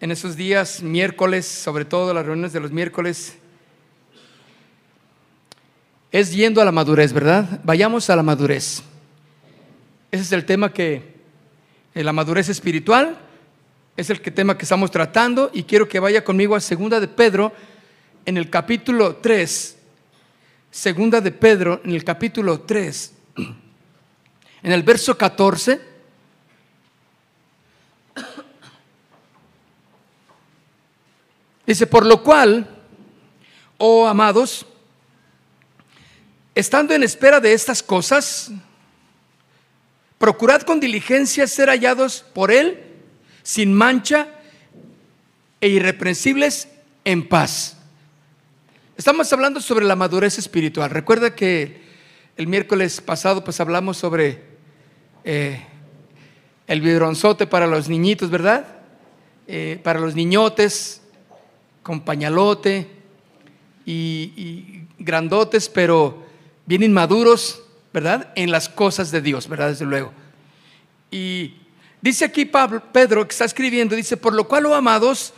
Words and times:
en 0.00 0.12
estos 0.12 0.36
días, 0.36 0.82
miércoles, 0.82 1.44
sobre 1.46 1.84
todo 1.84 2.14
las 2.14 2.24
reuniones 2.24 2.52
de 2.52 2.60
los 2.60 2.70
miércoles, 2.70 3.36
es 6.12 6.32
yendo 6.32 6.62
a 6.62 6.64
la 6.64 6.72
madurez, 6.72 7.12
¿verdad? 7.12 7.60
Vayamos 7.64 8.08
a 8.08 8.16
la 8.16 8.22
madurez. 8.22 8.82
Ese 10.10 10.22
es 10.22 10.32
el 10.32 10.44
tema 10.44 10.72
que, 10.72 11.16
eh, 11.94 12.04
la 12.04 12.12
madurez 12.12 12.48
espiritual, 12.48 13.18
es 13.96 14.08
el 14.10 14.20
que, 14.20 14.30
tema 14.30 14.56
que 14.56 14.62
estamos 14.62 14.92
tratando 14.92 15.50
y 15.52 15.64
quiero 15.64 15.88
que 15.88 15.98
vaya 15.98 16.22
conmigo 16.22 16.54
a 16.54 16.60
Segunda 16.60 17.00
de 17.00 17.08
Pedro 17.08 17.52
en 18.24 18.36
el 18.36 18.48
capítulo 18.48 19.16
3. 19.16 19.76
Segunda 20.70 21.20
de 21.20 21.32
Pedro 21.32 21.80
en 21.84 21.90
el 21.90 22.04
capítulo 22.04 22.60
3. 22.60 23.14
En 24.62 24.72
el 24.72 24.82
verso 24.84 25.18
14. 25.18 25.87
Dice, 31.68 31.86
por 31.86 32.06
lo 32.06 32.22
cual, 32.22 32.66
oh 33.76 34.06
amados, 34.06 34.64
estando 36.54 36.94
en 36.94 37.02
espera 37.02 37.40
de 37.40 37.52
estas 37.52 37.82
cosas, 37.82 38.50
procurad 40.16 40.62
con 40.62 40.80
diligencia 40.80 41.46
ser 41.46 41.68
hallados 41.68 42.24
por 42.32 42.50
Él 42.50 42.82
sin 43.42 43.74
mancha 43.74 44.28
e 45.60 45.68
irreprensibles 45.68 46.68
en 47.04 47.28
paz. 47.28 47.76
Estamos 48.96 49.30
hablando 49.34 49.60
sobre 49.60 49.84
la 49.84 49.94
madurez 49.94 50.38
espiritual. 50.38 50.88
Recuerda 50.88 51.34
que 51.34 51.82
el 52.38 52.46
miércoles 52.46 53.02
pasado 53.02 53.44
pues 53.44 53.60
hablamos 53.60 53.98
sobre 53.98 54.42
eh, 55.22 55.62
el 56.66 56.80
biberonzote 56.80 57.46
para 57.46 57.66
los 57.66 57.90
niñitos, 57.90 58.30
¿verdad? 58.30 58.64
Eh, 59.46 59.78
para 59.82 60.00
los 60.00 60.14
niñotes, 60.14 61.02
con 61.88 62.02
pañalote 62.02 62.86
y, 63.86 64.82
grandotes, 64.98 65.70
pero 65.70 66.22
bien 66.66 66.82
inmaduros, 66.82 67.62
¿verdad? 67.94 68.30
En 68.34 68.50
las 68.50 68.68
cosas 68.68 69.10
de 69.10 69.22
Dios, 69.22 69.48
¿verdad? 69.48 69.70
Desde 69.70 69.86
luego. 69.86 70.12
Y 71.10 71.54
dice 72.02 72.26
aquí 72.26 72.44
Pablo, 72.44 72.82
Pedro, 72.92 73.26
que 73.26 73.32
está 73.32 73.46
escribiendo, 73.46 73.96
dice, 73.96 74.18
por 74.18 74.34
lo 74.34 74.46
cual, 74.46 74.66
oh 74.66 74.74
amados, 74.74 75.32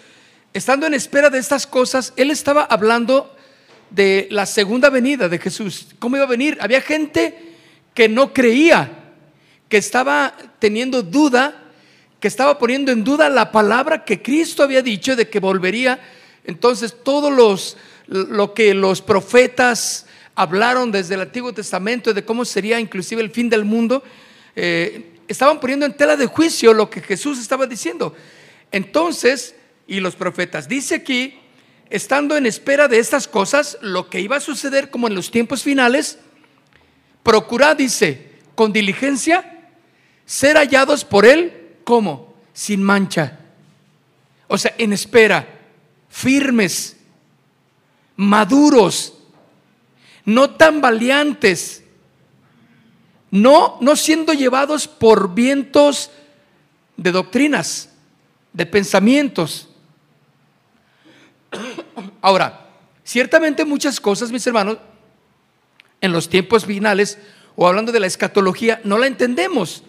estando 0.53 0.89
en 0.89 0.95
espera 0.95 1.31
de 1.31 1.39
estas 1.39 1.69
cosas, 1.69 2.13
él 2.17 2.33
estaba 2.33 2.65
hablando 2.65 3.33
de 3.91 4.27
la 4.33 4.45
segunda 4.45 4.91
venida 4.91 5.29
de 5.29 5.39
Jesús. 5.39 5.87
¿Cómo 6.01 6.17
iba 6.17 6.25
a 6.25 6.29
venir? 6.29 6.59
Había 6.61 6.81
gente 6.81 7.55
que 7.95 8.09
no 8.09 8.33
creía, 8.33 8.91
que 9.69 9.77
estaba 9.77 10.35
teniendo 10.59 11.05
duda, 11.05 11.63
que 12.19 12.27
estaba 12.27 12.59
poniendo 12.59 12.91
en 12.91 13.05
duda 13.05 13.29
la 13.29 13.53
palabra 13.53 14.05
que 14.05 14.21
Cristo 14.21 14.65
había 14.65 14.83
dicho 14.83 15.15
de 15.15 15.29
que 15.29 15.39
volvería. 15.39 16.01
Entonces, 16.45 16.95
todos 17.03 17.33
los 17.33 17.77
lo 18.11 18.55
que 18.55 18.75
los 18.75 19.01
profetas 19.01 20.05
hablaron 20.35 20.91
desde 20.91 21.15
el 21.15 21.21
Antiguo 21.21 21.53
Testamento 21.53 22.13
de 22.13 22.25
cómo 22.25 22.45
sería 22.45 22.81
inclusive 22.81 23.23
el 23.23 23.31
fin 23.31 23.49
del 23.49 23.65
mundo, 23.65 24.03
eh, 24.57 25.13
estaban 25.29 25.61
poniendo 25.61 25.87
en 25.87 25.97
tela 25.97 26.17
de 26.17 26.27
juicio 26.27 26.75
lo 26.75 26.91
que 26.91 27.01
Jesús 27.01 27.39
estaba 27.39 27.67
diciendo. 27.67 28.15
Entonces, 28.73 29.55
y 29.87 30.01
los 30.01 30.17
profetas, 30.17 30.69
dice 30.69 30.97
aquí, 30.97 31.39
estando 31.89 32.37
en 32.37 32.47
espera 32.47 32.89
de 32.89 32.99
estas 32.99 33.29
cosas, 33.29 33.79
lo 33.81 34.11
que 34.11 34.21
iba 34.21 34.37
a 34.37 34.41
suceder 34.41 34.91
como 34.91 35.07
en 35.07 35.15
los 35.15 35.31
tiempos 35.31 35.63
finales, 35.63 36.19
procurad, 37.23 37.77
dice, 37.77 38.33
con 38.57 38.73
diligencia, 38.73 39.69
ser 40.27 40.57
hallados 40.57 41.05
por 41.05 41.27
Él, 41.27 41.53
como 41.85 42.35
Sin 42.53 42.83
mancha. 42.83 43.39
O 44.49 44.59
sea, 44.59 44.75
en 44.77 44.93
espera, 44.93 45.60
firmes, 46.11 46.97
maduros, 48.17 49.15
no 50.27 50.51
tan 50.51 50.83
valiantes, 50.83 51.83
no, 53.31 53.79
no 53.81 53.97
siendo 53.97 54.35
llevados 54.35 54.89
por 54.89 55.35
vientos 55.35 56.11
de 56.97 57.13
doctrinas, 57.13 57.91
de 58.53 58.67
pensamientos. 58.67 59.69
Ahora, 62.21 62.69
ciertamente 63.05 63.65
muchas 63.65 64.01
cosas, 64.01 64.31
mis 64.31 64.47
hermanos, 64.47 64.79
en 66.01 66.13
los 66.13 66.29
tiempos 66.29 66.67
finales, 66.67 67.19
o 67.57 67.67
hablando 67.67 67.93
de 67.93 68.01
la 68.01 68.07
escatología, 68.07 68.81
no 68.85 68.99
la 68.99 69.07
entendemos. 69.07 69.85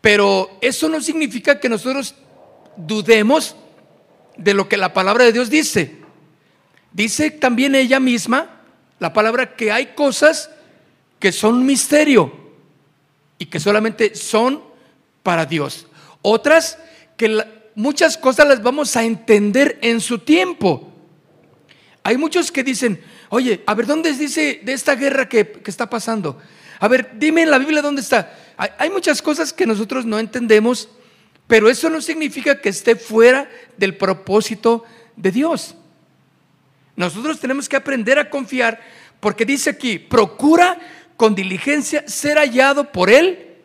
Pero 0.00 0.58
eso 0.60 0.88
no 0.88 1.00
significa 1.00 1.60
que 1.60 1.68
nosotros 1.68 2.14
dudemos 2.76 3.56
de 4.36 4.54
lo 4.54 4.68
que 4.68 4.76
la 4.76 4.92
palabra 4.92 5.24
de 5.24 5.32
Dios 5.32 5.50
dice. 5.50 5.96
Dice 6.92 7.30
también 7.30 7.74
ella 7.74 8.00
misma, 8.00 8.62
la 8.98 9.12
palabra, 9.12 9.54
que 9.54 9.70
hay 9.70 9.88
cosas 9.88 10.50
que 11.18 11.32
son 11.32 11.64
misterio 11.66 12.32
y 13.38 13.46
que 13.46 13.60
solamente 13.60 14.14
son 14.14 14.62
para 15.22 15.44
Dios. 15.44 15.86
Otras 16.22 16.78
que 17.16 17.44
muchas 17.74 18.16
cosas 18.16 18.48
las 18.48 18.62
vamos 18.62 18.96
a 18.96 19.04
entender 19.04 19.78
en 19.82 20.00
su 20.00 20.18
tiempo. 20.18 20.92
Hay 22.02 22.16
muchos 22.16 22.52
que 22.52 22.62
dicen, 22.62 23.00
oye, 23.28 23.62
a 23.66 23.74
ver, 23.74 23.86
¿dónde 23.86 24.12
dice 24.12 24.60
de 24.62 24.72
esta 24.72 24.94
guerra 24.94 25.28
que, 25.28 25.50
que 25.50 25.70
está 25.70 25.90
pasando? 25.90 26.40
A 26.78 26.88
ver, 26.88 27.12
dime 27.18 27.42
en 27.42 27.50
la 27.50 27.58
Biblia 27.58 27.82
dónde 27.82 28.00
está. 28.00 28.32
Hay, 28.56 28.70
hay 28.78 28.90
muchas 28.90 29.20
cosas 29.20 29.52
que 29.52 29.66
nosotros 29.66 30.06
no 30.06 30.18
entendemos, 30.18 30.88
pero 31.46 31.68
eso 31.68 31.88
no 31.88 32.00
significa 32.00 32.60
que 32.60 32.68
esté 32.68 32.96
fuera 32.96 33.48
del 33.76 33.96
propósito 33.96 34.84
de 35.16 35.30
Dios. 35.30 35.74
Nosotros 36.96 37.38
tenemos 37.38 37.68
que 37.68 37.76
aprender 37.76 38.18
a 38.18 38.30
confiar 38.30 38.80
porque 39.20 39.44
dice 39.44 39.70
aquí, 39.70 39.98
procura 39.98 40.78
con 41.16 41.34
diligencia 41.34 42.06
ser 42.06 42.38
hallado 42.38 42.92
por 42.92 43.10
Él, 43.10 43.56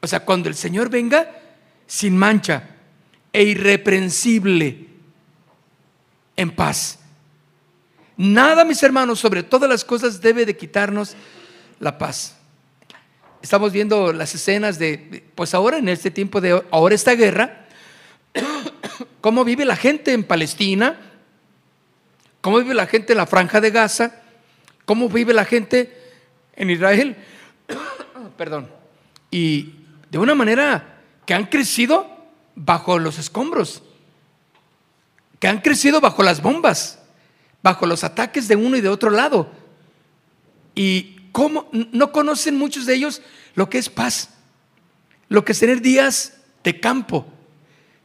o 0.00 0.06
sea, 0.06 0.20
cuando 0.20 0.48
el 0.48 0.54
Señor 0.54 0.90
venga, 0.90 1.30
sin 1.86 2.16
mancha 2.16 2.70
e 3.32 3.42
irreprensible, 3.42 4.88
en 6.36 6.50
paz. 6.50 6.98
Nada, 8.16 8.64
mis 8.64 8.82
hermanos, 8.82 9.18
sobre 9.18 9.42
todas 9.42 9.68
las 9.68 9.84
cosas 9.84 10.20
debe 10.20 10.46
de 10.46 10.56
quitarnos 10.56 11.14
la 11.80 11.98
paz. 11.98 12.36
Estamos 13.44 13.72
viendo 13.72 14.10
las 14.14 14.34
escenas 14.34 14.78
de, 14.78 15.22
pues 15.34 15.52
ahora 15.52 15.76
en 15.76 15.90
este 15.90 16.10
tiempo 16.10 16.40
de 16.40 16.64
ahora 16.70 16.94
esta 16.94 17.14
guerra, 17.14 17.66
cómo 19.20 19.44
vive 19.44 19.66
la 19.66 19.76
gente 19.76 20.14
en 20.14 20.24
Palestina, 20.24 20.98
cómo 22.40 22.56
vive 22.56 22.72
la 22.72 22.86
gente 22.86 23.12
en 23.12 23.18
la 23.18 23.26
franja 23.26 23.60
de 23.60 23.70
Gaza, 23.70 24.22
cómo 24.86 25.10
vive 25.10 25.34
la 25.34 25.44
gente 25.44 25.94
en 26.56 26.70
Israel, 26.70 27.18
perdón, 28.38 28.70
y 29.30 29.74
de 30.10 30.16
una 30.16 30.34
manera 30.34 31.02
que 31.26 31.34
han 31.34 31.44
crecido 31.44 32.06
bajo 32.54 32.98
los 32.98 33.18
escombros, 33.18 33.82
que 35.38 35.48
han 35.48 35.60
crecido 35.60 36.00
bajo 36.00 36.22
las 36.22 36.40
bombas, 36.40 36.98
bajo 37.62 37.84
los 37.84 38.04
ataques 38.04 38.48
de 38.48 38.56
uno 38.56 38.78
y 38.78 38.80
de 38.80 38.88
otro 38.88 39.10
lado. 39.10 39.50
Y 40.74 41.13
cómo 41.34 41.68
no 41.72 42.12
conocen 42.12 42.56
muchos 42.56 42.86
de 42.86 42.94
ellos 42.94 43.20
lo 43.56 43.68
que 43.68 43.78
es 43.78 43.88
paz, 43.88 44.30
lo 45.28 45.44
que 45.44 45.50
es 45.50 45.58
tener 45.58 45.80
días 45.80 46.34
de 46.62 46.78
campo, 46.78 47.26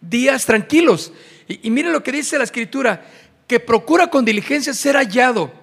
días 0.02 0.48
tranquilos. 0.48 1.14
Y, 1.48 1.68
y 1.68 1.70
miren 1.70 1.94
lo 1.94 2.02
que 2.02 2.12
dice 2.12 2.40
la 2.40 2.44
escritura, 2.44 3.06
que 3.46 3.60
procura 3.60 4.08
con 4.08 4.26
diligencia 4.26 4.74
ser 4.74 4.96
hallado 4.96 5.54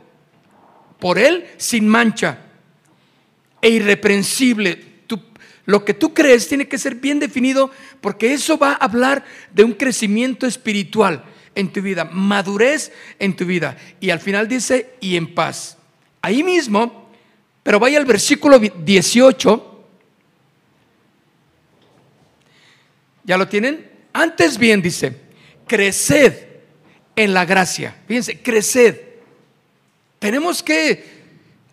por 1.01 1.19
él 1.19 1.45
sin 1.57 1.89
mancha 1.89 2.39
e 3.61 3.71
irreprensible. 3.71 4.95
lo 5.65 5.85
que 5.85 5.95
tú 5.95 6.15
crees 6.15 6.47
tiene 6.47 6.69
que 6.69 6.79
ser 6.79 6.95
bien 6.95 7.19
definido 7.19 7.73
porque 8.01 8.33
eso 8.33 8.57
va 8.57 8.75
a 8.75 8.85
hablar 8.85 9.25
de 9.53 9.65
un 9.65 9.73
crecimiento 9.73 10.47
espiritual 10.47 11.25
en 11.57 11.73
tu 11.73 11.83
vida, 11.83 12.05
madurez 12.05 12.93
en 13.19 13.35
tu 13.35 13.45
vida. 13.45 13.77
Y 13.99 14.11
al 14.11 14.21
final 14.21 14.47
dice, 14.47 14.95
y 15.01 15.17
en 15.17 15.35
paz. 15.35 15.77
Ahí 16.23 16.45
mismo, 16.45 17.06
pero 17.67 17.81
vaya 17.81 17.99
al 17.99 18.05
versículo 18.05 18.61
18. 18.61 19.81
¿Ya 23.25 23.37
lo 23.37 23.49
tienen? 23.49 23.91
Antes 24.13 24.57
bien 24.57 24.81
dice, 24.81 25.17
creced 25.67 26.33
en 27.17 27.35
la 27.35 27.45
gracia. 27.45 27.97
Fíjense, 28.07 28.41
creced. 28.41 29.01
Tenemos 30.21 30.63
que, 30.63 31.25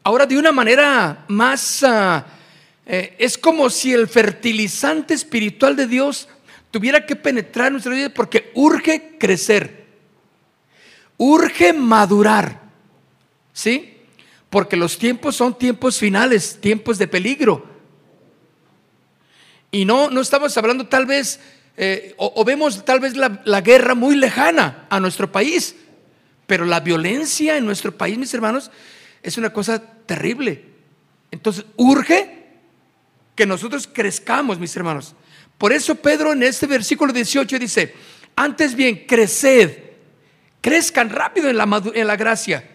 ahora 0.02 0.26
de 0.26 0.36
una 0.36 0.52
manera 0.52 1.26
más, 1.28 1.84
ah, 1.84 2.26
eh, 2.88 3.16
es 3.20 3.38
como 3.38 3.70
si 3.70 3.94
el 3.94 4.08
fertilizante 4.08 5.14
espiritual 5.14 5.76
de 5.76 5.86
Dios 5.86 6.28
tuviera 6.72 7.06
que 7.06 7.16
penetrar 7.16 7.68
en 7.68 7.74
nuestra 7.74 7.94
vida 7.94 8.10
porque 8.10 8.50
urge 8.56 9.16
crecer, 9.20 9.86
urge 11.18 11.72
madurar, 11.72 12.62
¿sí? 13.54 13.93
Porque 14.54 14.78
los 14.78 15.00
tiempos 15.00 15.36
son 15.36 15.58
tiempos 15.58 15.98
finales, 15.98 16.60
tiempos 16.62 17.00
de 17.00 17.08
peligro. 17.08 17.66
Y 19.72 19.84
no, 19.84 20.12
no 20.12 20.22
estamos 20.22 20.56
hablando 20.56 20.86
tal 20.86 21.08
vez, 21.08 21.40
eh, 21.76 22.14
o, 22.18 22.46
vemos 22.46 22.86
tal 22.86 23.00
vez 23.00 23.18
la, 23.18 23.42
la 23.46 23.62
guerra 23.62 23.96
muy 23.96 24.16
lejana 24.16 24.86
a 24.92 25.00
nuestro 25.00 25.32
país, 25.32 25.76
pero 26.46 26.66
la 26.66 26.82
violencia 26.82 27.58
en 27.58 27.66
nuestro 27.66 27.98
país, 27.98 28.16
mis 28.20 28.32
hermanos, 28.36 28.70
es 29.24 29.40
una 29.40 29.52
cosa 29.52 29.82
terrible. 30.06 30.66
Entonces, 31.32 31.66
urge 31.76 32.46
que 33.34 33.48
nosotros 33.48 33.90
crezcamos, 33.92 34.60
mis 34.60 34.76
hermanos. 34.76 35.16
Por 35.58 35.74
eso 35.74 35.96
Pedro 35.96 36.32
en 36.32 36.44
este 36.44 36.68
versículo 36.68 37.12
18 37.12 37.58
dice, 37.58 37.96
antes 38.36 38.76
bien, 38.76 39.08
creced, 39.08 39.80
crezcan 40.62 41.10
rápido 41.10 41.50
en 41.50 41.58
la, 41.58 41.82
en 41.96 42.06
la 42.06 42.16
gracia 42.16 42.70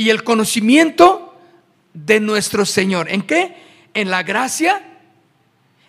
y 0.00 0.08
el 0.08 0.24
conocimiento 0.24 1.38
de 1.92 2.20
nuestro 2.20 2.64
Señor. 2.64 3.10
¿En 3.10 3.20
qué? 3.20 3.54
En 3.92 4.08
la 4.08 4.22
gracia 4.22 4.82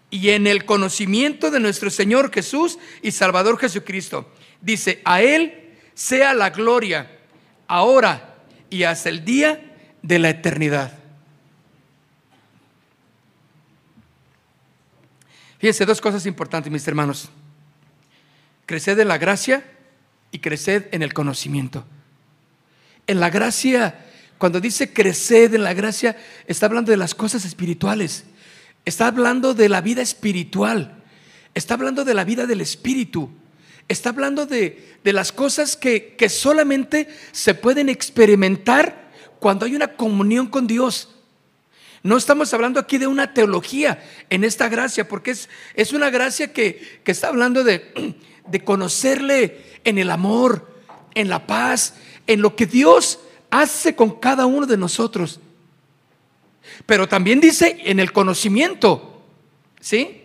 y 0.10 0.32
en 0.32 0.48
el 0.48 0.66
conocimiento 0.66 1.50
de 1.50 1.62
nuestro 1.62 1.90
Señor 1.90 2.30
Jesús 2.30 2.78
y 3.02 3.12
Salvador 3.12 3.58
Jesucristo. 3.58 4.30
Dice, 4.60 5.02
a 5.06 5.22
Él 5.22 5.78
sea 5.94 6.34
la 6.34 6.50
gloria 6.50 7.10
ahora 7.68 8.36
y 8.70 8.84
hasta 8.84 9.08
el 9.08 9.24
día 9.24 9.78
de 10.02 10.20
la 10.20 10.32
eternidad. 10.32 10.92
Fíjense, 15.58 15.86
dos 15.86 16.02
cosas 16.02 16.26
importantes, 16.26 16.70
mis 16.70 16.86
hermanos. 16.86 17.30
Creced 18.66 19.00
en 19.00 19.08
la 19.08 19.18
gracia 19.18 19.64
y 20.34 20.40
creced 20.40 20.88
en 20.92 21.02
el 21.02 21.14
conocimiento. 21.14 21.86
En 23.08 23.20
la 23.20 23.30
gracia, 23.30 24.06
cuando 24.38 24.60
dice 24.60 24.94
creced 24.94 25.54
en 25.54 25.64
la 25.64 25.74
gracia, 25.74 26.18
está 26.48 26.66
hablando 26.66 26.92
de 26.92 26.98
las 26.98 27.16
cosas 27.16 27.46
espirituales. 27.46 28.24
Está 28.86 29.08
hablando 29.08 29.54
de 29.54 29.70
la 29.70 29.82
vida 29.82 30.02
espiritual. 30.02 31.04
Está 31.54 31.76
hablando 31.76 32.06
de 32.06 32.14
la 32.14 32.24
vida 32.24 32.46
del 32.46 32.62
espíritu. 32.62 33.30
Está 33.88 34.10
hablando 34.10 34.46
de, 34.46 34.98
las 35.04 35.32
cosas 35.32 35.76
que, 35.76 36.16
que 36.18 36.30
solamente 36.30 37.08
se 37.32 37.54
pueden 37.54 37.90
experimentar 37.90 39.12
cuando 39.40 39.66
hay 39.66 39.76
una 39.76 39.96
comunión 39.96 40.48
con 40.48 40.68
Dios. 40.68 41.10
No 42.04 42.18
estamos 42.18 42.52
hablando 42.54 42.80
aquí 42.80 42.98
de 42.98 43.08
una 43.08 43.34
teología 43.34 44.04
en 44.30 44.44
esta 44.44 44.70
gracia, 44.70 45.08
porque 45.08 45.32
es, 45.32 45.50
es 45.76 45.94
una 45.94 46.10
gracia 46.10 46.52
que, 46.52 47.02
está 47.06 47.28
hablando 47.28 47.64
de, 47.64 48.16
de 48.48 48.64
conocerle 48.64 49.62
en 49.84 49.98
el 49.98 50.10
amor, 50.10 50.68
en 51.14 51.30
la 51.30 51.46
paz, 51.46 51.96
en 52.28 52.42
lo 52.42 52.56
que 52.56 52.66
Dios 52.66 53.20
hace 53.50 53.96
con 53.96 54.20
cada 54.20 54.46
uno 54.46 54.66
de 54.66 54.78
nosotros. 54.78 55.40
Pero 56.86 57.08
también 57.08 57.40
dice 57.40 57.78
en 57.84 58.00
el 58.00 58.12
conocimiento, 58.12 59.22
¿sí? 59.80 60.24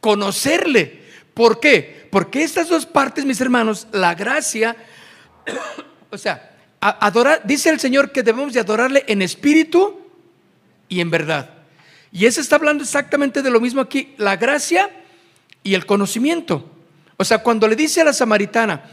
Conocerle. 0.00 1.02
¿Por 1.34 1.60
qué? 1.60 2.08
Porque 2.10 2.42
estas 2.42 2.68
dos 2.68 2.86
partes, 2.86 3.24
mis 3.24 3.40
hermanos, 3.40 3.86
la 3.92 4.14
gracia, 4.14 4.76
o 6.10 6.18
sea, 6.18 6.56
adorar, 6.80 7.42
dice 7.44 7.70
el 7.70 7.80
Señor 7.80 8.12
que 8.12 8.22
debemos 8.22 8.52
de 8.52 8.60
adorarle 8.60 9.04
en 9.08 9.22
espíritu 9.22 10.00
y 10.88 11.00
en 11.00 11.10
verdad. 11.10 11.50
Y 12.10 12.26
ese 12.26 12.40
está 12.40 12.56
hablando 12.56 12.82
exactamente 12.82 13.42
de 13.42 13.50
lo 13.50 13.60
mismo 13.60 13.80
aquí, 13.80 14.14
la 14.16 14.36
gracia 14.36 14.90
y 15.62 15.74
el 15.74 15.84
conocimiento. 15.84 16.70
O 17.16 17.24
sea, 17.24 17.42
cuando 17.42 17.68
le 17.68 17.76
dice 17.76 18.00
a 18.00 18.04
la 18.04 18.12
samaritana 18.12 18.90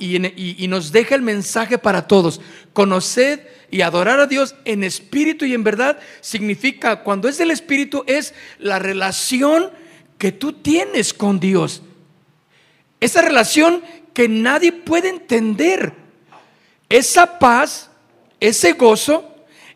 y, 0.00 0.66
nos 0.68 0.90
deja 0.90 1.14
el 1.14 1.22
mensaje 1.22 1.78
para 1.78 2.08
todos, 2.08 2.40
conoced 2.72 3.40
y 3.70 3.82
adorar 3.82 4.18
a 4.20 4.26
Dios 4.26 4.56
en 4.64 4.82
espíritu 4.82 5.44
y 5.44 5.54
en 5.54 5.62
verdad, 5.62 5.98
significa, 6.20 7.02
cuando 7.02 7.28
es 7.28 7.38
del 7.38 7.50
espíritu, 7.50 8.04
es 8.06 8.34
la 8.58 8.78
relación 8.78 9.70
que 10.18 10.32
tú 10.32 10.52
tienes 10.52 11.14
con 11.14 11.38
Dios. 11.38 11.82
Esa 13.00 13.22
relación 13.22 13.82
que 14.12 14.28
nadie 14.28 14.72
puede 14.72 15.08
entender. 15.08 15.92
Esa 16.88 17.38
paz, 17.38 17.90
ese 18.40 18.72
gozo, 18.72 19.34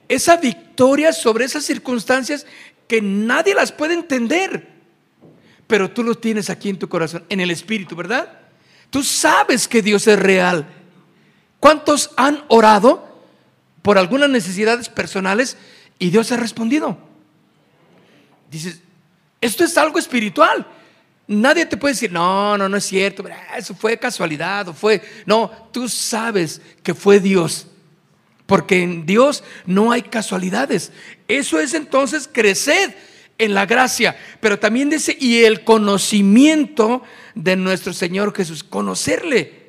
esa 0.09 0.37
victoria 0.37 1.13
sobre 1.13 1.45
esas 1.45 1.65
circunstancias 1.65 2.47
que 2.87 3.03
nadie 3.03 3.55
las 3.55 3.73
puede 3.73 3.95
entender. 3.95 4.69
Pero 5.67 5.91
tú 5.91 6.03
lo 6.03 6.15
tienes 6.15 6.51
aquí 6.51 6.71
en 6.71 6.79
tu 6.79 6.89
corazón, 6.89 7.25
en 7.29 7.41
el 7.41 7.51
Espíritu, 7.51 7.95
¿verdad? 7.95 8.38
Tú 8.91 9.03
sabes 9.03 9.69
que 9.69 9.83
Dios 9.83 10.07
es 10.07 10.19
real. 10.19 10.67
¿Cuántos 11.61 12.11
han 12.17 12.45
orado 12.49 13.07
por 13.83 13.99
algunas 13.99 14.31
necesidades 14.31 14.89
personales 14.89 15.57
y 15.99 16.11
Dios 16.11 16.33
ha 16.33 16.37
respondido? 16.37 16.99
Dices, 18.51 18.81
esto 19.41 19.65
es 19.65 19.77
algo 19.77 19.99
espiritual. 19.99 20.67
Nadie 21.27 21.67
te 21.67 21.77
puede 21.77 21.95
decir, 21.95 22.11
no, 22.11 22.57
no, 22.57 22.69
no 22.69 22.77
es 22.77 22.85
cierto, 22.85 23.23
eso 23.57 23.75
fue 23.75 23.99
casualidad 23.99 24.69
o 24.69 24.73
fue, 24.73 25.03
no, 25.27 25.51
tú 25.73 25.89
sabes 25.89 26.63
que 26.83 26.95
fue 26.95 27.21
Dios 27.21 27.67
porque 28.49 28.83
en 28.83 29.05
Dios 29.05 29.45
no 29.67 29.93
hay 29.93 30.01
casualidades. 30.01 30.91
Eso 31.29 31.61
es 31.61 31.75
entonces 31.75 32.31
crecer 32.33 32.97
en 33.37 33.53
la 33.53 33.67
gracia, 33.67 34.17
pero 34.41 34.59
también 34.59 34.89
dice, 34.89 35.15
y 35.21 35.45
el 35.45 35.65
conocimiento 35.65 37.03
de 37.39 37.55
nuestro 37.55 37.93
Señor 37.93 38.35
Jesús, 38.35 38.65
conocerle. 38.65 39.69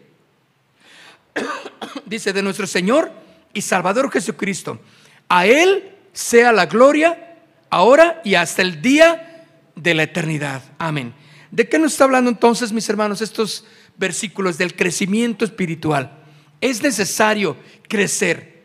dice, 2.06 2.34
de 2.34 2.42
nuestro 2.42 2.66
Señor 2.66 3.12
y 3.54 3.62
Salvador 3.62 4.12
Jesucristo. 4.12 4.80
A 5.28 5.46
Él 5.46 5.96
sea 6.12 6.52
la 6.52 6.66
gloria 6.66 7.38
ahora 7.70 8.22
y 8.26 8.34
hasta 8.34 8.64
el 8.64 8.82
día 8.82 9.46
de 9.76 9.94
la 9.94 10.04
eternidad. 10.04 10.64
Amén. 10.80 11.14
¿De 11.52 11.70
qué 11.70 11.78
nos 11.78 11.92
está 11.92 12.06
hablando 12.06 12.32
entonces, 12.32 12.72
mis 12.72 12.90
hermanos, 12.90 13.22
estos 13.22 13.66
versículos 13.98 14.58
del 14.58 14.76
crecimiento 14.76 15.46
espiritual? 15.46 16.18
Es 16.62 16.82
necesario 16.82 17.56
crecer 17.88 18.64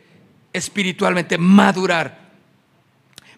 espiritualmente, 0.50 1.36
madurar. 1.36 2.30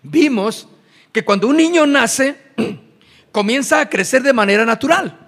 Vimos 0.00 0.68
que 1.10 1.24
cuando 1.24 1.48
un 1.48 1.56
niño 1.56 1.86
nace, 1.86 2.36
comienza 3.32 3.80
a 3.80 3.90
crecer 3.90 4.22
de 4.22 4.32
manera 4.32 4.64
natural. 4.64 5.25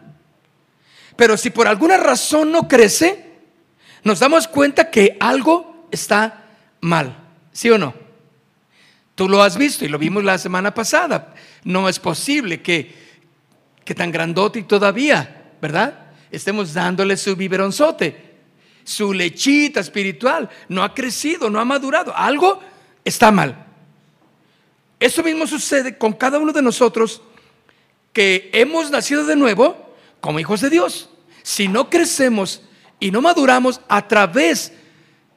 Pero 1.18 1.36
si 1.36 1.50
por 1.50 1.66
alguna 1.66 1.96
razón 1.96 2.52
no 2.52 2.68
crece, 2.68 3.24
nos 4.04 4.20
damos 4.20 4.46
cuenta 4.46 4.88
que 4.88 5.16
algo 5.18 5.88
está 5.90 6.44
mal. 6.80 7.18
¿Sí 7.50 7.68
o 7.70 7.76
no? 7.76 7.92
Tú 9.16 9.28
lo 9.28 9.42
has 9.42 9.58
visto 9.58 9.84
y 9.84 9.88
lo 9.88 9.98
vimos 9.98 10.22
la 10.22 10.38
semana 10.38 10.72
pasada. 10.72 11.34
No 11.64 11.88
es 11.88 11.98
posible 11.98 12.62
que, 12.62 12.94
que 13.84 13.96
tan 13.96 14.12
grandote 14.12 14.60
y 14.60 14.62
todavía, 14.62 15.54
¿verdad? 15.60 16.12
Estemos 16.30 16.72
dándole 16.72 17.16
su 17.16 17.34
biberonzote 17.34 18.28
su 18.84 19.12
lechita 19.12 19.80
espiritual, 19.80 20.48
no 20.70 20.82
ha 20.82 20.94
crecido, 20.94 21.50
no 21.50 21.60
ha 21.60 21.64
madurado, 21.66 22.16
algo 22.16 22.58
está 23.04 23.30
mal. 23.30 23.66
Eso 24.98 25.22
mismo 25.22 25.46
sucede 25.46 25.98
con 25.98 26.14
cada 26.14 26.38
uno 26.38 26.52
de 26.52 26.62
nosotros 26.62 27.20
que 28.14 28.48
hemos 28.54 28.90
nacido 28.90 29.26
de 29.26 29.36
nuevo 29.36 29.87
como 30.20 30.40
hijos 30.40 30.60
de 30.60 30.70
Dios. 30.70 31.10
Si 31.42 31.68
no 31.68 31.90
crecemos 31.90 32.62
y 33.00 33.10
no 33.10 33.20
maduramos 33.20 33.80
a 33.88 34.06
través 34.08 34.72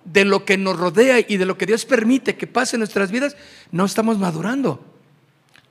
de 0.04 0.26
lo 0.26 0.46
que 0.46 0.58
nos 0.58 0.78
rodea 0.78 1.20
y 1.20 1.38
de 1.38 1.46
lo 1.46 1.58
que 1.58 1.66
Dios 1.66 1.86
permite 1.86 2.36
que 2.36 2.48
pase 2.48 2.76
en 2.76 2.80
nuestras 2.80 3.12
vidas, 3.12 3.36
no 3.72 3.86
estamos 3.86 4.18
madurando. 4.18 4.84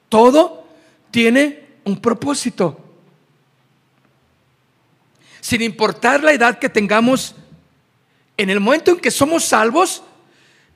Todo 0.09 0.67
tiene 1.11 1.69
un 1.85 2.01
propósito. 2.01 2.85
Sin 5.41 5.63
importar 5.63 6.23
la 6.23 6.33
edad 6.33 6.59
que 6.59 6.69
tengamos 6.69 7.35
en 8.37 8.51
el 8.51 8.61
momento 8.61 8.93
en 8.93 9.01
que 9.01 9.11
somos 9.11 9.45
salvos, 9.45 10.03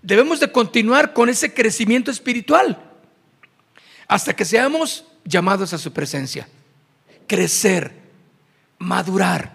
debemos 0.02 0.40
de 0.40 0.50
continuar 0.50 1.12
con 1.12 1.28
ese 1.28 1.54
crecimiento 1.54 2.10
espiritual 2.10 2.78
hasta 4.06 4.34
que 4.34 4.44
seamos 4.44 5.04
llamados 5.24 5.72
a 5.72 5.78
su 5.78 5.92
presencia. 5.92 6.48
Crecer, 7.26 8.03
madurar. 8.78 9.52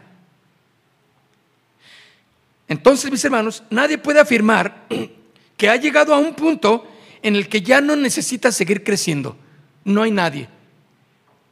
Entonces, 2.68 3.12
mis 3.12 3.24
hermanos, 3.26 3.64
nadie 3.70 3.98
puede 3.98 4.20
afirmar 4.20 4.86
que 5.58 5.70
ha 5.70 5.76
llegado 5.76 6.14
a 6.14 6.20
un 6.20 6.36
punto 6.36 6.88
en 7.22 7.36
el 7.36 7.50
que 7.50 7.62
ya 7.62 7.82
no 7.82 7.96
necesita 7.96 8.52
seguir 8.52 8.84
creciendo. 8.84 9.36
No 9.84 10.04
hay 10.04 10.12
nadie 10.12 10.48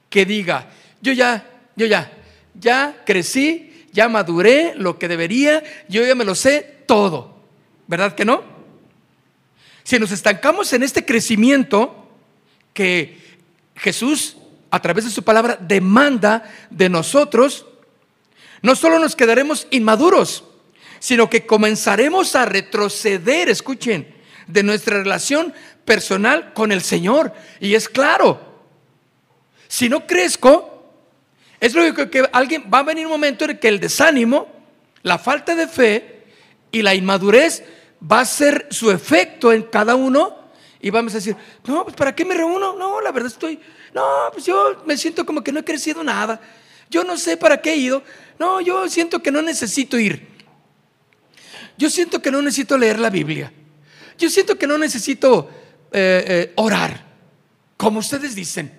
que 0.10 0.26
diga, 0.26 0.70
yo 1.02 1.12
ya, 1.14 1.46
yo 1.76 1.86
ya, 1.86 2.12
ya 2.54 3.04
crecí, 3.06 3.88
ya 3.92 4.08
maduré 4.08 4.74
lo 4.76 4.98
que 4.98 5.08
debería, 5.08 5.64
yo 5.90 6.06
ya 6.06 6.16
me 6.16 6.26
lo 6.26 6.36
sé 6.36 6.84
todo. 6.86 7.36
¿Verdad 7.88 8.16
que 8.16 8.26
no? 8.26 8.44
Si 9.84 9.98
nos 10.00 10.12
estancamos 10.12 10.72
en 10.74 10.84
este 10.84 11.06
crecimiento 11.06 12.10
que 12.74 13.18
Jesús, 13.76 14.38
a 14.72 14.82
través 14.82 15.06
de 15.06 15.12
su 15.12 15.24
palabra, 15.24 15.58
demanda 15.60 16.44
de 16.70 16.90
nosotros, 16.90 17.66
no 18.62 18.76
solo 18.76 19.00
nos 19.00 19.16
quedaremos 19.16 19.68
inmaduros, 19.72 20.44
sino 21.00 21.30
que 21.30 21.46
comenzaremos 21.46 22.36
a 22.36 22.46
retroceder, 22.46 23.50
escuchen, 23.50 24.16
de 24.48 24.64
nuestra 24.64 24.98
relación 24.98 25.54
personal 25.86 26.54
con 26.54 26.72
el 26.72 26.82
Señor. 26.82 27.34
Y 27.60 27.76
es 27.76 27.88
claro, 27.88 28.42
si 29.68 29.90
no 29.90 30.08
crezco, 30.08 30.92
es 31.60 31.74
lógico 31.74 32.10
que 32.10 32.28
alguien 32.32 32.66
va 32.74 32.80
a 32.80 32.84
venir 32.84 33.06
un 33.06 33.12
momento 33.12 33.46
en 33.46 33.58
que 33.58 33.68
el 33.68 33.80
desánimo, 33.80 34.48
la 35.04 35.18
falta 35.18 35.56
de 35.56 35.68
fe 35.68 36.24
y 36.72 36.82
la 36.82 36.96
inmadurez 36.96 37.64
va 38.00 38.22
a 38.22 38.26
ser 38.26 38.68
su 38.70 38.92
efecto 38.92 39.52
en 39.52 39.64
cada 39.64 39.96
uno 39.96 40.38
y 40.80 40.90
vamos 40.90 41.14
a 41.14 41.18
decir, 41.18 41.36
no, 41.66 41.84
pues 41.84 41.96
¿para 41.96 42.14
qué 42.14 42.24
me 42.24 42.36
reúno? 42.36 42.76
No, 42.76 43.02
la 43.02 43.12
verdad 43.12 43.32
estoy, 43.32 43.60
no, 43.94 44.04
pues 44.32 44.46
yo 44.46 44.84
me 44.86 44.98
siento 44.98 45.26
como 45.26 45.44
que 45.44 45.52
no 45.52 45.60
he 45.60 45.64
crecido 45.64 46.04
nada. 46.04 46.40
Yo 46.90 47.04
no 47.04 47.18
sé 47.18 47.38
para 47.38 47.62
qué 47.62 47.74
he 47.74 47.78
ido. 47.78 48.04
No, 48.40 48.62
yo 48.62 48.88
siento 48.88 49.22
que 49.22 49.32
no 49.32 49.42
necesito 49.42 49.98
ir. 49.98 50.28
Yo 51.78 51.90
siento 51.90 52.22
que 52.22 52.32
no 52.32 52.42
necesito 52.42 52.78
leer 52.78 53.00
la 53.00 53.10
Biblia. 53.10 53.52
Yo 54.18 54.30
siento 54.30 54.58
que 54.58 54.68
no 54.68 54.78
necesito 54.78 55.50
eh, 55.92 56.24
eh, 56.28 56.54
orar, 56.56 57.06
como 57.76 58.00
ustedes 58.00 58.36
dicen. 58.36 58.72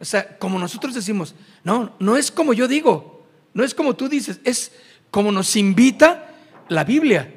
O 0.00 0.04
sea, 0.04 0.38
como 0.38 0.58
nosotros 0.58 0.94
decimos, 0.94 1.34
no, 1.62 1.94
no 1.98 2.16
es 2.16 2.30
como 2.30 2.52
yo 2.52 2.66
digo, 2.66 3.26
no 3.52 3.64
es 3.64 3.74
como 3.74 3.94
tú 3.94 4.08
dices, 4.08 4.40
es 4.44 4.72
como 5.10 5.30
nos 5.30 5.54
invita 5.56 6.34
la 6.68 6.84
Biblia. 6.84 7.34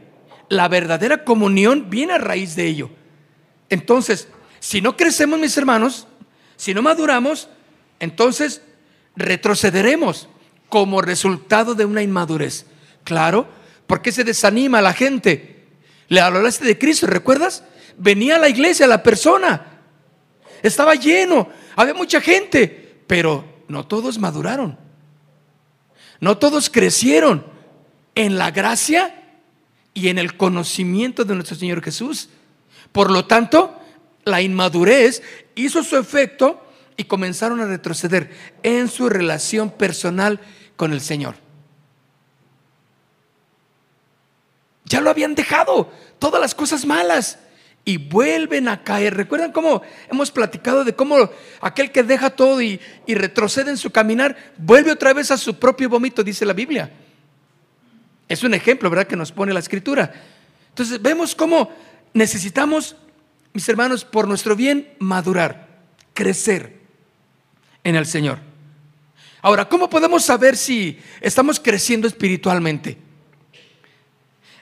La 0.49 0.67
verdadera 0.67 1.23
comunión 1.23 1.89
viene 1.89 2.13
a 2.13 2.17
raíz 2.17 2.55
de 2.55 2.67
ello. 2.67 2.89
Entonces, 3.69 4.27
si 4.59 4.81
no 4.81 4.95
crecemos, 4.95 5.39
mis 5.39 5.57
hermanos, 5.57 6.07
si 6.55 6.73
no 6.73 6.81
maduramos, 6.81 7.49
entonces 7.99 8.61
retrocederemos 9.15 10.27
como 10.69 11.01
resultado 11.01 11.75
de 11.75 11.85
una 11.85 12.01
inmadurez. 12.01 12.65
Claro, 13.03 13.47
porque 13.87 14.11
se 14.11 14.23
desanima 14.23 14.81
la 14.81 14.93
gente. 14.93 15.67
Le 16.07 16.19
hablaste 16.19 16.65
de 16.65 16.77
Cristo, 16.77 17.07
¿recuerdas? 17.07 17.63
Venía 17.97 18.37
a 18.37 18.39
la 18.39 18.49
iglesia 18.49 18.87
la 18.87 19.03
persona. 19.03 19.81
Estaba 20.61 20.95
lleno, 20.95 21.49
había 21.75 21.93
mucha 21.93 22.21
gente, 22.21 23.01
pero 23.07 23.45
no 23.67 23.85
todos 23.85 24.17
maduraron. 24.17 24.77
No 26.19 26.37
todos 26.37 26.69
crecieron 26.69 27.45
en 28.15 28.37
la 28.37 28.51
gracia 28.51 29.39
y 29.93 30.07
en 30.07 30.17
el 30.17 30.37
conocimiento 30.37 31.25
de 31.25 31.35
nuestro 31.35 31.57
Señor 31.57 31.83
Jesús. 31.83 32.29
Por 32.93 33.11
lo 33.11 33.25
tanto, 33.25 33.77
la 34.23 34.41
inmadurez 34.41 35.21
hizo 35.55 35.83
su 35.83 35.97
efecto 35.97 36.65
y 36.95 37.03
comenzaron 37.03 37.59
a 37.59 37.65
retroceder 37.65 38.31
en 38.63 38.87
su 38.87 39.09
relación 39.09 39.71
personal 39.71 40.39
con 40.77 40.93
el 40.93 41.01
Señor. 41.01 41.35
Ya 44.85 45.01
lo 45.01 45.09
habían 45.09 45.35
dejado, 45.35 45.91
todas 46.19 46.39
las 46.39 46.55
cosas 46.55 46.85
malas, 46.85 47.39
y 47.85 47.97
vuelven 47.97 48.67
a 48.67 48.83
caer. 48.83 49.15
¿Recuerdan 49.15 49.51
cómo 49.51 49.81
hemos 50.09 50.31
platicado 50.31 50.83
de 50.83 50.95
cómo 50.95 51.29
aquel 51.61 51.91
que 51.91 52.03
deja 52.03 52.29
todo 52.29 52.61
y, 52.61 52.79
retrocede 53.07 53.71
en 53.71 53.77
su 53.77 53.91
caminar, 53.91 54.53
vuelve 54.57 54.91
otra 54.91 55.13
vez 55.13 55.31
a 55.31 55.37
su 55.37 55.59
propio 55.59 55.89
vómito, 55.89 56.23
dice 56.23 56.45
la 56.45 56.53
Biblia? 56.53 56.91
Es 58.29 58.43
un 58.43 58.53
ejemplo, 58.53 58.89
¿verdad?, 58.89 59.07
que 59.07 59.15
nos 59.15 59.31
pone 59.31 59.53
la 59.53 59.59
escritura. 59.59 60.13
Entonces 60.69 61.01
vemos 61.01 61.35
cómo 61.35 61.71
necesitamos, 62.13 62.95
mis 63.53 63.67
hermanos, 63.69 64.05
por 64.05 64.27
nuestro 64.27 64.55
bien, 64.55 64.93
madurar, 64.99 65.67
crecer 66.13 66.79
en 67.83 67.95
el 67.95 68.05
Señor. 68.05 68.39
Ahora, 69.41 69.67
¿cómo 69.67 69.89
podemos 69.89 70.23
saber 70.23 70.55
si 70.55 70.99
estamos 71.19 71.59
creciendo 71.59 72.07
espiritualmente? 72.07 72.97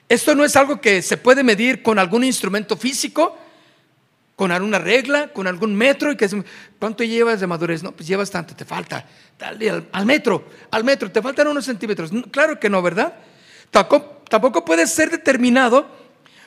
Esto 0.10 0.36
no 0.36 0.44
es 0.44 0.56
algo 0.56 0.82
que 0.82 1.02
se 1.02 1.18
puede 1.18 1.44
medir 1.44 1.84
con 1.84 2.00
algún 2.00 2.24
instrumento 2.24 2.76
físico, 2.76 3.38
con 4.36 4.52
alguna 4.52 4.80
regla, 4.80 5.28
con 5.28 5.46
algún 5.46 5.76
metro 5.76 6.12
y 6.12 6.18
que 6.18 6.28
¿cuánto 6.80 7.04
llevas 7.04 7.40
de 7.40 7.48
madurez? 7.48 7.84
No, 7.84 7.92
pues 7.92 8.08
llevas 8.08 8.32
tanto, 8.32 8.56
te 8.56 8.66
falta, 8.66 9.08
dale 9.38 9.70
al, 9.92 10.06
metro, 10.06 10.50
al 10.72 10.84
metro, 10.84 11.12
te 11.12 11.22
faltan 11.22 11.48
unos 11.48 11.64
centímetros. 11.64 12.10
Claro 12.32 12.60
que 12.60 12.70
no, 12.70 12.82
¿verdad? 12.82 13.14
Tampoco, 13.70 14.24
tampoco 14.28 14.66
puede 14.66 14.88
ser 14.88 15.12
determinado 15.12 16.01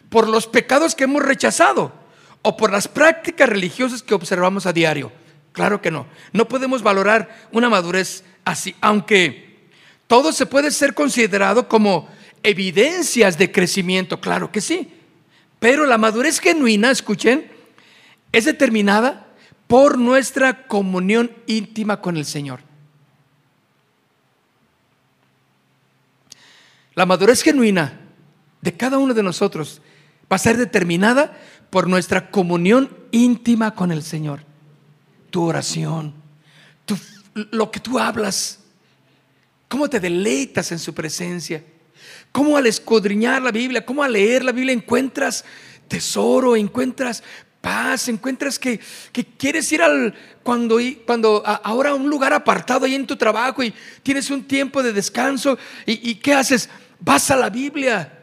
por 0.08 0.28
los 0.28 0.46
pecados 0.46 0.94
que 0.94 1.04
hemos 1.04 1.22
rechazado 1.22 1.92
o 2.42 2.56
por 2.56 2.70
las 2.70 2.88
prácticas 2.88 3.48
religiosas 3.48 4.02
que 4.02 4.14
observamos 4.14 4.66
a 4.66 4.72
diario. 4.72 5.12
Claro 5.52 5.80
que 5.80 5.90
no. 5.90 6.06
No 6.32 6.48
podemos 6.48 6.82
valorar 6.82 7.48
una 7.52 7.70
madurez 7.70 8.24
así, 8.44 8.74
aunque 8.80 9.68
todo 10.06 10.32
se 10.32 10.46
puede 10.46 10.70
ser 10.70 10.94
considerado 10.94 11.68
como 11.68 12.08
evidencias 12.42 13.38
de 13.38 13.50
crecimiento, 13.50 14.20
claro 14.20 14.52
que 14.52 14.60
sí. 14.60 14.92
Pero 15.58 15.86
la 15.86 15.96
madurez 15.96 16.40
genuina, 16.40 16.90
escuchen, 16.90 17.50
es 18.32 18.44
determinada 18.44 19.28
por 19.66 19.98
nuestra 19.98 20.66
comunión 20.66 21.32
íntima 21.46 22.00
con 22.00 22.16
el 22.16 22.26
Señor. 22.26 22.60
La 26.94 27.06
madurez 27.06 27.42
genuina 27.42 28.00
de 28.60 28.76
cada 28.76 28.98
uno 28.98 29.14
de 29.14 29.22
nosotros 29.22 29.80
va 30.30 30.36
a 30.36 30.38
ser 30.38 30.56
determinada 30.56 31.36
por 31.70 31.88
nuestra 31.88 32.30
comunión 32.30 32.90
íntima 33.10 33.74
con 33.74 33.92
el 33.92 34.02
Señor. 34.02 34.40
Tu 35.30 35.42
oración, 35.42 36.14
lo 37.50 37.70
que 37.70 37.80
tú 37.80 37.98
hablas, 37.98 38.60
cómo 39.68 39.88
te 39.88 39.98
deleitas 39.98 40.70
en 40.70 40.78
su 40.78 40.94
presencia 40.94 41.64
cómo 42.32 42.56
al 42.56 42.66
escudriñar 42.66 43.42
la 43.42 43.52
Biblia, 43.52 43.86
cómo 43.86 44.02
al 44.02 44.12
leer 44.12 44.44
la 44.44 44.50
Biblia 44.50 44.72
encuentras 44.72 45.44
tesoro, 45.86 46.56
encuentras 46.56 47.22
paz, 47.60 48.08
encuentras 48.08 48.58
que, 48.58 48.80
quieres 49.38 49.70
ir 49.70 49.80
al 49.80 50.12
cuando, 50.42 50.78
cuando 51.06 51.42
ahora 51.46 51.90
a 51.90 51.94
un 51.94 52.10
lugar 52.10 52.32
apartado 52.32 52.86
ahí 52.86 52.96
en 52.96 53.06
tu 53.06 53.16
trabajo 53.16 53.62
y 53.62 53.72
tienes 54.02 54.30
un 54.30 54.42
tiempo 54.42 54.82
de 54.82 54.92
descanso 54.92 55.56
y, 55.86 56.10
y 56.10 56.16
¿qué 56.16 56.34
haces? 56.34 56.68
Vas 56.98 57.30
a 57.30 57.36
la 57.36 57.50
Biblia 57.50 58.13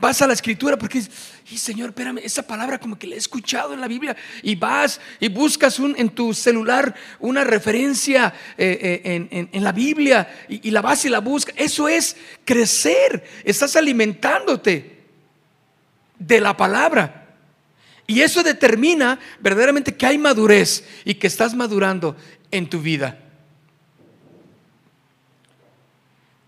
vas 0.00 0.22
a 0.22 0.26
la 0.26 0.32
escritura 0.32 0.78
porque, 0.78 1.02
y 1.50 1.58
Señor, 1.58 1.90
espérame, 1.90 2.18
esa 2.24 2.42
palabra 2.42 2.80
como 2.80 2.98
que 2.98 3.06
la 3.06 3.14
he 3.14 3.18
escuchado 3.18 3.74
en 3.74 3.80
la 3.80 3.86
Biblia 3.86 4.16
y 4.42 4.54
vas 4.56 5.00
y 5.20 5.28
buscas 5.28 5.78
un, 5.78 5.94
en 5.98 6.08
tu 6.08 6.32
celular 6.32 6.94
una 7.18 7.44
referencia 7.44 8.32
eh, 8.56 9.02
eh, 9.04 9.48
en, 9.52 9.64
la 9.64 9.72
Biblia 9.72 10.46
y, 10.48 10.68
y 10.68 10.70
la 10.70 10.80
vas 10.80 11.04
y 11.04 11.10
la 11.10 11.20
buscas. 11.20 11.54
Eso 11.58 11.88
es 11.88 12.16
crecer, 12.44 13.22
estás 13.44 13.76
alimentándote 13.76 15.00
de 16.18 16.40
la 16.40 16.56
palabra. 16.56 17.16
Y 18.06 18.22
eso 18.22 18.42
determina 18.42 19.20
verdaderamente 19.38 19.94
que 19.94 20.06
hay 20.06 20.18
madurez 20.18 20.84
y 21.04 21.14
que 21.14 21.26
estás 21.26 21.54
madurando 21.54 22.16
en 22.50 22.68
tu 22.68 22.80
vida. 22.80 23.18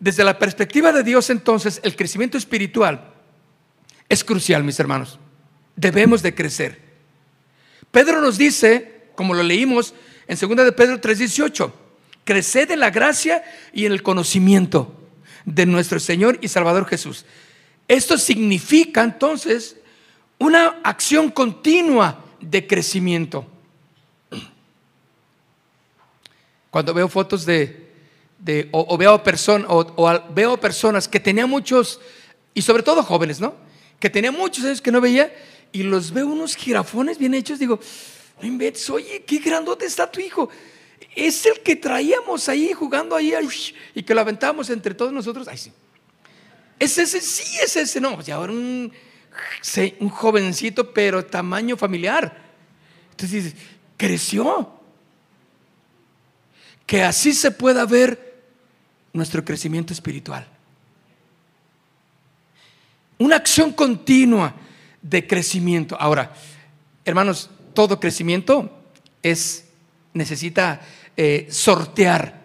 Desde 0.00 0.24
la 0.24 0.36
perspectiva 0.36 0.90
de 0.90 1.04
Dios 1.04 1.30
entonces, 1.30 1.80
el 1.84 1.94
crecimiento 1.94 2.36
espiritual 2.36 3.11
es 4.12 4.24
crucial, 4.24 4.62
mis 4.62 4.78
hermanos. 4.78 5.18
Debemos 5.74 6.22
de 6.22 6.34
crecer. 6.34 6.78
Pedro 7.90 8.20
nos 8.20 8.36
dice, 8.36 9.04
como 9.14 9.32
lo 9.32 9.42
leímos 9.42 9.94
en 10.26 10.38
2 10.38 10.66
de 10.66 10.72
Pedro 10.72 11.00
3:18, 11.00 11.72
creced 12.22 12.70
en 12.70 12.80
la 12.80 12.90
gracia 12.90 13.42
y 13.72 13.86
en 13.86 13.92
el 13.92 14.02
conocimiento 14.02 14.94
de 15.46 15.64
nuestro 15.64 15.98
Señor 15.98 16.38
y 16.42 16.48
Salvador 16.48 16.86
Jesús. 16.86 17.24
Esto 17.88 18.18
significa 18.18 19.02
entonces 19.02 19.76
una 20.38 20.80
acción 20.84 21.30
continua 21.30 22.22
de 22.38 22.66
crecimiento. 22.66 23.46
Cuando 26.70 26.92
veo 26.92 27.08
fotos 27.08 27.46
de, 27.46 27.88
o, 28.72 28.98
veo, 28.98 29.22
o 29.66 30.22
veo 30.34 30.60
personas 30.60 31.08
que 31.08 31.18
tenían 31.18 31.48
muchos, 31.48 31.98
y 32.52 32.60
sobre 32.60 32.82
todo 32.82 33.02
jóvenes, 33.02 33.40
¿no? 33.40 33.71
Que 34.02 34.10
tenía 34.10 34.32
muchos 34.32 34.64
años 34.64 34.82
que 34.82 34.90
no 34.90 35.00
veía, 35.00 35.32
y 35.70 35.84
los 35.84 36.10
veo 36.10 36.26
unos 36.26 36.56
jirafones 36.56 37.18
bien 37.18 37.34
hechos, 37.34 37.60
digo, 37.60 37.78
no 38.40 38.48
inventes, 38.48 38.90
oye, 38.90 39.22
qué 39.24 39.38
grandote 39.38 39.86
está 39.86 40.10
tu 40.10 40.18
hijo. 40.18 40.50
Es 41.14 41.46
el 41.46 41.60
que 41.60 41.76
traíamos 41.76 42.48
ahí 42.48 42.72
jugando 42.72 43.14
ahí 43.14 43.32
y 43.94 44.02
que 44.02 44.12
lo 44.12 44.20
aventábamos 44.20 44.70
entre 44.70 44.92
todos 44.94 45.12
nosotros. 45.12 45.46
Ay, 45.46 45.56
sí. 45.56 45.72
Es 46.80 46.98
ese, 46.98 47.20
sí, 47.20 47.60
es 47.62 47.76
ese. 47.76 48.00
No, 48.00 48.20
ya 48.22 48.34
ahora 48.34 48.52
un, 48.52 48.92
un 50.00 50.08
jovencito, 50.08 50.92
pero 50.92 51.24
tamaño 51.24 51.76
familiar. 51.76 52.42
Entonces 53.12 53.44
dices, 53.44 53.60
creció. 53.96 54.80
Que 56.86 57.04
así 57.04 57.32
se 57.34 57.52
pueda 57.52 57.86
ver 57.86 58.42
nuestro 59.12 59.44
crecimiento 59.44 59.92
espiritual. 59.92 60.51
Una 63.22 63.36
acción 63.36 63.70
continua 63.70 64.52
de 65.00 65.24
crecimiento. 65.28 65.96
Ahora, 66.00 66.34
hermanos, 67.04 67.50
todo 67.72 68.00
crecimiento 68.00 68.82
es 69.22 69.66
necesita 70.12 70.80
eh, 71.16 71.46
sortear 71.48 72.42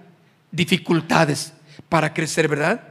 dificultades 0.52 1.52
para 1.90 2.14
crecer, 2.14 2.48
¿verdad? 2.48 2.90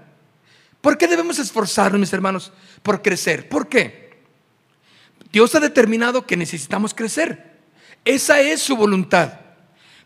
¿Por 0.80 0.98
qué 0.98 1.06
debemos 1.06 1.38
esforzarnos, 1.38 2.00
mis 2.00 2.12
hermanos, 2.12 2.52
por 2.82 3.02
crecer? 3.02 3.48
¿Por 3.48 3.68
qué? 3.68 4.18
Dios 5.30 5.54
ha 5.54 5.60
determinado 5.60 6.26
que 6.26 6.36
necesitamos 6.36 6.92
crecer. 6.92 7.52
Esa 8.04 8.40
es 8.40 8.62
su 8.62 8.76
voluntad 8.76 9.34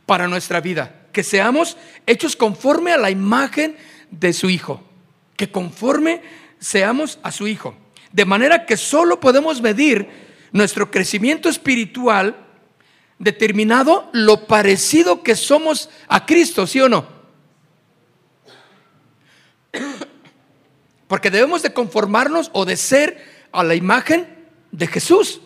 para 0.05 0.29
nuestra 0.29 0.61
vida, 0.61 1.07
que 1.13 1.23
seamos 1.23 1.79
hechos 2.07 2.37
conforme 2.37 2.93
a 2.93 2.99
la 2.99 3.11
imagen 3.11 3.75
de 4.11 4.35
su 4.35 4.51
Hijo, 4.51 4.83
que 5.35 5.51
conforme 5.51 6.21
seamos 6.61 7.19
a 7.23 7.33
su 7.33 7.49
Hijo. 7.49 7.75
De 8.12 8.25
manera 8.25 8.67
que 8.67 8.76
solo 8.76 9.19
podemos 9.19 9.61
medir 9.61 10.09
nuestro 10.52 10.90
crecimiento 10.90 11.49
espiritual 11.49 12.37
determinado 13.19 14.09
lo 14.12 14.47
parecido 14.47 15.23
que 15.23 15.37
somos 15.37 15.90
a 16.09 16.26
Cristo, 16.26 16.67
¿sí 16.67 16.81
o 16.81 16.88
no? 16.88 17.07
Porque 21.07 21.31
debemos 21.31 21.62
de 21.62 21.73
conformarnos 21.73 22.50
o 22.52 22.64
de 22.64 22.76
ser 22.76 23.47
a 23.52 23.62
la 23.64 23.75
imagen 23.75 24.29
de 24.71 24.87
Jesús. 24.87 25.40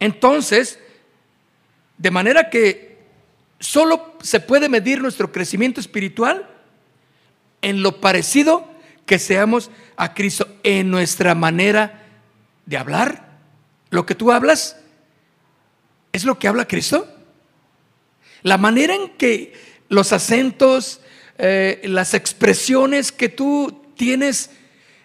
Entonces, 0.00 0.78
de 1.96 2.10
manera 2.10 2.50
que 2.50 2.98
solo 3.60 4.16
se 4.22 4.40
puede 4.40 4.68
medir 4.68 5.00
nuestro 5.00 5.32
crecimiento 5.32 5.80
espiritual 5.80 6.48
en 7.62 7.82
lo 7.82 8.00
parecido 8.00 8.68
que 9.08 9.18
seamos 9.18 9.70
a 9.96 10.12
Cristo, 10.12 10.46
en 10.62 10.90
nuestra 10.90 11.34
manera 11.34 12.04
de 12.66 12.76
hablar. 12.76 13.38
Lo 13.88 14.04
que 14.04 14.14
tú 14.14 14.30
hablas 14.30 14.76
es 16.12 16.24
lo 16.24 16.38
que 16.38 16.46
habla 16.46 16.68
Cristo. 16.68 17.08
La 18.42 18.58
manera 18.58 18.94
en 18.94 19.08
que 19.16 19.54
los 19.88 20.12
acentos, 20.12 21.00
eh, 21.38 21.80
las 21.84 22.12
expresiones 22.12 23.10
que 23.10 23.30
tú 23.30 23.82
tienes, 23.96 24.50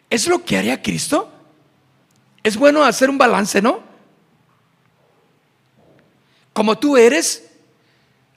¿es 0.09 0.27
lo 0.27 0.43
que 0.43 0.57
haría 0.57 0.81
Cristo? 0.81 1.31
Es 2.43 2.57
bueno 2.57 2.83
hacer 2.83 3.09
un 3.09 3.17
balance, 3.17 3.61
¿no? 3.61 3.81
Como 6.51 6.77
tú 6.77 6.97
eres, 6.97 7.52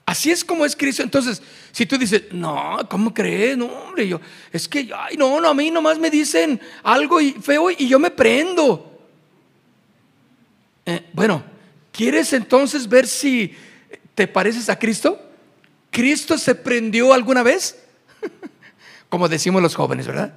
así 0.07 0.31
es 0.31 0.45
como 0.45 0.65
es 0.65 0.75
Cristo. 0.75 1.03
Entonces, 1.03 1.43
si 1.73 1.85
tú 1.85 1.99
dices, 1.99 2.23
no, 2.31 2.79
¿cómo 2.89 3.13
crees? 3.13 3.59
No, 3.59 3.67
hombre, 3.67 4.09
yo, 4.09 4.21
es 4.53 4.69
que, 4.69 4.89
ay, 4.97 5.17
no, 5.17 5.41
no, 5.41 5.49
a 5.49 5.55
mí 5.55 5.71
nomás 5.71 5.99
me 5.99 6.09
dicen 6.09 6.61
algo 6.85 7.19
feo 7.43 7.71
y 7.71 7.89
yo 7.89 7.99
me 7.99 8.11
prendo. 8.11 8.97
Eh, 10.87 11.05
bueno, 11.13 11.43
¿quieres 11.93 12.33
entonces 12.33 12.89
ver 12.89 13.09
si 13.09 13.55
te 14.15 14.29
pareces 14.29 14.71
a 14.71 14.79
Cristo? 14.79 15.21
¿Cristo 15.91 16.39
se 16.39 16.55
prendió 16.55 17.13
alguna 17.13 17.43
vez? 17.43 17.77
Como 19.09 19.29
decimos 19.29 19.61
los 19.61 19.75
jóvenes, 19.75 20.07
¿verdad? 20.07 20.33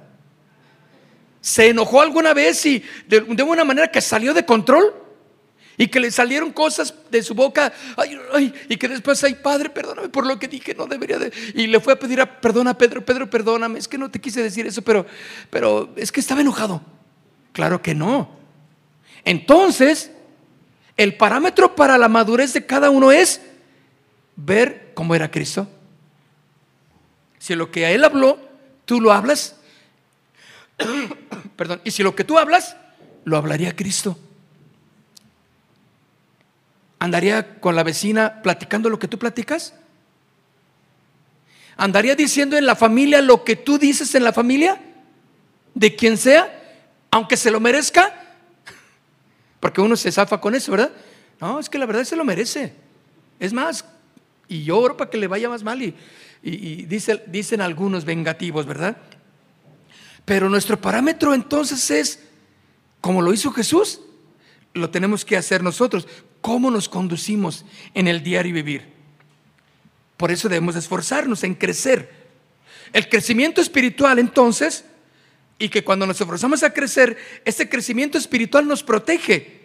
¿Se 1.40 1.68
enojó 1.68 2.02
alguna 2.02 2.34
vez 2.34 2.66
y 2.66 2.82
de, 3.06 3.20
de 3.20 3.42
una 3.42 3.64
manera 3.64 3.90
que 3.90 4.00
salió 4.00 4.34
de 4.34 4.44
control? 4.44 4.99
Y 5.76 5.88
que 5.88 6.00
le 6.00 6.10
salieron 6.10 6.52
cosas 6.52 6.94
de 7.10 7.22
su 7.22 7.34
boca, 7.34 7.72
y 8.68 8.76
que 8.76 8.88
después, 8.88 9.22
ay, 9.24 9.34
Padre, 9.34 9.70
perdóname 9.70 10.08
por 10.10 10.26
lo 10.26 10.38
que 10.38 10.46
dije, 10.46 10.74
no 10.74 10.86
debería 10.86 11.18
de. 11.18 11.32
Y 11.54 11.66
le 11.66 11.80
fue 11.80 11.94
a 11.94 11.98
pedir 11.98 12.20
a, 12.20 12.40
perdona, 12.40 12.76
Pedro, 12.76 13.04
Pedro, 13.04 13.30
perdóname, 13.30 13.78
es 13.78 13.88
que 13.88 13.96
no 13.96 14.10
te 14.10 14.20
quise 14.20 14.42
decir 14.42 14.66
eso, 14.66 14.82
pero, 14.82 15.06
pero 15.48 15.90
es 15.96 16.12
que 16.12 16.20
estaba 16.20 16.42
enojado. 16.42 16.82
Claro 17.52 17.80
que 17.80 17.94
no. 17.94 18.30
Entonces, 19.24 20.10
el 20.96 21.16
parámetro 21.16 21.74
para 21.74 21.96
la 21.96 22.08
madurez 22.08 22.52
de 22.52 22.66
cada 22.66 22.90
uno 22.90 23.10
es 23.10 23.40
ver 24.36 24.92
cómo 24.94 25.14
era 25.14 25.30
Cristo. 25.30 25.68
Si 27.38 27.54
lo 27.54 27.70
que 27.70 27.86
a 27.86 27.90
él 27.90 28.04
habló, 28.04 28.38
tú 28.84 29.00
lo 29.00 29.12
hablas, 29.12 29.56
perdón, 31.56 31.80
y 31.84 31.90
si 31.90 32.02
lo 32.02 32.14
que 32.14 32.24
tú 32.24 32.38
hablas, 32.38 32.76
lo 33.24 33.36
hablaría 33.36 33.74
Cristo. 33.74 34.18
¿Andaría 37.00 37.58
con 37.60 37.74
la 37.74 37.82
vecina 37.82 38.42
platicando 38.42 38.90
lo 38.90 38.98
que 38.98 39.08
tú 39.08 39.18
platicas? 39.18 39.72
¿Andaría 41.78 42.14
diciendo 42.14 42.58
en 42.58 42.66
la 42.66 42.76
familia 42.76 43.22
lo 43.22 43.42
que 43.42 43.56
tú 43.56 43.78
dices 43.78 44.14
en 44.14 44.22
la 44.22 44.34
familia? 44.34 44.78
De 45.74 45.96
quien 45.96 46.18
sea, 46.18 46.52
aunque 47.10 47.38
se 47.38 47.50
lo 47.50 47.58
merezca. 47.58 48.12
Porque 49.60 49.80
uno 49.80 49.96
se 49.96 50.12
zafa 50.12 50.42
con 50.42 50.54
eso, 50.54 50.72
¿verdad? 50.72 50.92
No, 51.40 51.58
es 51.58 51.70
que 51.70 51.78
la 51.78 51.86
verdad 51.86 52.04
se 52.04 52.16
lo 52.16 52.24
merece. 52.24 52.74
Es 53.38 53.54
más, 53.54 53.82
y 54.46 54.64
yo 54.64 54.94
para 54.94 55.08
que 55.08 55.16
le 55.16 55.26
vaya 55.26 55.48
más 55.48 55.62
mal 55.62 55.82
y, 55.82 55.94
dicen 56.42 57.62
algunos 57.62 58.04
vengativos, 58.04 58.66
¿verdad? 58.66 58.98
Pero 60.26 60.50
nuestro 60.50 60.78
parámetro 60.78 61.32
entonces 61.32 61.90
es, 61.90 62.20
como 63.00 63.22
lo 63.22 63.32
hizo 63.32 63.52
Jesús, 63.52 64.02
lo 64.74 64.90
tenemos 64.90 65.24
que 65.24 65.38
hacer 65.38 65.62
nosotros 65.62 66.06
cómo 66.40 66.70
nos 66.70 66.88
conducimos 66.88 67.64
en 67.94 68.08
el 68.08 68.22
diario 68.22 68.54
vivir. 68.54 68.92
Por 70.16 70.30
eso 70.30 70.48
debemos 70.48 70.76
esforzarnos 70.76 71.44
en 71.44 71.54
crecer. 71.54 72.10
El 72.92 73.08
crecimiento 73.08 73.60
espiritual 73.60 74.18
entonces, 74.18 74.84
y 75.58 75.68
que 75.68 75.84
cuando 75.84 76.06
nos 76.06 76.20
esforzamos 76.20 76.62
a 76.62 76.72
crecer, 76.72 77.16
ese 77.44 77.68
crecimiento 77.68 78.18
espiritual 78.18 78.66
nos 78.66 78.82
protege. 78.82 79.60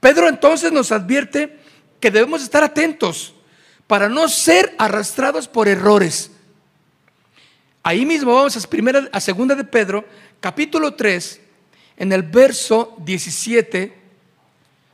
Pedro 0.00 0.28
entonces 0.28 0.72
nos 0.72 0.92
advierte 0.92 1.58
que 2.00 2.10
debemos 2.10 2.42
estar 2.42 2.62
atentos 2.62 3.34
para 3.86 4.08
no 4.08 4.28
ser 4.28 4.74
arrastrados 4.78 5.48
por 5.48 5.68
errores. 5.68 6.30
Ahí 7.82 8.04
mismo 8.04 8.34
vamos 8.34 8.56
a 8.56 8.68
primera 8.68 9.08
a 9.12 9.20
segunda 9.20 9.54
de 9.54 9.64
Pedro, 9.64 10.04
capítulo 10.40 10.94
3, 10.94 11.40
en 11.98 12.12
el 12.12 12.22
verso 12.22 12.96
17, 13.04 13.94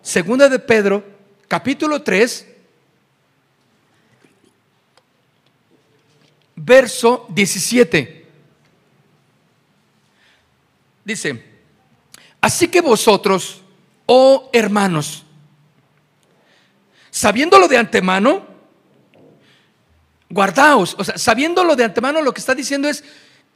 segunda 0.03 0.49
de 0.49 0.59
Pedro, 0.59 1.05
capítulo 1.53 2.01
3, 2.01 2.47
verso 6.57 7.27
17. 7.29 8.27
Dice, 11.05 11.45
así 12.41 12.69
que 12.69 12.81
vosotros, 12.81 13.61
oh 14.07 14.49
hermanos, 14.51 15.25
sabiéndolo 17.11 17.69
de 17.69 17.77
antemano, 17.77 18.47
guardaos, 20.31 20.97
o 20.99 21.05
sea, 21.05 21.19
sabiéndolo 21.19 21.77
de 21.77 21.85
antemano, 21.85 22.23
lo 22.23 22.33
que 22.33 22.41
está 22.41 22.55
diciendo 22.55 22.89
es 22.89 23.05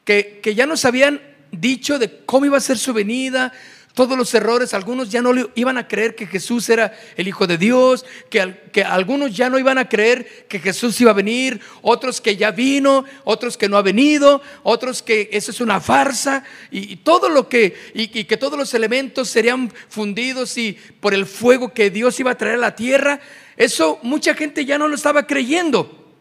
que, 0.04 0.40
que 0.42 0.54
ya 0.54 0.66
nos 0.66 0.84
habían 0.84 1.18
dicho 1.50 1.98
de 1.98 2.26
cómo 2.26 2.44
iba 2.44 2.58
a 2.58 2.60
ser 2.60 2.76
su 2.76 2.92
venida, 2.92 3.54
todos 3.96 4.18
los 4.18 4.34
errores, 4.34 4.74
algunos 4.74 5.08
ya 5.08 5.22
no 5.22 5.32
iban 5.54 5.78
a 5.78 5.88
creer 5.88 6.14
que 6.14 6.26
Jesús 6.26 6.68
era 6.68 6.94
el 7.16 7.28
Hijo 7.28 7.46
de 7.46 7.56
Dios, 7.56 8.04
que, 8.28 8.54
que, 8.70 8.84
algunos 8.84 9.34
ya 9.34 9.48
no 9.48 9.58
iban 9.58 9.78
a 9.78 9.88
creer 9.88 10.44
que 10.50 10.58
Jesús 10.58 11.00
iba 11.00 11.12
a 11.12 11.14
venir, 11.14 11.62
otros 11.80 12.20
que 12.20 12.36
ya 12.36 12.50
vino, 12.50 13.06
otros 13.24 13.56
que 13.56 13.70
no 13.70 13.78
ha 13.78 13.82
venido, 13.82 14.42
otros 14.64 15.02
que 15.02 15.30
eso 15.32 15.50
es 15.50 15.62
una 15.62 15.80
farsa, 15.80 16.44
y, 16.70 16.96
todo 16.96 17.30
lo 17.30 17.48
que, 17.48 17.74
y, 17.94 18.08
que 18.08 18.36
todos 18.36 18.58
los 18.58 18.74
elementos 18.74 19.30
serían 19.30 19.72
fundidos 19.88 20.58
y 20.58 20.74
por 21.00 21.14
el 21.14 21.24
fuego 21.24 21.72
que 21.72 21.88
Dios 21.88 22.20
iba 22.20 22.32
a 22.32 22.36
traer 22.36 22.56
a 22.56 22.58
la 22.58 22.76
tierra, 22.76 23.18
eso 23.56 23.98
mucha 24.02 24.34
gente 24.34 24.66
ya 24.66 24.76
no 24.76 24.88
lo 24.88 24.94
estaba 24.94 25.26
creyendo. 25.26 26.12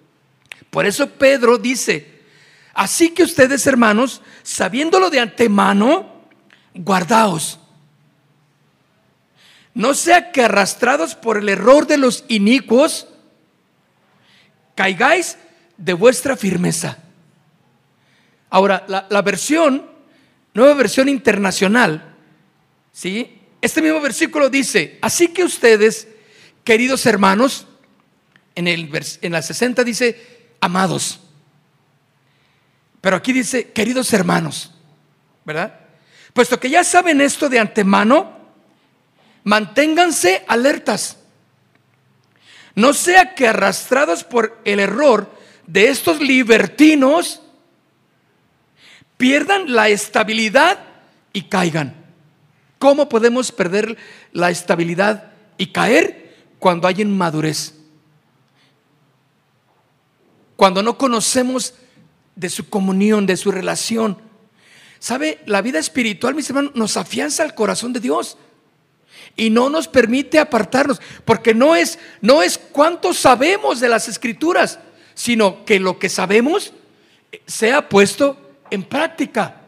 Por 0.69 0.85
eso 0.85 1.09
Pedro 1.09 1.57
dice, 1.57 2.21
así 2.73 3.09
que 3.09 3.23
ustedes 3.23 3.67
hermanos, 3.67 4.21
sabiéndolo 4.43 5.09
de 5.09 5.19
antemano, 5.19 6.29
guardaos 6.73 7.59
no 9.75 9.93
sea 9.93 10.31
que 10.31 10.41
arrastrados 10.41 11.15
por 11.15 11.37
el 11.37 11.49
error 11.49 11.85
de 11.85 11.97
los 11.97 12.23
inicuos, 12.29 13.07
caigáis 14.73 15.37
de 15.77 15.93
vuestra 15.93 16.37
firmeza. 16.37 16.97
Ahora, 18.49 18.85
la, 18.87 19.21
versión, 19.21 19.85
nueva 20.53 20.73
versión 20.75 21.09
internacional, 21.09 22.15
¿sí? 22.93 23.37
Este 23.59 23.81
mismo 23.81 23.99
versículo 23.99 24.49
dice, 24.49 24.97
así 25.01 25.27
que 25.27 25.43
ustedes, 25.43 26.07
queridos 26.63 27.05
hermanos, 27.05 27.67
en, 28.55 28.69
el, 28.69 28.89
en 29.21 29.31
la 29.33 29.41
60 29.41 29.83
dice, 29.83 30.55
amados. 30.61 31.19
Pero 33.01 33.17
aquí 33.17 33.33
dice, 33.33 33.71
queridos 33.71 34.13
hermanos, 34.13 34.71
¿verdad? 35.43 35.81
Puesto 36.33 36.61
que 36.61 36.69
ya 36.69 36.85
saben 36.85 37.19
esto 37.19 37.49
de 37.49 37.59
antemano, 37.59 38.34
manténganse 39.45 40.43
alertas. 40.47 41.17
No 42.75 42.93
sea 42.93 43.35
que 43.35 43.47
arrastrados 43.47 44.25
por 44.25 44.59
el 44.65 44.81
error 44.81 45.31
de 45.65 45.87
estos 45.87 46.19
libertinos, 46.19 47.41
pierdan 49.15 49.73
la 49.73 49.87
estabilidad 49.87 50.79
y 51.31 51.43
caigan. 51.43 51.95
¿Cómo 52.79 53.07
podemos 53.07 53.53
perder 53.53 53.97
la 54.33 54.49
estabilidad 54.49 55.31
y 55.57 55.67
caer 55.67 56.35
cuando 56.59 56.89
hay 56.89 57.01
inmadurez? 57.01 57.75
Cuando 60.57 60.83
no 60.83 60.97
conocemos 60.97 61.75
de 62.35 62.49
su 62.49 62.69
comunión, 62.69 63.25
de 63.25 63.37
su 63.37 63.51
relación. 63.51 64.17
¿Sabe? 64.99 65.39
La 65.45 65.61
vida 65.61 65.79
espiritual, 65.79 66.35
mis 66.35 66.49
hermanos, 66.49 66.71
nos 66.75 66.97
afianza 66.97 67.43
al 67.43 67.55
corazón 67.55 67.93
de 67.93 67.99
Dios 67.99 68.37
y 69.35 69.49
no 69.49 69.69
nos 69.69 69.87
permite 69.87 70.39
apartarnos, 70.39 71.01
porque 71.25 71.53
no 71.53 71.75
es 71.75 71.99
no 72.21 72.41
es 72.41 72.57
cuánto 72.57 73.13
sabemos 73.13 73.79
de 73.79 73.89
las 73.89 74.07
escrituras, 74.07 74.79
sino 75.13 75.65
que 75.65 75.79
lo 75.79 75.99
que 75.99 76.09
sabemos 76.09 76.73
sea 77.45 77.89
puesto 77.89 78.37
en 78.71 78.83
práctica. 78.83 79.61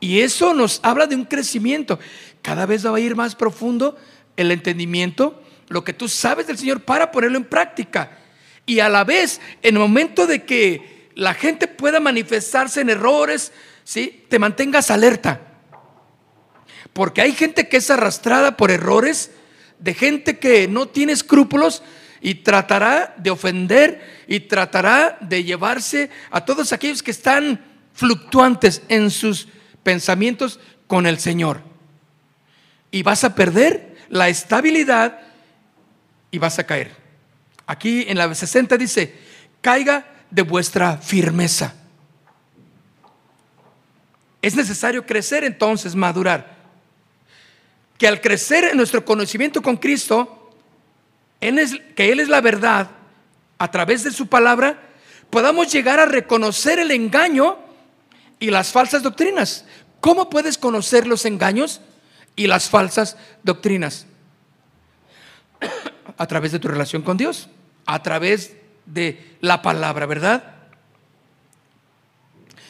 Y 0.00 0.20
eso 0.20 0.52
nos 0.52 0.80
habla 0.82 1.06
de 1.06 1.16
un 1.16 1.24
crecimiento. 1.24 1.98
Cada 2.42 2.66
vez 2.66 2.84
va 2.84 2.96
a 2.96 3.00
ir 3.00 3.16
más 3.16 3.34
profundo 3.34 3.96
el 4.36 4.50
entendimiento, 4.50 5.42
lo 5.68 5.82
que 5.84 5.94
tú 5.94 6.08
sabes 6.08 6.46
del 6.46 6.58
Señor 6.58 6.80
para 6.80 7.10
ponerlo 7.10 7.38
en 7.38 7.44
práctica. 7.44 8.18
Y 8.66 8.80
a 8.80 8.88
la 8.88 9.04
vez, 9.04 9.40
en 9.62 9.76
el 9.76 9.80
momento 9.80 10.26
de 10.26 10.44
que 10.44 11.10
la 11.14 11.34
gente 11.34 11.68
pueda 11.68 12.00
manifestarse 12.00 12.80
en 12.80 12.90
errores, 12.90 13.52
¿sí? 13.84 14.24
te 14.28 14.38
mantengas 14.38 14.90
alerta. 14.90 15.53
Porque 16.94 17.20
hay 17.20 17.32
gente 17.32 17.68
que 17.68 17.76
es 17.76 17.90
arrastrada 17.90 18.56
por 18.56 18.70
errores, 18.70 19.32
de 19.80 19.92
gente 19.92 20.38
que 20.38 20.68
no 20.68 20.86
tiene 20.86 21.12
escrúpulos 21.12 21.82
y 22.20 22.36
tratará 22.36 23.14
de 23.18 23.30
ofender 23.30 24.24
y 24.28 24.40
tratará 24.40 25.18
de 25.20 25.42
llevarse 25.44 26.08
a 26.30 26.44
todos 26.44 26.72
aquellos 26.72 27.02
que 27.02 27.10
están 27.10 27.62
fluctuantes 27.92 28.80
en 28.88 29.10
sus 29.10 29.48
pensamientos 29.82 30.60
con 30.86 31.06
el 31.06 31.18
Señor. 31.18 31.62
Y 32.92 33.02
vas 33.02 33.24
a 33.24 33.34
perder 33.34 33.96
la 34.08 34.28
estabilidad 34.28 35.18
y 36.30 36.38
vas 36.38 36.60
a 36.60 36.64
caer. 36.64 36.92
Aquí 37.66 38.04
en 38.06 38.18
la 38.18 38.32
60 38.32 38.76
dice, 38.76 39.14
caiga 39.60 40.06
de 40.30 40.42
vuestra 40.42 40.96
firmeza. 40.98 41.74
Es 44.40 44.54
necesario 44.54 45.04
crecer 45.04 45.42
entonces, 45.42 45.96
madurar 45.96 46.53
que 47.98 48.08
al 48.08 48.20
crecer 48.20 48.64
en 48.64 48.76
nuestro 48.76 49.04
conocimiento 49.04 49.62
con 49.62 49.76
Cristo, 49.76 50.50
que 51.40 52.12
Él 52.12 52.20
es 52.20 52.28
la 52.28 52.40
verdad, 52.40 52.90
a 53.58 53.70
través 53.70 54.04
de 54.04 54.10
su 54.10 54.26
palabra, 54.26 54.78
podamos 55.30 55.72
llegar 55.72 56.00
a 56.00 56.06
reconocer 56.06 56.78
el 56.78 56.90
engaño 56.90 57.58
y 58.38 58.50
las 58.50 58.72
falsas 58.72 59.02
doctrinas. 59.02 59.64
¿Cómo 60.00 60.28
puedes 60.28 60.58
conocer 60.58 61.06
los 61.06 61.24
engaños 61.24 61.80
y 62.36 62.46
las 62.46 62.68
falsas 62.68 63.16
doctrinas? 63.42 64.06
A 66.16 66.26
través 66.26 66.52
de 66.52 66.58
tu 66.58 66.68
relación 66.68 67.02
con 67.02 67.16
Dios, 67.16 67.48
a 67.86 68.00
través 68.00 68.54
de 68.86 69.36
la 69.40 69.62
palabra, 69.62 70.06
¿verdad? 70.06 70.44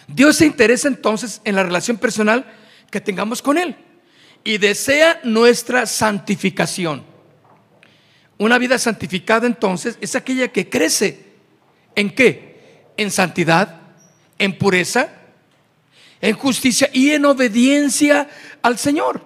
Dios 0.08 0.36
se 0.36 0.46
interesa 0.46 0.88
entonces 0.88 1.42
en 1.44 1.54
la 1.54 1.62
relación 1.62 1.98
personal 1.98 2.46
que 2.90 3.02
tengamos 3.02 3.42
con 3.42 3.58
Él 3.58 3.76
y 4.44 4.58
desea 4.58 5.20
nuestra 5.24 5.86
santificación. 5.86 7.02
Una 8.36 8.58
vida 8.58 8.78
santificada 8.78 9.46
entonces 9.46 9.96
es 10.02 10.14
aquella 10.14 10.48
que 10.48 10.68
crece. 10.68 11.24
¿En 11.94 12.14
qué? 12.14 12.84
En 12.98 13.10
santidad, 13.10 13.80
en 14.38 14.58
pureza, 14.58 15.08
en 16.20 16.36
justicia 16.36 16.90
y 16.92 17.12
en 17.12 17.24
obediencia 17.24 18.28
al 18.60 18.78
Señor. 18.78 19.24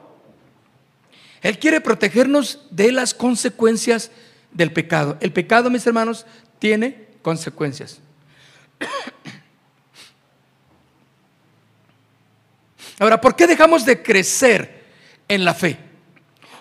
Él 1.43 1.59
quiere 1.59 1.81
protegernos 1.81 2.67
de 2.71 2.93
las 2.93 3.13
consecuencias 3.13 4.13
del 4.53 4.73
pecado. 4.73 5.17
El 5.21 5.33
pecado, 5.33 5.69
mis 5.71 5.87
hermanos, 5.87 6.27
tiene 6.59 7.07
consecuencias. 7.23 8.01
Ahora, 12.99 13.21
¿por 13.21 13.37
qué 13.37 13.47
dejamos 13.47 13.85
de 13.85 14.03
crecer 14.03 14.78
en 15.29 15.45
la 15.45 15.55
fe. 15.55 15.79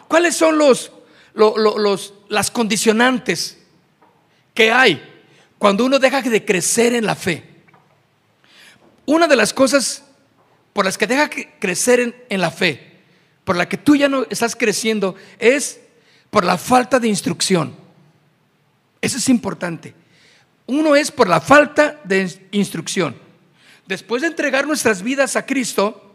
¿Cuáles 0.08 0.36
son 0.36 0.58
los, 0.58 0.92
los, 1.34 2.14
las 2.30 2.52
condicionantes 2.52 3.58
que 4.54 4.72
hay 4.72 5.02
cuando 5.58 5.86
uno 5.86 6.00
deja 6.00 6.22
de 6.22 6.46
crecer 6.46 6.94
en 6.94 7.06
la 7.06 7.16
fe? 7.16 7.44
Una 9.06 9.28
de 9.28 9.36
las 9.36 9.54
cosas 9.54 10.04
por 10.74 10.86
las 10.86 10.98
que 10.98 11.08
deja 11.08 11.28
de 11.28 11.50
crecer 11.60 12.00
en, 12.00 12.16
en 12.30 12.42
la 12.42 12.52
fe, 12.52 13.00
por 13.44 13.56
la 13.56 13.68
que 13.68 13.78
tú 13.78 13.96
ya 13.96 14.10
no 14.10 14.26
estás 14.30 14.56
creciendo, 14.56 15.16
es 15.40 15.80
por 16.30 16.44
la 16.46 16.58
falta 16.58 17.00
de 17.00 17.08
instrucción. 17.08 17.76
Eso 19.02 19.18
es 19.18 19.30
importante. 19.30 19.94
Uno 20.66 20.96
es 20.96 21.12
por 21.12 21.30
la 21.30 21.40
falta 21.40 22.00
de 22.04 22.30
instrucción. 22.52 23.16
Después 23.86 24.22
de 24.22 24.28
entregar 24.28 24.68
nuestras 24.68 25.02
vidas 25.02 25.38
a 25.38 25.46
Cristo, 25.46 26.07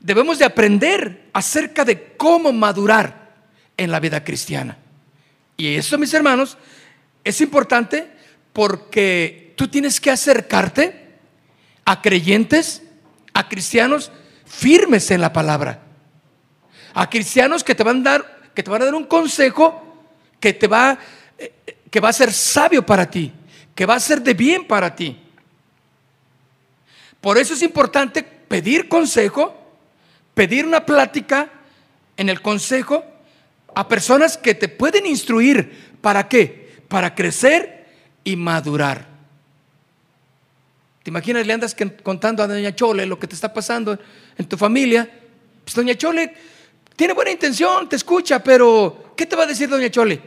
debemos 0.00 0.38
de 0.38 0.46
aprender 0.46 1.28
acerca 1.32 1.84
de 1.84 2.14
cómo 2.16 2.52
madurar 2.52 3.30
en 3.76 3.90
la 3.90 4.00
vida 4.00 4.24
cristiana. 4.24 4.78
Y 5.56 5.74
eso, 5.76 5.98
mis 5.98 6.14
hermanos, 6.14 6.56
es 7.22 7.40
importante 7.40 8.10
porque 8.52 9.52
tú 9.56 9.68
tienes 9.68 10.00
que 10.00 10.10
acercarte 10.10 11.18
a 11.84 12.00
creyentes, 12.00 12.82
a 13.34 13.48
cristianos 13.48 14.10
firmes 14.46 15.10
en 15.10 15.20
la 15.20 15.32
palabra, 15.32 15.82
a 16.94 17.08
cristianos 17.08 17.62
que 17.62 17.74
te 17.74 17.84
van 17.84 18.00
a 18.00 18.10
dar, 18.10 18.50
que 18.54 18.62
te 18.62 18.70
van 18.70 18.82
a 18.82 18.86
dar 18.86 18.94
un 18.94 19.04
consejo 19.04 19.86
que 20.40 20.54
te 20.54 20.66
va, 20.66 20.98
eh, 21.38 21.52
que 21.90 22.00
va 22.00 22.08
a 22.08 22.14
ser 22.14 22.32
sabio 22.32 22.84
para 22.84 23.08
ti, 23.08 23.32
que 23.74 23.86
va 23.86 23.94
a 23.94 24.00
ser 24.00 24.22
de 24.22 24.34
bien 24.34 24.66
para 24.66 24.96
ti. 24.96 25.20
Por 27.20 27.36
eso 27.36 27.52
es 27.52 27.62
importante 27.62 28.22
pedir 28.22 28.88
consejo 28.88 29.59
pedir 30.40 30.64
una 30.64 30.86
plática 30.86 31.50
en 32.16 32.30
el 32.30 32.40
consejo 32.40 33.04
a 33.74 33.86
personas 33.86 34.38
que 34.38 34.54
te 34.54 34.68
pueden 34.68 35.04
instruir. 35.04 35.90
¿Para 36.00 36.28
qué? 36.28 36.80
Para 36.88 37.14
crecer 37.14 37.86
y 38.24 38.36
madurar. 38.36 39.06
¿Te 41.02 41.10
imaginas? 41.10 41.46
Le 41.46 41.52
andas 41.52 41.76
contando 42.02 42.42
a 42.42 42.46
doña 42.46 42.74
Chole 42.74 43.04
lo 43.04 43.18
que 43.18 43.26
te 43.26 43.34
está 43.34 43.52
pasando 43.52 43.98
en 44.38 44.48
tu 44.48 44.56
familia. 44.56 45.10
Pues 45.62 45.74
doña 45.74 45.94
Chole 45.94 46.32
tiene 46.96 47.12
buena 47.12 47.32
intención, 47.32 47.86
te 47.86 47.96
escucha, 47.96 48.42
pero 48.42 49.12
¿qué 49.14 49.26
te 49.26 49.36
va 49.36 49.42
a 49.42 49.46
decir 49.46 49.68
doña 49.68 49.90
Chole? 49.90 50.22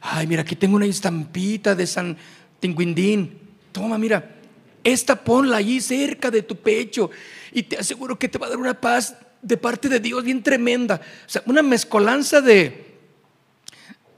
Ay, 0.00 0.26
mira, 0.26 0.40
aquí 0.40 0.56
tengo 0.56 0.76
una 0.76 0.86
estampita 0.86 1.74
de 1.74 1.86
San 1.86 2.16
Tinguindín. 2.60 3.38
Toma, 3.72 3.98
mira, 3.98 4.36
esta 4.82 5.22
ponla 5.22 5.58
allí 5.58 5.82
cerca 5.82 6.30
de 6.30 6.40
tu 6.40 6.56
pecho 6.56 7.10
y 7.52 7.64
te 7.64 7.76
aseguro 7.76 8.18
que 8.18 8.26
te 8.26 8.38
va 8.38 8.46
a 8.46 8.48
dar 8.48 8.58
una 8.58 8.80
paz 8.80 9.14
de 9.42 9.56
parte 9.56 9.88
de 9.88 10.00
Dios 10.00 10.24
bien 10.24 10.42
tremenda. 10.42 11.00
O 11.26 11.28
sea, 11.28 11.42
una 11.46 11.62
mezcolanza 11.62 12.40
de, 12.40 12.98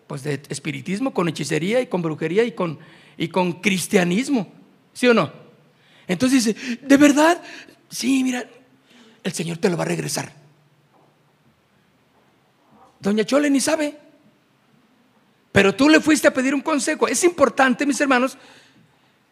pues 0.06 0.22
de 0.22 0.42
espiritismo 0.48 1.14
con 1.14 1.28
hechicería 1.28 1.80
y 1.80 1.86
con 1.86 2.02
brujería 2.02 2.44
y 2.44 2.52
con, 2.52 2.78
y 3.16 3.28
con 3.28 3.60
cristianismo. 3.60 4.52
¿Sí 4.92 5.06
o 5.06 5.14
no? 5.14 5.32
Entonces 6.06 6.44
dice, 6.44 6.78
¿de 6.82 6.96
verdad? 6.96 7.42
Sí, 7.88 8.22
mira, 8.24 8.48
el 9.22 9.32
Señor 9.32 9.58
te 9.58 9.70
lo 9.70 9.76
va 9.76 9.84
a 9.84 9.88
regresar. 9.88 10.32
Doña 13.00 13.24
Chole 13.24 13.50
ni 13.50 13.60
sabe. 13.60 13.98
Pero 15.50 15.74
tú 15.74 15.88
le 15.88 16.00
fuiste 16.00 16.28
a 16.28 16.34
pedir 16.34 16.54
un 16.54 16.62
consejo. 16.62 17.06
Es 17.08 17.24
importante, 17.24 17.84
mis 17.84 18.00
hermanos, 18.00 18.38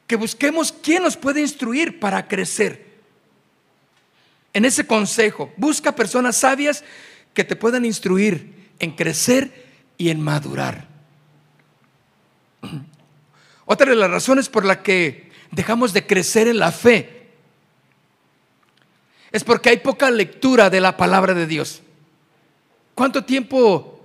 que 0.07 0.16
busquemos 0.16 0.72
quién 0.72 1.03
nos 1.03 1.16
puede 1.16 1.40
instruir 1.40 1.98
para 1.98 2.29
crecer 2.29 2.89
en 4.53 4.65
ese 4.65 4.87
consejo. 4.87 5.53
Busca 5.57 5.95
personas 5.95 6.37
sabias 6.37 6.85
que 7.35 7.45
te 7.45 7.57
puedan 7.57 7.85
instruir 7.85 8.71
en 8.79 8.93
crecer 8.93 9.69
y 9.97 10.11
en 10.11 10.21
madurar. 10.21 10.89
Otra 13.65 13.91
de 13.91 13.97
las 13.97 14.11
razones 14.11 14.49
por 14.49 14.65
la 14.65 14.83
que 14.83 15.31
dejamos 15.53 15.93
de 15.93 16.07
crecer 16.07 16.49
en 16.49 16.59
la 16.59 16.73
fe 16.73 17.29
es 19.33 19.45
porque 19.45 19.69
hay 19.69 19.77
poca 19.79 20.11
lectura 20.11 20.71
de 20.71 20.81
la 20.81 20.97
palabra 20.97 21.35
de 21.35 21.47
Dios. 21.47 21.83
¿Cuánto 22.97 23.25
tiempo 23.25 24.05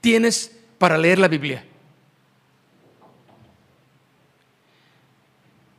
tienes 0.00 0.50
para 0.78 0.96
leer 0.96 1.18
la 1.18 1.28
Biblia? 1.28 1.64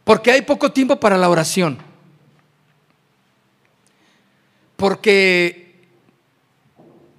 Porque 0.04 0.32
hay 0.32 0.43
poco 0.43 0.72
tiempo 0.72 1.00
para 1.00 1.17
la 1.17 1.30
oración 1.30 1.92
porque 4.75 5.88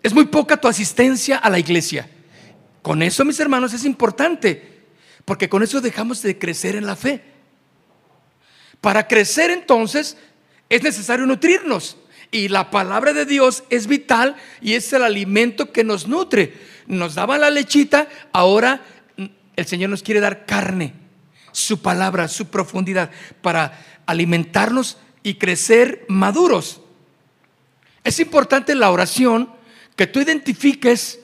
es 0.02 0.12
muy 0.12 0.26
poca 0.26 0.56
tu 0.56 0.68
asistencia 0.68 1.38
a 1.38 1.50
la 1.50 1.58
iglesia. 1.58 2.08
Con 2.82 3.02
eso, 3.02 3.24
mis 3.24 3.40
hermanos, 3.40 3.72
es 3.72 3.84
importante, 3.84 4.82
porque 5.24 5.48
con 5.48 5.62
eso 5.62 5.80
dejamos 5.80 6.20
de 6.22 6.38
crecer 6.38 6.76
en 6.76 6.86
la 6.86 6.96
fe. 6.96 7.22
Para 8.80 9.08
crecer 9.08 9.50
entonces, 9.50 10.18
es 10.68 10.82
necesario 10.82 11.24
nutrirnos. 11.24 11.96
Y 12.30 12.48
la 12.48 12.70
palabra 12.70 13.12
de 13.12 13.24
Dios 13.24 13.64
es 13.70 13.86
vital 13.86 14.36
y 14.60 14.74
es 14.74 14.92
el 14.92 15.02
alimento 15.02 15.72
que 15.72 15.84
nos 15.84 16.06
nutre. 16.08 16.52
Nos 16.86 17.14
daba 17.14 17.38
la 17.38 17.48
lechita, 17.48 18.08
ahora 18.32 18.82
el 19.56 19.66
Señor 19.66 19.88
nos 19.88 20.02
quiere 20.02 20.20
dar 20.20 20.44
carne, 20.44 20.92
su 21.52 21.80
palabra, 21.80 22.28
su 22.28 22.48
profundidad, 22.48 23.10
para 23.40 23.78
alimentarnos 24.04 24.98
y 25.22 25.34
crecer 25.34 26.04
maduros. 26.08 26.82
Es 28.04 28.20
importante 28.20 28.74
la 28.74 28.90
oración 28.90 29.50
que 29.96 30.06
tú 30.06 30.20
identifiques 30.20 31.18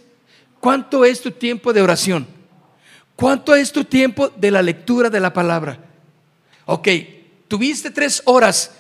cuánto 0.61 1.05
es 1.05 1.21
tu 1.21 1.31
tiempo 1.31 1.73
de 1.73 1.83
oración, 1.83 2.27
cuánto 3.17 3.55
es 3.55 3.71
tu 3.71 3.85
tiempo 3.85 4.31
de 4.31 4.51
la 4.51 4.63
lectura 4.63 5.11
de 5.11 5.21
la 5.21 5.33
palabra. 5.33 5.79
Ok, 6.67 6.89
tuviste 7.49 7.91
tres 7.91 8.23
horas 8.25 8.73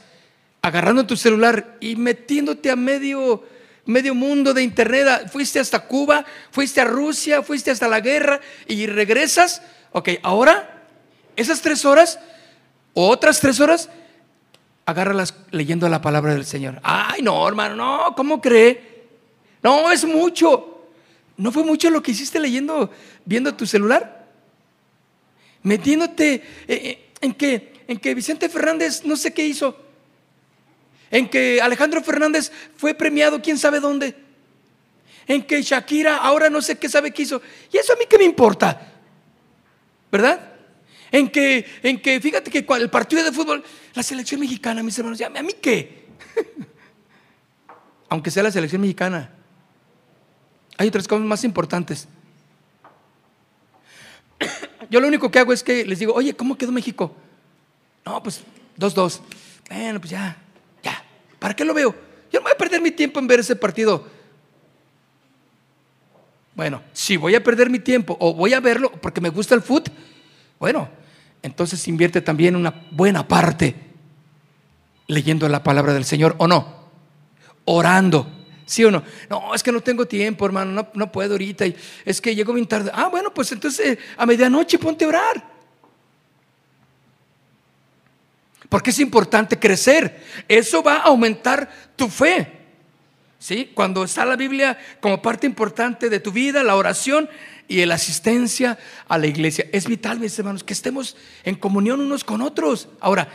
agarrando 0.62 1.06
tu 1.06 1.16
celular 1.16 1.76
y 1.80 1.96
metiéndote 1.96 2.70
a 2.70 2.76
medio, 2.76 3.44
medio 3.84 4.14
mundo 4.14 4.54
de 4.54 4.62
internet, 4.62 5.30
fuiste 5.30 5.58
hasta 5.58 5.80
Cuba, 5.80 6.24
fuiste 6.50 6.80
a 6.80 6.84
Rusia, 6.84 7.42
fuiste 7.42 7.70
hasta 7.70 7.88
la 7.88 8.00
guerra 8.00 8.40
y 8.66 8.86
regresas. 8.86 9.62
Ok, 9.92 10.10
ahora 10.22 10.86
esas 11.36 11.60
tres 11.60 11.84
horas 11.84 12.18
o 12.94 13.08
otras 13.08 13.40
tres 13.40 13.60
horas, 13.60 13.88
agárralas 14.90 15.34
leyendo 15.50 15.88
la 15.88 16.02
palabra 16.02 16.34
del 16.34 16.44
Señor. 16.44 16.80
Ay, 16.82 17.22
no, 17.22 17.46
hermano, 17.46 17.76
no, 17.76 18.14
¿cómo 18.14 18.40
cree? 18.40 19.08
No, 19.62 19.90
es 19.90 20.04
mucho. 20.04 20.86
¿No 21.36 21.52
fue 21.52 21.64
mucho 21.64 21.88
lo 21.90 22.02
que 22.02 22.10
hiciste 22.10 22.38
leyendo, 22.38 22.90
viendo 23.24 23.54
tu 23.54 23.66
celular? 23.66 24.28
Metiéndote 25.62 26.34
eh, 26.34 26.42
eh, 26.68 27.10
en 27.20 27.34
que, 27.34 27.82
en 27.88 27.98
que 27.98 28.14
Vicente 28.14 28.48
Fernández 28.48 29.04
no 29.04 29.16
sé 29.16 29.32
qué 29.32 29.46
hizo. 29.46 29.76
En 31.10 31.28
que 31.28 31.60
Alejandro 31.60 32.02
Fernández 32.02 32.52
fue 32.76 32.94
premiado 32.94 33.40
quién 33.42 33.58
sabe 33.58 33.80
dónde. 33.80 34.14
En 35.26 35.42
que 35.42 35.62
Shakira 35.62 36.16
ahora 36.16 36.50
no 36.50 36.62
sé 36.62 36.78
qué 36.78 36.88
sabe 36.88 37.10
qué 37.10 37.22
hizo. 37.22 37.40
Y 37.72 37.78
eso 37.78 37.92
a 37.92 37.96
mí 37.96 38.04
qué 38.08 38.18
me 38.18 38.24
importa. 38.24 38.92
¿Verdad? 40.10 40.50
En 41.12 41.28
que, 41.28 41.66
en 41.82 42.00
que 42.00 42.20
fíjate 42.20 42.50
que 42.50 42.66
el 42.78 42.90
partido 42.90 43.24
de 43.24 43.32
fútbol, 43.32 43.64
la 43.94 44.02
selección 44.02 44.40
mexicana, 44.40 44.82
mis 44.82 44.98
hermanos, 44.98 45.20
¿a 45.20 45.42
mí 45.42 45.52
qué? 45.60 46.06
Aunque 48.08 48.30
sea 48.30 48.42
la 48.42 48.50
selección 48.50 48.80
mexicana, 48.80 49.30
hay 50.76 50.88
otras 50.88 51.06
cosas 51.06 51.26
más 51.26 51.44
importantes. 51.44 52.08
Yo 54.90 55.00
lo 55.00 55.08
único 55.08 55.30
que 55.30 55.38
hago 55.38 55.52
es 55.52 55.62
que 55.62 55.84
les 55.84 55.98
digo, 55.98 56.14
oye, 56.14 56.34
¿cómo 56.34 56.56
quedó 56.56 56.72
México? 56.72 57.14
No, 58.04 58.22
pues 58.22 58.42
dos, 58.76 58.94
dos. 58.94 59.20
Bueno, 59.68 60.00
pues 60.00 60.10
ya, 60.10 60.36
ya. 60.82 61.04
¿Para 61.38 61.54
qué 61.54 61.64
lo 61.64 61.74
veo? 61.74 61.94
Yo 62.32 62.40
no 62.40 62.44
voy 62.44 62.52
a 62.52 62.58
perder 62.58 62.80
mi 62.80 62.90
tiempo 62.90 63.20
en 63.20 63.26
ver 63.26 63.40
ese 63.40 63.56
partido. 63.56 64.06
Bueno, 66.54 66.82
si 66.92 67.16
voy 67.16 67.34
a 67.34 67.42
perder 67.42 67.70
mi 67.70 67.78
tiempo 67.78 68.16
o 68.20 68.34
voy 68.34 68.52
a 68.52 68.60
verlo 68.60 68.90
porque 68.90 69.20
me 69.20 69.28
gusta 69.28 69.54
el 69.54 69.62
fútbol, 69.62 69.94
bueno, 70.58 70.88
entonces 71.42 71.86
invierte 71.88 72.20
también 72.20 72.56
una 72.56 72.86
buena 72.90 73.26
parte 73.26 73.74
leyendo 75.06 75.48
la 75.48 75.62
palabra 75.62 75.92
del 75.92 76.04
Señor 76.04 76.36
o 76.38 76.46
no, 76.46 76.88
orando. 77.64 78.36
¿Sí 78.66 78.84
o 78.84 78.90
no? 78.92 79.02
No, 79.28 79.52
es 79.52 79.64
que 79.64 79.72
no 79.72 79.80
tengo 79.80 80.06
tiempo, 80.06 80.46
hermano, 80.46 80.88
no, 80.94 81.10
puedo 81.10 81.32
ahorita. 81.32 81.64
Es 82.04 82.20
que 82.20 82.36
llego 82.36 82.52
bien 82.52 82.68
tarde. 82.68 82.92
Ah, 82.94 83.08
bueno, 83.08 83.34
pues 83.34 83.50
entonces 83.50 83.98
a 84.16 84.24
medianoche 84.26 84.78
ponte 84.78 85.04
a 85.04 85.08
orar. 85.08 85.50
Porque 88.68 88.90
es 88.90 89.00
importante 89.00 89.58
crecer. 89.58 90.24
Eso 90.46 90.84
va 90.84 90.98
a 90.98 91.02
aumentar 91.02 91.68
tu 91.96 92.08
fe. 92.08 92.60
¿Sí? 93.40 93.72
Cuando 93.74 94.04
está 94.04 94.24
la 94.24 94.36
Biblia 94.36 94.78
como 95.00 95.20
parte 95.20 95.48
importante 95.48 96.08
de 96.08 96.20
tu 96.20 96.30
vida, 96.30 96.62
la 96.62 96.76
oración, 96.76 97.28
y 97.70 97.86
la 97.86 97.94
asistencia 97.94 98.76
a 99.06 99.16
la 99.16 99.28
iglesia. 99.28 99.64
Es 99.72 99.86
vital, 99.86 100.18
mis 100.18 100.36
hermanos, 100.36 100.64
que 100.64 100.72
estemos 100.72 101.16
en 101.44 101.54
comunión 101.54 102.00
unos 102.00 102.24
con 102.24 102.42
otros. 102.42 102.88
Ahora, 102.98 103.28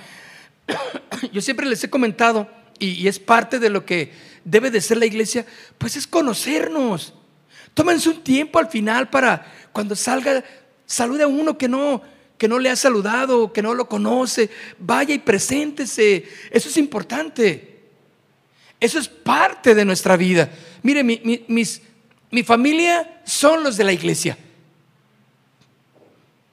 yo 1.31 1.41
siempre 1.41 1.65
les 1.65 1.81
he 1.85 1.89
comentado, 1.89 2.49
y, 2.77 3.07
es 3.07 3.17
parte 3.17 3.59
de 3.59 3.69
lo 3.69 3.85
que 3.85 4.11
debe 4.43 4.71
de 4.71 4.81
ser 4.81 4.97
la 4.97 5.05
iglesia, 5.05 5.45
pues 5.77 5.95
es 5.95 6.05
conocernos. 6.05 7.13
Tómense 7.73 8.09
un 8.09 8.21
tiempo 8.23 8.59
al 8.59 8.69
final 8.69 9.09
para 9.09 9.49
cuando 9.71 9.95
salga, 9.95 10.43
salude 10.85 11.23
a 11.23 11.27
uno 11.27 11.57
que 11.57 11.69
no, 11.69 12.01
que 12.37 12.49
no 12.49 12.59
le 12.59 12.69
ha 12.69 12.75
saludado, 12.75 13.53
que 13.53 13.61
no 13.61 13.73
lo 13.73 13.87
conoce, 13.87 14.49
vaya 14.77 15.15
y 15.15 15.19
preséntese. 15.19 16.25
Eso 16.51 16.67
es 16.67 16.75
importante. 16.75 17.83
Eso 18.81 18.99
es 18.99 19.07
parte 19.07 19.73
de 19.73 19.85
nuestra 19.85 20.17
vida. 20.17 20.49
Mire, 20.83 21.03
mis, 21.03 21.81
mi 22.31 22.43
familia 22.43 23.21
son 23.23 23.63
los 23.63 23.77
de 23.77 23.83
la 23.83 23.93
iglesia. 23.93 24.37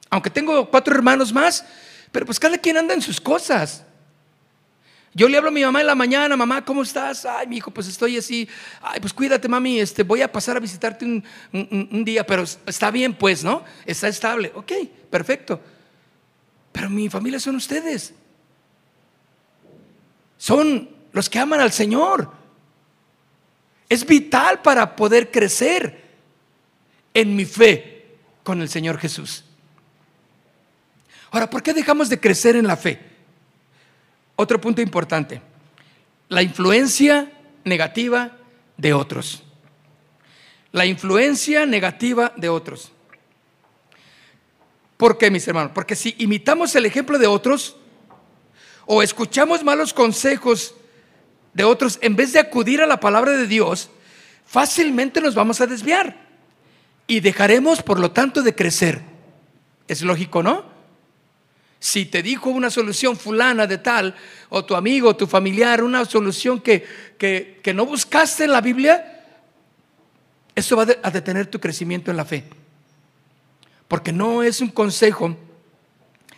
Aunque 0.09 0.29
tengo 0.29 0.69
cuatro 0.69 0.93
hermanos 0.93 1.33
más, 1.33 1.65
pero 2.11 2.25
pues 2.25 2.39
cada 2.39 2.57
quien 2.57 2.77
anda 2.77 2.93
en 2.93 3.01
sus 3.01 3.19
cosas. 3.19 3.83
Yo 5.15 5.27
le 5.27 5.37
hablo 5.37 5.49
a 5.49 5.51
mi 5.51 5.63
mamá 5.63 5.81
en 5.81 5.87
la 5.87 5.95
mañana, 5.95 6.35
mamá, 6.35 6.65
¿cómo 6.65 6.81
estás? 6.81 7.25
Ay, 7.25 7.45
mi 7.45 7.57
hijo, 7.57 7.71
pues 7.71 7.87
estoy 7.87 8.17
así. 8.17 8.49
Ay, 8.81 8.99
pues 8.99 9.13
cuídate, 9.13 9.47
mami, 9.47 9.79
este, 9.79 10.01
voy 10.01 10.21
a 10.21 10.31
pasar 10.31 10.57
a 10.57 10.59
visitarte 10.59 11.05
un, 11.05 11.23
un, 11.51 12.03
día, 12.03 12.25
pero 12.25 12.43
está 12.65 12.89
bien, 12.89 13.13
pues, 13.13 13.43
¿no? 13.43 13.63
Está 13.85 14.07
estable. 14.07 14.51
Ok, 14.55 14.71
perfecto. 15.11 15.61
Pero 16.71 16.89
mi 16.89 17.09
familia 17.09 17.39
son 17.39 17.55
ustedes. 17.55 18.13
Son 20.37 20.89
los 21.11 21.29
que 21.29 21.39
aman 21.39 21.61
al 21.61 21.71
Señor. 21.71 22.42
Es 23.93 24.07
vital 24.07 24.63
para 24.63 24.95
poder 24.95 25.29
crecer 25.29 26.01
en 27.13 27.35
mi 27.35 27.45
fe 27.45 28.15
con 28.41 28.59
el 28.59 28.67
Señor 28.67 28.97
Jesús. 28.97 29.45
Ahora, 31.29 31.47
¿por 31.47 31.61
qué 31.61 31.75
dejamos 31.75 32.09
de 32.09 32.19
crecer 32.19 32.55
en 32.55 32.65
la 32.65 32.75
fe? 32.75 32.99
Otro 34.35 34.59
punto 34.59 34.81
importante, 34.81 35.43
la 36.27 36.41
influencia 36.41 37.31
negativa 37.65 38.31
de 38.77 38.93
otros. 38.93 39.43
La 40.71 40.87
influencia 40.87 41.67
negativa 41.67 42.33
de 42.35 42.49
otros. 42.49 42.91
¿Por 44.97 45.19
qué, 45.19 45.29
mis 45.29 45.47
hermanos? 45.47 45.71
Porque 45.71 45.95
si 45.95 46.15
imitamos 46.17 46.75
el 46.75 46.87
ejemplo 46.87 47.19
de 47.19 47.27
otros 47.27 47.75
o 48.87 49.03
escuchamos 49.03 49.63
malos 49.63 49.93
consejos 49.93 50.73
de 51.53 51.63
otros, 51.63 51.99
en 52.01 52.15
vez 52.15 52.33
de 52.33 52.39
acudir 52.39 52.81
a 52.81 52.87
la 52.87 52.99
palabra 52.99 53.31
de 53.31 53.47
Dios, 53.47 53.89
fácilmente 54.45 55.21
nos 55.21 55.35
vamos 55.35 55.61
a 55.61 55.67
desviar 55.67 56.17
y 57.07 57.19
dejaremos, 57.19 57.81
por 57.81 57.99
lo 57.99 58.11
tanto, 58.11 58.41
de 58.41 58.55
crecer. 58.55 59.01
Es 59.87 60.01
lógico, 60.01 60.41
¿no? 60.41 60.65
Si 61.79 62.05
te 62.05 62.23
dijo 62.23 62.49
una 62.49 62.69
solución 62.69 63.17
fulana 63.17 63.67
de 63.67 63.77
tal, 63.77 64.15
o 64.49 64.63
tu 64.63 64.75
amigo, 64.75 65.09
o 65.09 65.15
tu 65.15 65.27
familiar, 65.27 65.83
una 65.83 66.05
solución 66.05 66.61
que, 66.61 66.85
que, 67.17 67.73
no 67.73 67.85
buscaste 67.85 68.45
en 68.45 68.51
la 68.51 68.61
Biblia, 68.61 69.25
eso 70.55 70.77
va 70.77 70.87
a 71.03 71.11
detener 71.11 71.47
tu 71.47 71.59
crecimiento 71.59 72.09
en 72.09 72.17
la 72.17 72.25
fe. 72.25 72.45
Porque 73.87 74.13
no 74.13 74.43
es 74.43 74.61
un 74.61 74.69
consejo 74.69 75.35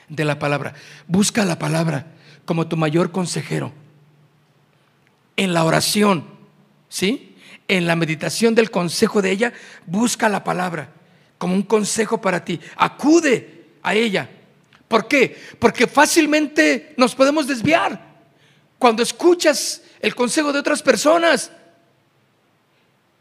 de 0.10 0.26
la 0.26 0.40
palabra. 0.40 0.74
Busca 1.08 1.46
la 1.46 1.60
palabra 1.60 2.08
como 2.46 2.68
tu 2.68 2.76
mayor 2.76 3.12
consejero 3.12 3.72
en 5.38 5.54
la 5.54 5.64
oración, 5.64 6.26
¿sí? 6.90 7.36
En 7.68 7.88
la 7.88 7.96
meditación 7.96 8.56
del 8.56 8.72
consejo 8.72 9.22
de 9.22 9.32
ella, 9.32 9.54
busca 9.86 10.30
la 10.30 10.44
palabra 10.44 10.90
como 11.38 11.54
un 11.54 11.64
consejo 11.64 12.22
para 12.22 12.44
ti. 12.44 12.60
Acude 12.78 13.66
a 13.84 13.94
ella. 13.94 14.30
¿Por 14.88 15.08
qué? 15.08 15.38
Porque 15.60 15.88
fácilmente 15.88 16.94
nos 16.98 17.16
podemos 17.16 17.48
desviar 17.48 18.00
cuando 18.78 19.04
escuchas 19.04 19.82
el 20.00 20.16
consejo 20.16 20.54
de 20.54 20.60
otras 20.60 20.82
personas. 20.82 21.52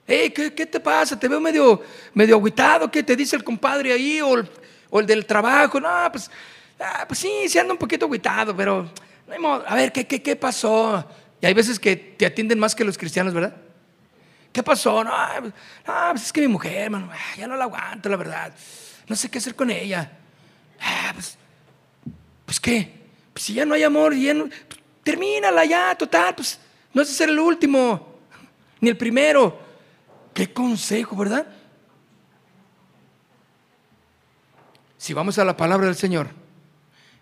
¿qué, 0.07 0.69
te 0.71 0.81
pasa? 0.81 1.19
Te 1.19 1.29
veo 1.29 1.41
medio, 1.41 1.83
medio 2.13 2.37
aguitado. 2.37 2.91
¿Qué 2.91 3.03
te 3.03 3.17
dice 3.17 3.37
el 3.37 3.45
compadre 3.45 3.93
ahí 3.93 4.21
o 4.21 5.01
el, 5.01 5.07
del 5.07 5.25
trabajo? 5.25 5.81
No, 5.81 5.89
pues, 6.13 6.31
ah, 6.79 7.05
pues 7.09 7.19
sí, 7.19 7.49
se 7.49 7.61
anda 7.61 7.73
un 7.73 7.79
poquito 7.79 8.07
aguitado, 8.07 8.55
pero 8.55 8.91
A 9.67 9.75
ver, 9.75 9.91
¿qué, 9.91 10.07
qué, 10.07 10.23
qué 10.23 10.37
pasó? 10.37 11.05
Y 11.45 11.47
hay 11.47 11.53
veces 11.53 11.79
que 11.79 11.95
te 11.95 12.25
atienden 12.25 12.59
más 12.59 12.75
que 12.75 12.85
los 12.85 12.97
cristianos, 12.97 13.35
¿verdad? 13.35 13.55
¿Qué 14.51 14.63
pasó? 14.63 15.05
No, 15.05 15.13
pues, 15.41 15.53
pues 15.85 16.23
es 16.23 16.33
que 16.33 16.41
mi 16.41 16.49
mujer, 16.49 16.85
hermano, 16.85 17.11
ah, 17.13 17.37
ya 17.37 17.47
no 17.47 17.55
la 17.55 17.65
aguanto, 17.65 18.09
la 18.09 18.17
verdad. 18.17 18.55
No 19.07 19.15
sé 19.15 19.31
qué 19.31 19.37
hacer 19.37 19.55
con 19.55 19.71
ella. 19.71 20.11
Ah, 20.81 21.11
pues, 21.13 21.37
pues 22.47 22.59
qué. 22.59 22.99
Pues 23.35 23.45
si 23.45 23.53
ya 23.53 23.67
no 23.67 23.75
hay 23.75 23.83
amor, 23.83 24.15
ya 24.15 24.33
no, 24.33 24.49
termínala 25.03 25.67
ya, 25.67 25.95
total, 25.95 26.35
pues 26.35 26.59
no 26.95 27.03
es 27.03 27.11
ser 27.11 27.29
el 27.29 27.39
último, 27.39 28.21
ni 28.81 28.89
el 28.89 28.97
primero. 28.97 29.61
Qué 30.33 30.51
consejo, 30.51 31.15
¿verdad? 31.15 31.47
Si 34.97 35.13
vamos 35.13 35.39
a 35.39 35.45
la 35.45 35.59
palabra 35.59 35.85
del 35.89 35.97
Señor, 35.97 36.31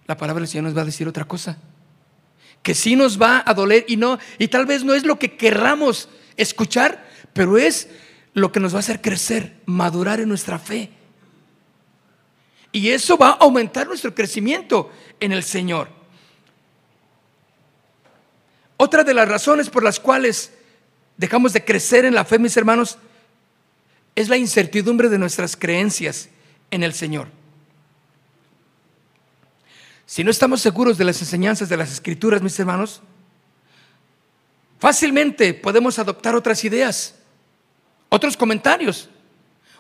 la 0.07 0.17
palabra 0.17 0.43
del 0.43 0.49
Señor 0.49 0.67
nos 0.67 0.77
va 0.77 0.83
a 0.83 0.85
decir 0.85 1.09
otra 1.09 1.25
cosa. 1.25 1.59
Que 2.63 2.75
sí 2.75 2.97
nos 2.97 3.21
va 3.21 3.43
a 3.45 3.55
doler 3.55 3.85
y 3.89 3.97
no, 3.97 4.19
y 4.39 4.49
tal 4.49 4.67
vez 4.67 4.85
no 4.85 4.95
es 4.95 5.05
lo 5.05 5.19
que 5.19 5.37
querramos 5.37 6.09
escuchar, 6.37 7.09
pero 7.33 7.59
es 7.59 7.89
lo 8.35 8.53
que 8.53 8.61
nos 8.61 8.73
va 8.73 8.79
a 8.79 8.81
hacer 8.81 9.01
crecer, 9.01 9.57
madurar 9.67 10.21
en 10.21 10.29
nuestra 10.29 10.59
fe. 10.59 10.91
Y 12.71 12.89
eso 12.89 13.19
va 13.19 13.31
a 13.31 13.33
aumentar 13.33 13.87
nuestro 13.87 14.15
crecimiento 14.15 14.91
en 15.21 15.33
el 15.33 15.43
Señor. 15.43 15.89
Otra 18.77 19.05
de 19.05 19.15
las 19.15 19.29
razones 19.29 19.69
por 19.69 19.85
las 19.85 20.01
cuales 20.01 20.53
dejamos 21.17 21.53
de 21.53 21.65
crecer 21.65 22.05
en 22.05 22.15
la 22.15 22.25
fe, 22.25 22.39
mis 22.39 22.57
hermanos, 22.57 22.99
es 24.15 24.29
la 24.29 24.37
incertidumbre 24.37 25.09
de 25.09 25.19
nuestras 25.19 25.57
creencias 25.57 26.29
en 26.71 26.83
el 26.83 26.95
Señor. 26.95 27.29
Si 30.13 30.23
no 30.23 30.31
estamos 30.31 30.61
seguros 30.61 30.99
de 30.99 31.07
las 31.07 31.23
enseñanzas 31.23 31.71
de 31.71 31.77
las 31.79 31.91
Escrituras, 31.91 32.43
mis 32.43 32.59
hermanos, 32.59 33.01
fácilmente 34.79 35.55
podemos 35.55 35.99
adoptar 35.99 36.35
otras 36.35 36.63
ideas, 36.65 37.15
otros 38.11 38.37
comentarios, 38.37 39.09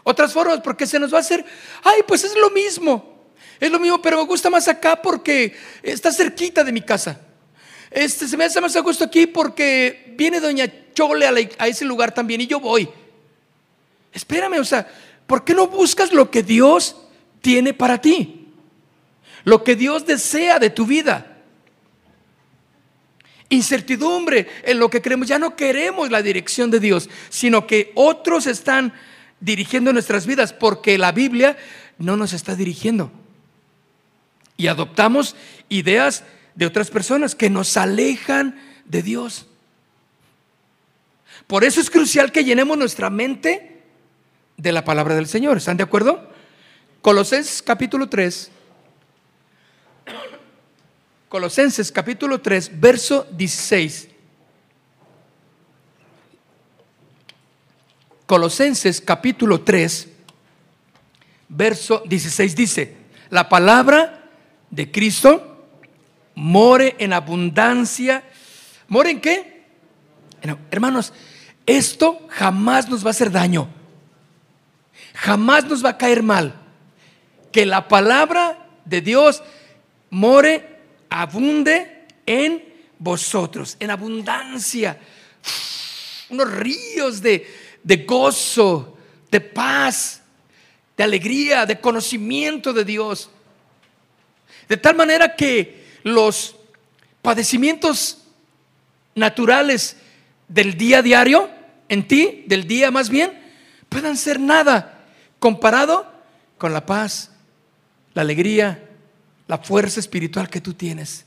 otras 0.02 0.32
formas, 0.32 0.60
porque 0.62 0.86
se 0.86 0.98
nos 0.98 1.12
va 1.12 1.18
a 1.18 1.20
hacer, 1.20 1.44
ay, 1.84 2.00
pues 2.08 2.24
es 2.24 2.34
lo 2.34 2.48
mismo, 2.48 3.26
es 3.60 3.70
lo 3.70 3.78
mismo, 3.78 4.00
pero 4.00 4.16
me 4.16 4.24
gusta 4.24 4.48
más 4.48 4.68
acá 4.68 5.02
porque 5.02 5.54
está 5.82 6.10
cerquita 6.10 6.64
de 6.64 6.72
mi 6.72 6.80
casa. 6.80 7.20
Este, 7.90 8.26
se 8.26 8.34
me 8.38 8.44
hace 8.44 8.58
más 8.58 8.74
a 8.74 8.80
gusto 8.80 9.04
aquí 9.04 9.26
porque 9.26 10.14
viene 10.16 10.40
doña 10.40 10.64
Chole 10.94 11.26
a, 11.26 11.34
a 11.58 11.68
ese 11.68 11.84
lugar 11.84 12.14
también 12.14 12.40
y 12.40 12.46
yo 12.46 12.58
voy. 12.58 12.88
Espérame, 14.14 14.60
o 14.60 14.64
sea, 14.64 14.90
¿por 15.26 15.44
qué 15.44 15.52
no 15.52 15.66
buscas 15.66 16.10
lo 16.10 16.30
que 16.30 16.42
Dios 16.42 16.96
tiene 17.42 17.74
para 17.74 18.00
ti? 18.00 18.41
Lo 19.44 19.64
que 19.64 19.76
Dios 19.76 20.06
desea 20.06 20.58
de 20.58 20.70
tu 20.70 20.86
vida. 20.86 21.38
Incertidumbre 23.48 24.48
en 24.62 24.78
lo 24.78 24.88
que 24.88 25.02
creemos. 25.02 25.28
Ya 25.28 25.38
no 25.38 25.56
queremos 25.56 26.10
la 26.10 26.22
dirección 26.22 26.70
de 26.70 26.80
Dios, 26.80 27.10
sino 27.28 27.66
que 27.66 27.92
otros 27.94 28.46
están 28.46 28.92
dirigiendo 29.40 29.92
nuestras 29.92 30.26
vidas 30.26 30.52
porque 30.52 30.96
la 30.96 31.12
Biblia 31.12 31.56
no 31.98 32.16
nos 32.16 32.32
está 32.32 32.54
dirigiendo. 32.54 33.10
Y 34.56 34.68
adoptamos 34.68 35.36
ideas 35.68 36.24
de 36.54 36.66
otras 36.66 36.90
personas 36.90 37.34
que 37.34 37.50
nos 37.50 37.76
alejan 37.76 38.58
de 38.84 39.02
Dios. 39.02 39.46
Por 41.46 41.64
eso 41.64 41.80
es 41.80 41.90
crucial 41.90 42.32
que 42.32 42.44
llenemos 42.44 42.78
nuestra 42.78 43.10
mente 43.10 43.82
de 44.56 44.72
la 44.72 44.84
palabra 44.84 45.14
del 45.14 45.26
Señor. 45.26 45.56
¿Están 45.56 45.76
de 45.76 45.82
acuerdo? 45.82 46.30
Colosenses 47.00 47.62
capítulo 47.62 48.08
3. 48.08 48.50
Colosenses 51.32 51.90
capítulo 51.90 52.42
3, 52.42 52.78
verso 52.78 53.26
16. 53.30 54.10
Colosenses 58.26 59.00
capítulo 59.00 59.62
3, 59.62 60.08
verso 61.48 62.02
16 62.04 62.54
dice, 62.54 62.96
la 63.30 63.48
palabra 63.48 64.28
de 64.68 64.92
Cristo 64.92 65.64
more 66.34 66.96
en 66.98 67.14
abundancia. 67.14 68.24
¿More 68.88 69.12
en 69.12 69.20
qué? 69.22 69.64
hermanos, 70.70 71.14
esto 71.64 72.26
jamás 72.28 72.90
nos 72.90 73.02
va 73.02 73.08
a 73.08 73.12
hacer 73.12 73.30
daño. 73.30 73.70
Jamás 75.14 75.64
nos 75.64 75.82
va 75.82 75.88
a 75.88 75.96
caer 75.96 76.22
mal. 76.22 76.60
Que 77.50 77.64
la 77.64 77.88
palabra 77.88 78.66
de 78.84 79.00
Dios 79.00 79.42
more, 80.10 80.71
abunde 81.12 82.06
en 82.24 82.62
vosotros, 82.98 83.76
en 83.78 83.90
abundancia. 83.90 84.98
Unos 86.30 86.50
ríos 86.50 87.20
de, 87.20 87.46
de 87.82 87.96
gozo, 87.98 88.96
de 89.30 89.40
paz, 89.40 90.22
de 90.96 91.04
alegría, 91.04 91.66
de 91.66 91.80
conocimiento 91.80 92.72
de 92.72 92.84
Dios. 92.84 93.30
De 94.68 94.76
tal 94.76 94.96
manera 94.96 95.36
que 95.36 95.84
los 96.02 96.56
padecimientos 97.20 98.18
naturales 99.14 99.96
del 100.48 100.76
día 100.76 101.02
diario, 101.02 101.50
en 101.88 102.08
ti, 102.08 102.44
del 102.46 102.66
día 102.66 102.90
más 102.90 103.10
bien, 103.10 103.38
puedan 103.88 104.16
ser 104.16 104.40
nada 104.40 105.04
comparado 105.38 106.10
con 106.56 106.72
la 106.72 106.86
paz, 106.86 107.30
la 108.14 108.22
alegría, 108.22 108.88
la 109.46 109.58
fuerza 109.58 110.00
espiritual 110.00 110.48
que 110.48 110.60
tú 110.60 110.74
tienes. 110.74 111.24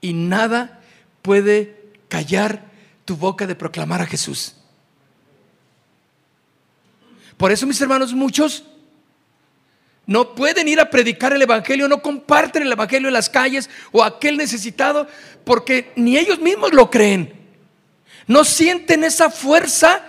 Y 0.00 0.12
nada 0.12 0.80
puede 1.22 1.92
callar 2.08 2.70
tu 3.04 3.16
boca 3.16 3.46
de 3.46 3.54
proclamar 3.54 4.02
a 4.02 4.06
Jesús. 4.06 4.54
Por 7.36 7.52
eso, 7.52 7.66
mis 7.66 7.80
hermanos, 7.80 8.12
muchos 8.12 8.64
no 10.06 10.34
pueden 10.34 10.68
ir 10.68 10.80
a 10.80 10.90
predicar 10.90 11.32
el 11.32 11.42
Evangelio, 11.42 11.88
no 11.88 12.02
comparten 12.02 12.62
el 12.62 12.72
Evangelio 12.72 13.08
en 13.08 13.14
las 13.14 13.30
calles 13.30 13.70
o 13.90 14.04
aquel 14.04 14.36
necesitado, 14.36 15.08
porque 15.44 15.92
ni 15.96 16.18
ellos 16.18 16.38
mismos 16.38 16.72
lo 16.72 16.90
creen. 16.90 17.32
No 18.26 18.44
sienten 18.44 19.04
esa 19.04 19.30
fuerza 19.30 20.02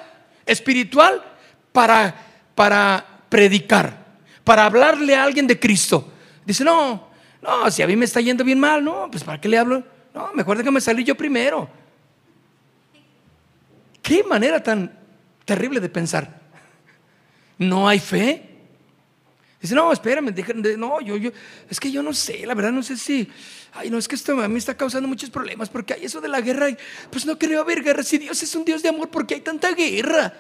espiritual 0.46 1.24
para, 1.72 2.16
para 2.56 3.06
predicar, 3.30 4.06
para 4.44 4.66
hablarle 4.66 5.16
a 5.16 5.24
alguien 5.24 5.48
de 5.48 5.60
Cristo. 5.60 6.12
Dice, 6.46 6.64
no, 6.64 7.10
no, 7.46 7.72
si 7.72 7.82
a 7.82 7.88
mí 7.88 7.96
me 7.96 8.06
está 8.06 8.22
yendo 8.22 8.44
bien 8.44 8.60
mal, 8.60 8.84
no, 8.84 9.10
pues 9.12 9.24
¿para 9.24 9.40
qué 9.40 9.48
le 9.48 9.58
hablo? 9.58 9.84
No, 10.14 10.32
mejor 10.34 10.58
déjame 10.58 10.82
salir 10.82 11.06
yo 11.06 11.16
primero. 11.16 11.70
Qué 14.02 14.24
manera 14.24 14.62
tan 14.62 14.98
terrible 15.46 15.80
de 15.80 15.90
pensar 15.90 16.46
no 17.58 17.88
hay 17.88 18.00
fe. 18.00 18.52
Dice, 19.62 19.74
no, 19.74 19.92
espérame, 19.92 20.34
no, 20.78 21.02
yo, 21.02 21.18
yo, 21.18 21.32
es 21.70 21.80
que 21.80 21.92
yo 21.92 22.04
no 22.04 22.14
sé, 22.14 22.46
la 22.46 22.54
verdad 22.54 22.72
no 22.72 22.84
sé 22.84 22.98
si, 22.98 23.28
ay, 23.74 23.90
no, 23.90 23.98
es 23.98 24.08
que 24.08 24.14
esto 24.14 24.40
a 24.40 24.48
mí 24.48 24.58
está 24.60 24.78
causando 24.78 25.08
muchos 25.08 25.32
problemas, 25.32 25.70
porque 25.70 25.96
hay 25.96 26.06
eso 26.06 26.22
de 26.22 26.28
la 26.28 26.40
guerra, 26.42 26.68
pues 27.10 27.26
no 27.26 27.40
creo 27.40 27.62
haber 27.62 27.82
guerra, 27.82 28.04
si 28.04 28.20
Dios 28.20 28.42
es 28.44 28.54
un 28.54 28.64
Dios 28.64 28.84
de 28.84 28.90
amor, 28.90 29.10
porque 29.10 29.36
hay 29.36 29.42
tanta 29.42 29.72
guerra? 29.72 30.34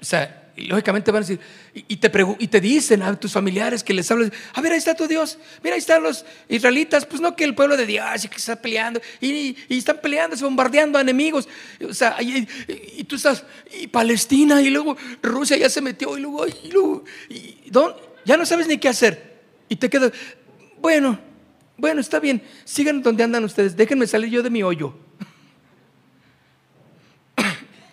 O 0.00 0.04
sea, 0.04 0.39
y 0.56 0.66
lógicamente 0.66 1.10
van 1.10 1.22
a 1.22 1.26
decir, 1.26 1.40
y, 1.74 1.96
te, 1.96 2.10
y 2.38 2.46
te 2.48 2.60
dicen 2.60 3.02
a 3.02 3.18
tus 3.18 3.32
familiares 3.32 3.82
que 3.82 3.94
les 3.94 4.10
hablas, 4.10 4.30
a 4.52 4.60
ver, 4.60 4.72
ahí 4.72 4.78
está 4.78 4.94
tu 4.94 5.06
Dios, 5.06 5.38
mira, 5.62 5.74
ahí 5.74 5.80
están 5.80 6.02
los 6.02 6.24
israelitas, 6.48 7.06
pues 7.06 7.20
no 7.20 7.36
que 7.36 7.44
el 7.44 7.54
pueblo 7.54 7.76
de 7.76 7.86
Dios 7.86 8.24
y 8.24 8.28
que 8.28 8.36
está 8.36 8.56
peleando, 8.56 9.00
y, 9.20 9.56
están 9.68 10.00
peleando, 10.00 10.36
se 10.36 10.44
bombardeando 10.44 10.98
a 10.98 11.02
enemigos, 11.02 11.48
o 11.88 11.94
sea, 11.94 12.16
y, 12.20 12.46
tú 13.04 13.16
estás, 13.16 13.44
y 13.80 13.86
Palestina, 13.86 14.60
y 14.62 14.70
luego 14.70 14.96
Rusia 15.22 15.56
ya 15.56 15.68
se 15.70 15.80
metió, 15.80 16.16
y 16.16 16.20
luego, 16.20 16.46
y 16.46 16.70
luego 17.70 17.96
ya 18.24 18.36
no 18.36 18.46
sabes 18.46 18.66
ni 18.66 18.78
qué 18.78 18.88
hacer, 18.88 19.40
y 19.68 19.76
te 19.76 19.88
quedas, 19.88 20.12
bueno, 20.78 21.18
bueno, 21.76 22.00
está 22.00 22.20
bien, 22.20 22.42
sigan 22.64 23.02
donde 23.02 23.24
andan 23.24 23.44
ustedes, 23.44 23.76
déjenme 23.76 24.06
salir 24.06 24.30
yo 24.30 24.42
de 24.42 24.50
mi 24.50 24.62
hoyo. 24.62 25.09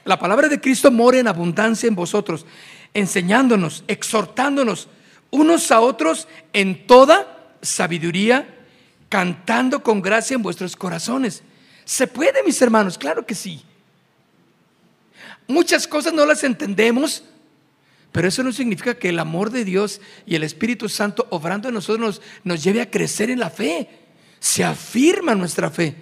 La 0.08 0.18
palabra 0.18 0.48
de 0.48 0.62
Cristo 0.62 0.90
mora 0.90 1.20
en 1.20 1.28
abundancia 1.28 1.86
en 1.86 1.94
vosotros, 1.94 2.46
enseñándonos, 2.94 3.84
exhortándonos 3.90 4.88
unos 5.32 5.70
a 5.70 5.82
otros 5.82 6.30
en 6.54 6.88
toda 6.88 7.52
sabiduría, 7.62 8.48
cantando 9.10 9.84
con 9.84 10.02
gracia 10.02 10.36
en 10.36 10.44
vuestros 10.44 10.78
corazones. 10.78 11.44
¿Se 11.84 12.08
puede, 12.08 12.42
mis 12.44 12.62
hermanos? 12.62 12.98
Claro 12.98 13.26
que 13.26 13.36
sí. 13.36 13.62
Muchas 15.46 15.86
cosas 15.90 16.14
no 16.14 16.26
las 16.26 16.42
entendemos, 16.46 17.26
pero 18.14 18.30
eso 18.30 18.44
no 18.44 18.54
significa 18.54 18.98
que 18.98 19.10
el 19.10 19.20
amor 19.20 19.50
de 19.50 19.66
Dios 19.66 20.00
y 20.26 20.36
el 20.36 20.44
Espíritu 20.44 20.88
Santo 20.88 21.28
obrando 21.32 21.68
en 21.68 21.74
nosotros 21.74 22.00
nos, 22.00 22.22
nos 22.46 22.64
lleve 22.64 22.80
a 22.80 22.90
crecer 22.90 23.30
en 23.30 23.40
la 23.40 23.50
fe. 23.50 23.90
Se 24.40 24.64
afirma 24.64 25.36
nuestra 25.36 25.70
fe. 25.70 25.96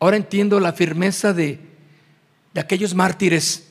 Ahora 0.00 0.16
entiendo 0.16 0.58
la 0.58 0.72
firmeza 0.72 1.34
de, 1.34 1.71
de 2.54 2.60
aquellos 2.60 2.94
mártires, 2.94 3.68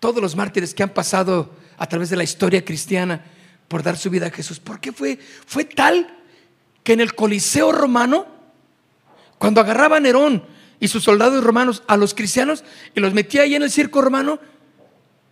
todos 0.00 0.20
los 0.20 0.34
mártires 0.34 0.74
que 0.74 0.82
han 0.82 0.90
pasado 0.90 1.50
a 1.78 1.86
través 1.86 2.10
de 2.10 2.16
la 2.16 2.24
historia 2.24 2.64
cristiana 2.64 3.24
por 3.68 3.82
dar 3.82 3.96
su 3.96 4.10
vida 4.10 4.26
a 4.26 4.30
Jesús. 4.30 4.60
¿Por 4.60 4.80
qué 4.80 4.92
fue, 4.92 5.18
fue 5.46 5.64
tal 5.64 6.18
que 6.82 6.92
en 6.92 7.00
el 7.00 7.14
Coliseo 7.14 7.72
romano, 7.72 8.26
cuando 9.38 9.60
agarraba 9.60 9.96
a 9.96 10.00
Nerón 10.00 10.44
y 10.80 10.88
sus 10.88 11.04
soldados 11.04 11.42
romanos 11.44 11.82
a 11.86 11.96
los 11.96 12.14
cristianos 12.14 12.64
y 12.94 13.00
los 13.00 13.14
metía 13.14 13.42
ahí 13.42 13.54
en 13.54 13.62
el 13.62 13.70
circo 13.70 14.02
romano, 14.02 14.40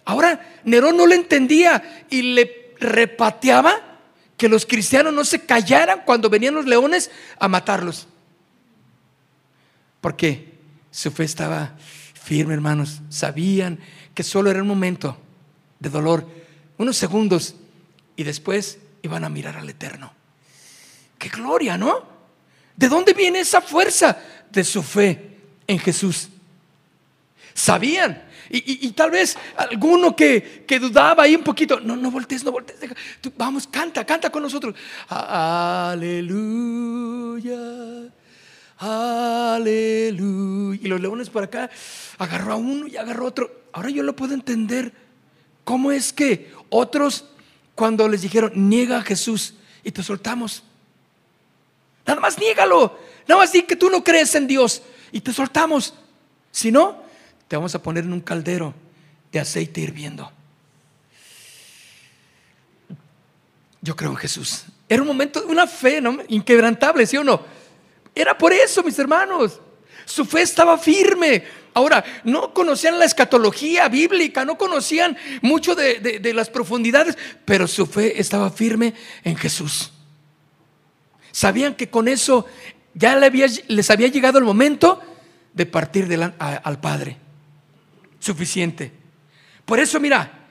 ahora 0.05 0.61
Nerón 0.65 0.97
no 0.97 1.07
le 1.07 1.17
entendía 1.17 2.07
y 2.09 2.23
le 2.23 2.75
repateaba 2.79 3.75
que 4.37 4.49
los 4.49 4.65
cristianos 4.65 5.13
no 5.13 5.25
se 5.25 5.45
callaran 5.45 6.03
cuando 6.07 6.31
venían 6.31 6.55
los 6.55 6.67
leones 6.67 7.11
a 7.39 7.49
matarlos. 7.49 8.07
¿Por 10.01 10.17
qué? 10.17 10.60
Su 10.91 11.11
fe 11.11 11.25
estaba 11.25 11.77
firme, 12.15 12.55
hermanos. 12.55 13.01
Sabían 13.09 13.79
que 14.15 14.23
solo 14.23 14.51
era 14.51 14.63
un 14.63 14.69
momento 14.69 15.17
de 15.79 15.89
dolor, 15.89 16.27
unos 16.79 16.97
segundos, 16.97 17.55
y 18.17 18.25
después 18.25 18.79
y 19.03 19.09
van 19.09 19.25
a 19.25 19.29
mirar 19.29 19.57
al 19.57 19.69
Eterno. 19.69 20.13
¡Qué 21.19 21.29
gloria, 21.29 21.77
¿no? 21.77 22.03
¿De 22.77 22.89
dónde 22.89 23.13
viene 23.15 23.41
esa 23.41 23.61
fuerza? 23.61 24.19
De 24.51 24.65
su 24.65 24.83
fe 24.83 25.37
en 25.67 25.79
Jesús. 25.79 26.29
Sabían. 27.55 28.25
Y, 28.53 28.91
tal 28.93 29.13
vez 29.13 29.39
alguno 29.57 30.17
que, 30.17 30.65
dudaba 30.81 31.23
ahí 31.23 31.37
un 31.37 31.45
poquito, 31.45 31.79
no, 31.79 31.95
no 31.95 32.11
voltees, 32.11 32.43
no 32.43 32.51
voltees. 32.51 32.81
vamos, 33.37 33.69
canta, 33.69 34.05
canta 34.05 34.29
con 34.31 34.43
nosotros. 34.43 34.75
Aleluya. 35.09 36.41
Aleluya. 38.81 40.81
Y 40.83 40.89
los 40.89 41.01
leones 41.01 41.29
por 41.29 41.45
acá 41.45 41.71
agarró 42.19 42.55
a 42.55 42.57
uno 42.57 42.87
y 42.87 42.97
agarró 42.97 43.27
a 43.27 43.29
otro. 43.29 43.65
Ahora 43.73 43.91
yo 43.91 44.03
lo 44.03 44.17
puedo 44.17 44.33
entender. 44.33 44.93
¿Cómo 45.65 45.93
es 45.93 46.15
que 46.15 46.53
otros, 46.71 47.27
cuando 47.75 48.09
les 48.09 48.23
dijeron, 48.23 48.53
niega 48.55 48.97
a 48.97 49.03
Jesús 49.03 49.55
y 49.85 49.93
te 49.93 50.03
soltamos? 50.03 50.65
Nada 52.07 52.21
más 52.21 52.39
niégalo. 52.39 52.99
Nada 53.29 53.43
más 53.43 53.53
di 53.53 53.63
que 53.63 53.77
tú 53.77 53.91
no 53.91 54.03
crees 54.03 54.35
en 54.35 54.47
Dios 54.47 54.83
y 55.13 55.21
te 55.21 55.33
soltamos. 55.33 55.93
Si 56.51 56.73
no, 56.73 57.03
te 57.49 57.57
vamos 57.57 57.75
a 57.75 57.83
poner 57.83 58.05
en 58.05 58.15
un 58.15 58.23
caldero 58.23 58.73
de 59.31 59.41
aceite 59.41 59.83
hirviendo. 59.83 60.33
Yo 63.83 63.95
creo 63.95 64.11
en 64.11 64.17
Jesús. 64.17 64.65
Era 64.89 65.03
un 65.03 65.09
momento, 65.09 65.45
una 65.47 65.67
fe 65.67 66.03
inquebrantable, 66.29 67.07
¿sí 67.07 67.19
o 67.19 67.25
no? 67.25 67.60
Era 68.15 68.37
por 68.37 68.53
eso, 68.53 68.83
mis 68.83 68.99
hermanos. 68.99 69.61
Su 70.05 70.25
fe 70.25 70.43
estaba 70.43 70.77
firme. 70.79 71.45
Ahora, 71.73 72.05
no 72.25 72.53
conocían 72.53 72.99
la 72.99 73.05
escatología 73.05 73.89
bíblica, 73.89 74.45
no 74.45 74.59
conocían 74.59 75.17
mucho 75.41 75.75
de, 75.75 76.33
las 76.35 76.51
profundidades, 76.51 77.17
pero 77.45 77.69
su 77.69 77.87
fe 77.87 78.21
estaba 78.21 78.51
firme 78.51 78.95
en 79.23 79.37
Jesús. 79.37 79.93
Sabían 81.31 81.75
que 81.75 81.89
con 81.89 82.09
eso 82.09 82.47
ya 82.95 83.17
les 83.17 83.91
había 83.91 84.09
llegado 84.09 84.39
el 84.39 84.45
momento 84.45 85.01
de 85.53 85.67
partir 85.67 86.09
al 86.39 86.81
Padre. 86.81 87.17
Suficiente. 88.19 88.93
Por 89.65 89.79
eso, 89.79 90.01
mira, 90.01 90.49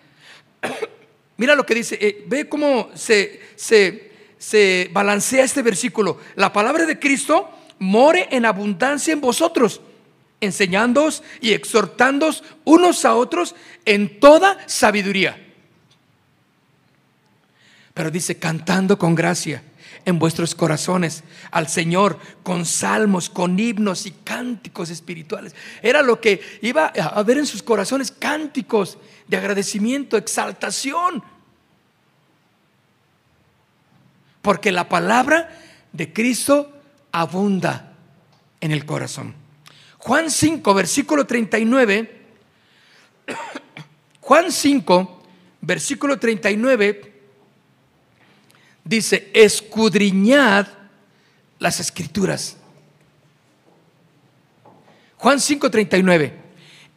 mira 1.38 1.55
lo 1.55 1.66
que 1.66 1.76
dice, 1.76 1.97
eh, 1.99 2.24
ve 2.28 2.47
cómo 2.47 2.89
se, 2.95 3.41
se, 3.55 4.09
se 4.39 4.89
balancea 4.91 5.43
este 5.43 5.61
versículo. 5.61 6.17
La 6.35 6.51
palabra 6.51 6.87
de 6.87 6.97
Cristo 6.97 7.51
more 7.77 8.27
en 8.31 8.45
abundancia 8.45 9.13
en 9.13 9.21
vosotros, 9.21 9.81
enseñándoos 10.41 11.21
y 11.41 11.51
exhortándoos 11.51 12.43
unos 12.63 13.05
a 13.05 13.15
otros 13.15 13.53
en 13.85 14.19
toda 14.19 14.57
sabiduría. 14.67 15.45
Pero 17.93 18.09
dice, 18.09 18.39
cantando 18.39 18.97
con 18.97 19.13
gracia 19.13 19.61
en 20.05 20.19
vuestros 20.19 20.55
corazones 20.55 21.23
al 21.51 21.67
Señor 21.67 22.17
con 22.43 22.65
salmos, 22.65 23.29
con 23.29 23.59
himnos 23.59 24.05
y 24.05 24.11
cánticos 24.11 24.89
espirituales. 24.89 25.53
Era 25.81 26.01
lo 26.01 26.21
que 26.21 26.41
iba 26.61 26.93
a 26.97 27.07
haber 27.19 27.37
en 27.37 27.45
sus 27.45 27.61
corazones, 27.61 28.11
cánticos 28.11 28.97
de 29.27 29.37
agradecimiento, 29.37 30.15
exaltación. 30.15 31.21
Porque 34.41 34.71
la 34.71 34.89
palabra 34.89 35.49
de 35.91 36.13
Cristo 36.13 36.71
abunda 37.11 37.93
en 38.61 38.71
el 38.71 38.85
corazón. 38.85 39.35
Juan 39.97 40.29
5, 40.31 40.73
versículo 40.73 41.25
39. 41.25 42.21
Juan 44.21 44.51
5, 44.51 45.23
versículo 45.61 46.19
39 46.19 47.09
dice, 48.89 49.29
escudriñad 49.33 50.67
las 51.59 51.79
escrituras. 51.79 52.57
Juan 55.17 55.37
5:39, 55.37 56.31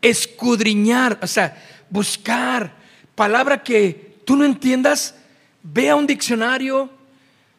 escudriñar, 0.00 1.18
o 1.20 1.26
sea, 1.26 1.60
buscar, 1.90 2.72
palabra 3.14 3.62
que 3.62 4.20
tú 4.24 4.36
no 4.36 4.44
entiendas, 4.44 5.16
ve 5.62 5.90
a 5.90 5.96
un 5.96 6.06
diccionario, 6.06 6.88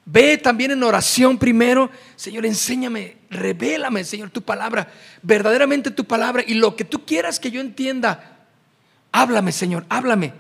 ve 0.06 0.38
también 0.38 0.72
en 0.72 0.84
oración 0.84 1.38
primero, 1.38 1.90
Señor, 2.16 2.46
enséñame, 2.46 3.18
revélame, 3.30 4.04
Señor, 4.04 4.30
tu 4.30 4.42
palabra, 4.42 4.92
verdaderamente 5.22 5.92
tu 5.92 6.06
palabra 6.06 6.44
y 6.46 6.56
lo 6.56 6.76
que 6.76 6.86
tú 6.86 7.06
quieras 7.06 7.40
que 7.40 7.52
yo 7.52 7.62
entienda, 7.62 8.46
háblame, 9.12 9.52
Señor, 9.52 9.86
háblame. 9.90 10.34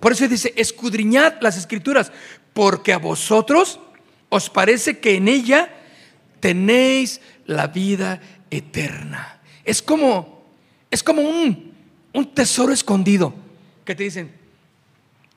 Por 0.00 0.12
eso 0.12 0.28
dice, 0.28 0.52
escudriñad 0.56 1.34
las 1.40 1.56
escrituras, 1.56 2.12
porque 2.52 2.92
a 2.92 2.98
vosotros 2.98 3.80
os 4.28 4.50
parece 4.50 4.98
que 4.98 5.16
en 5.16 5.28
ella 5.28 5.70
tenéis 6.40 7.20
la 7.46 7.68
vida 7.68 8.20
eterna. 8.50 9.40
Es 9.64 9.82
como, 9.82 10.44
es 10.90 11.02
como 11.02 11.22
un, 11.22 11.72
un 12.12 12.34
tesoro 12.34 12.72
escondido 12.72 13.34
que 13.84 13.94
te 13.94 14.04
dicen, 14.04 14.32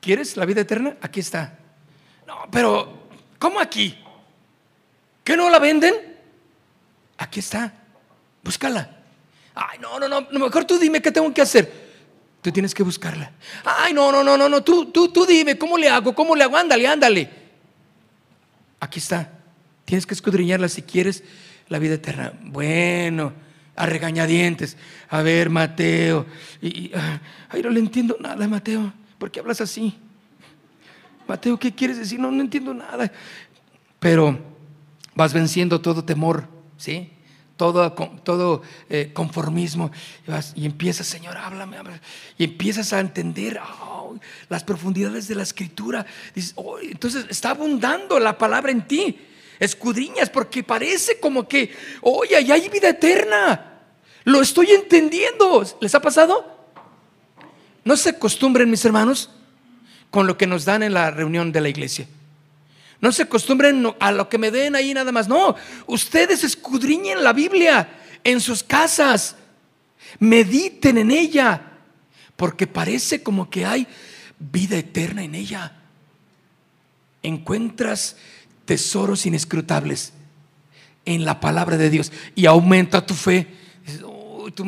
¿quieres 0.02 0.38
la 0.38 0.46
vida 0.46 0.62
eterna? 0.62 0.98
Aquí 1.02 1.20
está. 1.20 1.58
No, 2.28 2.36
pero, 2.52 2.99
¿cómo 3.40 3.60
aquí? 3.60 3.98
¿Que 5.24 5.36
no 5.36 5.50
la 5.50 5.58
venden? 5.58 5.96
Aquí 7.18 7.40
está. 7.40 7.74
Búscala. 8.44 8.98
Ay, 9.56 9.80
no, 9.80 10.00
no, 10.00 10.08
no, 10.08 10.28
mejor 10.40 10.66
tú 10.66 10.78
dime 10.78 11.02
qué 11.02 11.12
tengo 11.12 11.34
que 11.34 11.42
hacer. 11.42 11.90
Tú 12.42 12.52
tienes 12.52 12.74
que 12.74 12.84
buscarla. 12.84 13.32
Ay, 13.66 13.94
no, 13.94 14.12
no, 14.12 14.24
no, 14.24 14.38
no, 14.38 14.48
no, 14.48 14.64
tú, 14.64 14.86
tú, 14.92 15.10
tú 15.10 15.26
dime, 15.26 15.58
¿cómo 15.58 15.78
le 15.78 15.90
hago? 15.90 16.16
¿Cómo 16.16 16.36
le 16.36 16.44
hago? 16.44 16.56
Ándale, 16.56 16.88
ándale. 16.88 17.30
Aquí 18.80 19.00
está. 19.00 19.30
Tienes 19.84 20.06
que 20.06 20.14
escudriñarla 20.14 20.70
si 20.70 20.82
quieres 20.84 21.24
la 21.68 21.80
vida 21.80 21.96
eterna. 21.96 22.34
Bueno, 22.42 23.34
a 23.76 23.86
regañadientes. 23.86 24.78
A 25.10 25.22
ver, 25.22 25.50
Mateo. 25.50 26.26
Ah, 26.96 27.20
ay, 27.50 27.62
no 27.62 27.70
le 27.70 27.82
entiendo 27.82 28.16
nada, 28.20 28.48
Mateo. 28.48 28.94
¿Por 29.18 29.32
qué 29.32 29.42
hablas 29.42 29.60
así? 29.60 29.98
Mateo, 31.30 31.60
¿qué 31.60 31.74
quieres 31.74 32.00
decir? 32.00 32.20
No, 32.20 32.32
no 32.32 32.42
entiendo 32.42 32.74
nada. 32.74 33.12
Pero 34.00 34.40
vas 35.14 35.32
venciendo 35.32 35.80
todo 35.80 36.04
temor, 36.04 36.48
¿sí? 36.76 37.12
todo, 37.56 37.92
todo 38.24 38.64
eh, 38.90 39.12
conformismo. 39.14 39.92
Y, 40.56 40.66
empiezas, 40.66 41.06
Señor, 41.06 41.38
háblame, 41.38 41.78
Y 42.38 42.46
empiezas 42.46 42.94
a 42.94 43.00
entender 43.00 43.60
las 44.48 44.64
profundidades 44.64 45.28
de 45.28 45.36
la 45.36 45.44
escritura. 45.44 46.06
entonces 46.82 47.26
está 47.30 47.52
abundando 47.52 48.18
la 48.18 48.38
palabra 48.38 48.72
en 48.72 48.88
ti. 48.88 49.20
Escudriñas 49.60 50.30
porque 50.30 50.64
parece 50.64 51.20
como 51.20 51.48
que, 51.48 51.76
oye, 52.02 52.38
ahí 52.38 52.50
hay 52.52 52.70
vida 52.70 52.90
eterna. 52.90 53.82
Lo 54.24 54.42
estoy 54.42 54.72
entendiendo. 54.72 55.64
¿Les 55.82 55.94
ha 55.94 56.02
pasado? 56.02 56.58
No 57.84 57.98
se 57.98 58.10
acostumbren, 58.10 58.70
mis 58.70 58.86
hermanos, 58.86 59.30
con 60.10 60.28
lo 60.28 60.38
que 60.38 60.48
nos 60.48 60.66
dan 60.66 60.84
en 60.84 60.94
la 60.94 61.12
reunión 61.12 61.52
de 61.52 61.62
la 61.62 61.70
iglesia. 61.70 62.08
No 63.02 63.12
se 63.12 63.24
acostumbren 63.24 63.86
a 64.00 64.12
lo 64.12 64.28
que 64.28 64.38
me 64.38 64.52
den 64.52 64.76
ahí 64.76 64.94
nada 64.94 65.12
más. 65.12 65.28
No, 65.28 65.56
ustedes 65.88 66.44
escudriñen 66.44 67.24
la 67.24 67.34
Biblia 67.34 67.90
en 68.24 68.42
sus 68.42 68.64
casas. 68.64 69.36
Mediten 70.20 70.98
en 70.98 71.12
ella. 71.12 71.62
Porque 72.36 72.68
parece 72.68 73.24
como 73.24 73.50
que 73.50 73.66
hay 73.66 73.88
vida 74.38 74.78
eterna 74.78 75.24
en 75.24 75.36
ella. 75.36 75.74
Encuentras 77.24 78.18
tesoros 78.66 79.26
inescrutables 79.26 80.14
en 81.06 81.26
la 81.26 81.40
palabra 81.40 81.78
de 81.78 81.90
Dios 81.90 82.12
y 82.36 82.46
aumenta 82.46 83.06
tu 83.06 83.14
fe. 83.14 83.48
tu, 84.56 84.66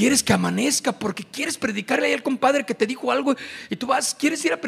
quieres 0.00 0.22
que 0.22 0.32
amanezca 0.32 0.92
porque 0.92 1.22
quieres 1.22 1.58
predicarle 1.58 2.14
al 2.14 2.22
compadre 2.22 2.64
que 2.64 2.74
te 2.74 2.86
dijo 2.86 3.12
algo 3.12 3.36
y 3.68 3.76
tú 3.76 3.88
vas, 3.88 4.14
quieres 4.14 4.42
ir 4.46 4.54
a 4.54 4.58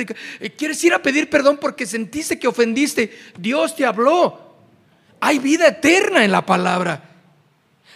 eh, 0.40 0.50
quieres 0.50 0.84
ir 0.84 0.92
a 0.92 1.00
pedir 1.00 1.30
perdón 1.30 1.56
porque 1.58 1.86
sentiste 1.86 2.38
que 2.38 2.46
ofendiste. 2.46 3.18
Dios 3.38 3.74
te 3.74 3.86
habló. 3.86 4.52
Hay 5.20 5.38
vida 5.38 5.68
eterna 5.68 6.22
en 6.22 6.32
la 6.32 6.44
palabra. 6.44 7.02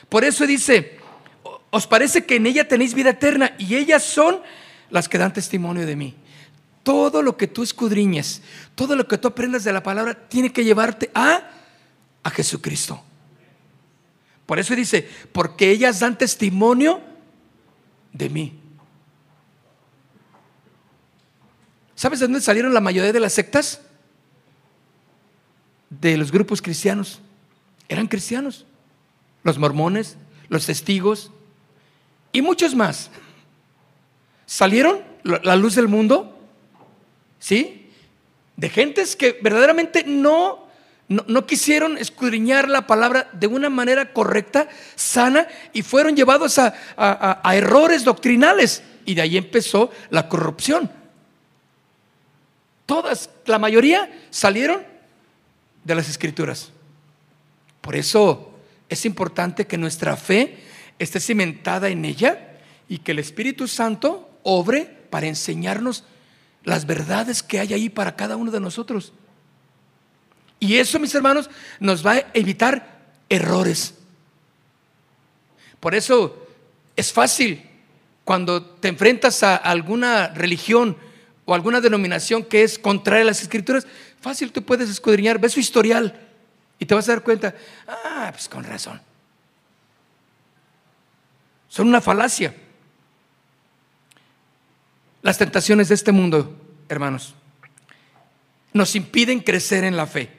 Por 0.09 0.25
eso 0.25 0.47
dice, 0.47 0.99
os 1.69 1.87
parece 1.87 2.25
que 2.25 2.37
en 2.37 2.47
ella 2.47 2.67
tenéis 2.67 2.95
vida 2.95 3.11
eterna 3.11 3.55
y 3.59 3.75
ellas 3.75 4.03
son 4.03 4.41
las 4.89 5.07
que 5.07 5.19
dan 5.19 5.35
testimonio 5.35 5.85
de 5.85 5.95
mí. 5.95 6.15
Todo 6.85 7.21
lo 7.21 7.37
que 7.37 7.49
tú 7.49 7.63
escudriñes, 7.63 8.41
todo 8.75 8.97
lo 8.97 9.07
que 9.07 9.19
tú 9.19 9.29
aprendas 9.29 9.63
de 9.63 9.75
la 9.75 9.83
palabra 9.83 10.15
tiene 10.15 10.55
que 10.55 10.65
llevarte 10.65 11.11
a 11.13 11.51
a 12.23 12.31
Jesucristo. 12.31 13.03
Por 14.47 14.59
eso 14.59 14.75
dice, 14.75 15.07
porque 15.33 15.71
ellas 15.71 16.01
dan 16.01 16.17
testimonio 16.17 17.15
de 18.17 18.29
mí. 18.29 18.59
¿Sabes 21.95 22.21
de 22.21 22.27
dónde 22.27 22.41
salieron 22.41 22.75
la 22.75 22.81
mayoría 22.81 23.13
de 23.13 23.21
las 23.21 23.33
sectas? 23.33 23.81
De 25.89 26.17
los 26.17 26.31
grupos 26.31 26.61
cristianos. 26.61 27.21
Eran 27.89 28.07
cristianos. 28.07 28.67
Los 29.43 29.59
mormones, 29.59 30.17
los 30.49 30.67
testigos 30.67 31.31
y 32.33 32.43
muchos 32.43 32.75
más. 32.75 33.11
Salieron 34.45 35.01
la 35.23 35.57
luz 35.57 35.75
del 35.75 35.89
mundo, 35.89 36.39
¿sí? 37.39 37.87
de 38.57 38.71
gentes 38.71 39.17
que 39.17 39.39
verdaderamente 39.43 40.05
no, 40.05 40.66
no, 41.09 41.47
quisieron 41.47 41.99
escudriñar 41.99 42.69
la 42.69 42.87
palabra 42.87 43.29
de 43.33 43.47
una 43.47 43.71
manera 43.71 44.13
correcta, 44.13 44.69
sana, 44.97 45.47
y 45.73 45.83
fueron 45.83 46.17
llevados 46.17 46.59
a, 46.59 46.75
a 46.97 47.57
errores 47.57 48.05
doctrinales. 48.05 48.83
Y 49.05 49.15
de 49.15 49.23
ahí 49.23 49.37
empezó 49.37 49.91
la 50.11 50.29
corrupción. 50.29 50.91
Todas, 52.87 53.31
la 53.47 53.59
mayoría 53.59 54.11
salieron 54.31 54.83
de 55.85 55.95
las 55.95 56.09
escrituras. 56.09 56.71
Por 57.81 57.95
eso 57.95 58.53
es 58.89 59.05
importante 59.05 59.67
que 59.67 59.79
nuestra 59.79 60.17
fe 60.17 60.59
esté 60.99 61.21
cimentada 61.21 61.89
en 61.89 62.05
ella 62.05 62.59
y 62.89 62.99
que 62.99 63.13
el 63.13 63.19
Espíritu 63.19 63.69
Santo 63.69 64.31
obre 64.43 64.85
para 65.11 65.27
enseñarnos 65.27 66.05
las 66.65 66.87
verdades 66.87 67.43
que 67.43 67.61
hay 67.61 67.75
ahí 67.75 67.89
para 67.89 68.17
cada 68.17 68.37
uno 68.37 68.51
de 68.51 68.61
nosotros. 68.61 69.13
Y 70.59 70.77
eso, 70.77 70.99
mis 70.99 71.15
hermanos, 71.15 71.51
nos 71.81 72.05
va 72.05 72.13
a 72.13 72.27
evitar 72.33 73.01
errores. 73.29 73.95
Por 75.81 75.95
eso 75.95 76.47
es 76.97 77.13
fácil 77.13 77.63
cuando 78.25 78.63
te 78.63 78.89
enfrentas 78.89 79.43
a 79.43 79.57
alguna 79.57 80.29
religión 80.29 80.97
o 81.45 81.55
alguna 81.55 81.81
denominación 81.81 82.43
que 82.43 82.65
es 82.65 82.79
contraria 82.79 83.23
a 83.23 83.27
las 83.27 83.43
escrituras, 83.43 83.87
fácil 84.21 84.51
tú 84.51 84.65
puedes 84.65 84.91
escudriñar, 84.91 85.39
ves 85.39 85.53
su 85.53 85.61
historial 85.61 86.21
y 86.79 86.87
te 86.87 86.95
vas 86.95 87.09
a 87.09 87.13
dar 87.13 87.23
cuenta, 87.23 87.55
ah, 87.87 88.31
pues 88.33 88.49
con 88.49 88.65
razón. 88.65 89.01
Son 91.69 91.87
una 91.87 92.01
falacia. 92.01 92.55
Las 95.23 95.39
tentaciones 95.39 95.89
de 95.89 95.95
este 95.95 96.13
mundo, 96.13 96.57
hermanos, 96.89 97.35
nos 98.73 98.95
impiden 98.97 99.41
crecer 99.41 99.85
en 99.85 99.97
la 99.97 100.07
fe. 100.07 100.36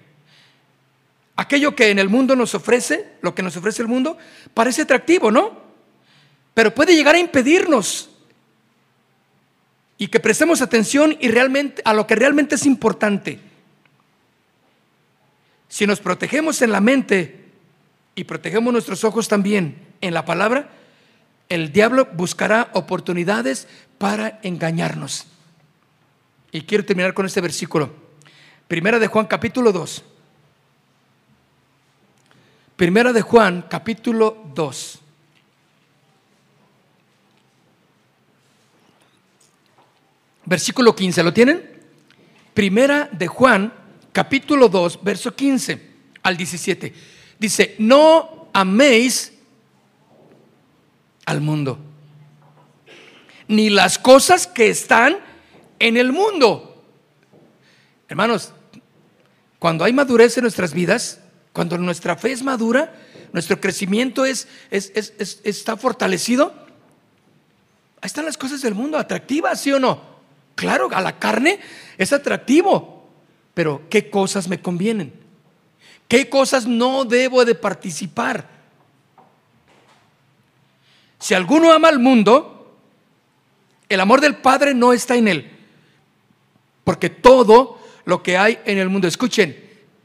Aquello 1.37 1.75
que 1.75 1.91
en 1.91 1.99
el 1.99 2.09
mundo 2.09 2.35
nos 2.35 2.55
ofrece, 2.55 3.13
lo 3.21 3.35
que 3.35 3.43
nos 3.43 3.55
ofrece 3.55 3.83
el 3.83 3.87
mundo, 3.87 4.17
parece 4.55 4.81
atractivo, 4.81 5.31
¿no? 5.31 5.61
Pero 6.55 6.73
puede 6.73 6.95
llegar 6.95 7.13
a 7.13 7.19
impedirnos 7.19 8.09
y 9.99 10.07
que 10.07 10.19
prestemos 10.19 10.63
atención 10.63 11.15
y 11.19 11.29
realmente 11.29 11.83
a 11.85 11.93
lo 11.93 12.07
que 12.07 12.15
realmente 12.15 12.55
es 12.55 12.65
importante. 12.65 13.39
Si 15.69 15.85
nos 15.85 15.99
protegemos 15.99 16.63
en 16.63 16.71
la 16.71 16.81
mente 16.81 17.45
y 18.15 18.23
protegemos 18.23 18.73
nuestros 18.73 19.03
ojos 19.03 19.27
también 19.27 19.77
en 20.01 20.15
la 20.15 20.25
palabra, 20.25 20.71
el 21.49 21.71
diablo 21.71 22.07
buscará 22.13 22.71
oportunidades 22.73 23.67
para 23.99 24.39
engañarnos. 24.41 25.27
Y 26.51 26.61
quiero 26.61 26.83
terminar 26.83 27.13
con 27.13 27.27
este 27.27 27.41
versículo. 27.41 27.93
Primera 28.67 28.97
de 28.97 29.05
Juan 29.05 29.27
capítulo 29.27 29.71
2. 29.71 30.03
Primera 32.77 33.11
de 33.11 33.23
Juan 33.23 33.65
capítulo 33.67 34.37
2. 34.53 34.99
Versículo 40.45 40.95
15, 40.95 41.23
¿lo 41.23 41.33
tienen? 41.33 41.67
Primera 42.53 43.09
de 43.11 43.25
Juan 43.25 43.73
capítulo 44.13 44.69
2, 44.69 45.03
verso 45.03 45.35
15 45.35 45.81
al 46.21 46.37
17. 46.37 46.93
Dice, 47.39 47.75
no 47.79 48.49
améis 48.53 49.33
al 51.25 51.41
mundo, 51.41 51.79
ni 53.47 53.71
las 53.71 53.97
cosas 53.97 54.45
que 54.45 54.69
están 54.69 55.17
en 55.79 55.97
el 55.97 56.11
mundo. 56.11 56.85
Hermanos, 58.07 58.53
cuando 59.57 59.83
hay 59.83 59.93
madurez 59.93 60.37
en 60.37 60.43
nuestras 60.43 60.73
vidas, 60.73 61.21
cuando 61.57 61.75
nuestra 61.79 62.15
fe 62.15 62.33
es 62.33 62.43
madura, 62.43 62.93
nuestro 63.33 63.59
crecimiento 63.59 64.25
es, 64.25 64.47
está 64.69 65.75
fortalecido, 65.75 66.53
ahí 67.99 68.05
están 68.05 68.25
las 68.25 68.37
cosas 68.37 68.61
del 68.61 68.75
mundo, 68.75 68.95
atractivas, 68.95 69.59
¿sí 69.59 69.71
o 69.71 69.79
no? 69.79 69.99
Claro, 70.53 70.87
a 70.93 71.01
la 71.01 71.17
carne 71.17 71.59
es 71.97 72.13
atractivo, 72.13 73.09
pero 73.55 73.81
¿qué 73.89 74.11
cosas 74.11 74.47
me 74.47 74.61
convienen? 74.61 75.11
¿Qué 76.07 76.29
cosas 76.29 76.67
no 76.67 77.05
debo 77.05 77.43
de 77.43 77.55
participar? 77.55 78.47
Si 81.17 81.33
alguno 81.33 81.71
ama 81.71 81.87
al 81.87 81.97
mundo, 81.97 82.77
el 83.89 83.99
amor 83.99 84.21
del 84.21 84.35
Padre 84.35 84.75
no 84.75 84.93
está 84.93 85.15
en 85.15 85.27
él. 85.27 85.51
Porque 86.83 87.09
todo 87.09 87.79
lo 88.05 88.21
que 88.21 88.37
hay 88.37 88.59
en 88.63 88.77
el 88.77 88.89
mundo, 88.89 89.07
escuchen, 89.07 89.57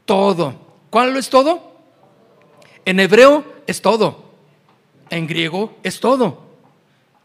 todo. 0.05 0.63
¿Cuál 0.93 1.17
es 1.17 1.27
todo? 1.27 1.75
En 2.85 2.99
hebreo 2.99 3.43
es 3.65 3.81
todo. 3.81 4.25
En 5.09 5.25
griego 5.25 5.75
es 5.81 5.99
todo. 5.99 6.45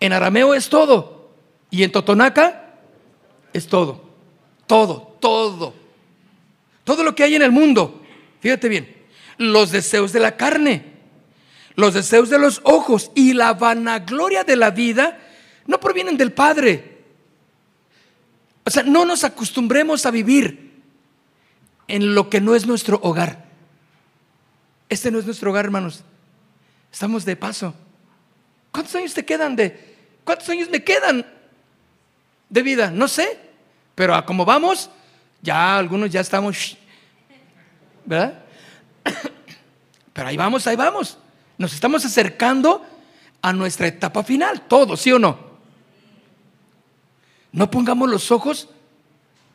En 0.00 0.14
arameo 0.14 0.54
es 0.54 0.70
todo. 0.70 1.34
Y 1.68 1.82
en 1.82 1.92
totonaca 1.92 2.76
es 3.52 3.66
todo. 3.66 4.00
Todo, 4.66 5.18
todo. 5.20 5.74
Todo 6.82 7.02
lo 7.02 7.14
que 7.14 7.24
hay 7.24 7.34
en 7.34 7.42
el 7.42 7.52
mundo, 7.52 8.00
fíjate 8.40 8.70
bien, 8.70 8.96
los 9.36 9.70
deseos 9.70 10.14
de 10.14 10.20
la 10.20 10.38
carne, 10.38 10.94
los 11.74 11.92
deseos 11.92 12.30
de 12.30 12.38
los 12.38 12.62
ojos 12.64 13.10
y 13.14 13.34
la 13.34 13.52
vanagloria 13.52 14.44
de 14.44 14.56
la 14.56 14.70
vida 14.70 15.18
no 15.66 15.78
provienen 15.78 16.16
del 16.16 16.32
Padre. 16.32 17.02
O 18.64 18.70
sea, 18.70 18.82
no 18.82 19.04
nos 19.04 19.24
acostumbremos 19.24 20.06
a 20.06 20.10
vivir 20.10 20.80
en 21.86 22.14
lo 22.14 22.30
que 22.30 22.40
no 22.40 22.54
es 22.54 22.66
nuestro 22.66 22.98
hogar. 23.02 23.47
Este 24.88 25.10
no 25.10 25.18
es 25.18 25.26
nuestro 25.26 25.50
hogar, 25.50 25.66
hermanos. 25.66 26.02
Estamos 26.92 27.24
de 27.24 27.36
paso. 27.36 27.74
¿Cuántos 28.72 28.94
años 28.94 29.14
te 29.14 29.24
quedan 29.24 29.56
de... 29.56 29.96
¿Cuántos 30.24 30.48
años 30.48 30.68
me 30.70 30.82
quedan 30.82 31.26
de 32.48 32.62
vida? 32.62 32.90
No 32.90 33.08
sé. 33.08 33.38
Pero 33.94 34.14
a 34.14 34.24
como 34.24 34.44
vamos, 34.44 34.90
ya 35.42 35.76
algunos 35.76 36.10
ya 36.10 36.20
estamos, 36.20 36.76
¿verdad? 38.04 38.44
Pero 40.12 40.28
ahí 40.28 40.36
vamos, 40.36 40.66
ahí 40.66 40.76
vamos. 40.76 41.18
Nos 41.56 41.72
estamos 41.72 42.04
acercando 42.04 42.86
a 43.42 43.52
nuestra 43.52 43.88
etapa 43.88 44.22
final, 44.22 44.62
todo, 44.68 44.96
¿sí 44.96 45.12
o 45.12 45.18
no? 45.18 45.38
No 47.52 47.70
pongamos 47.70 48.08
los 48.08 48.30
ojos 48.30 48.68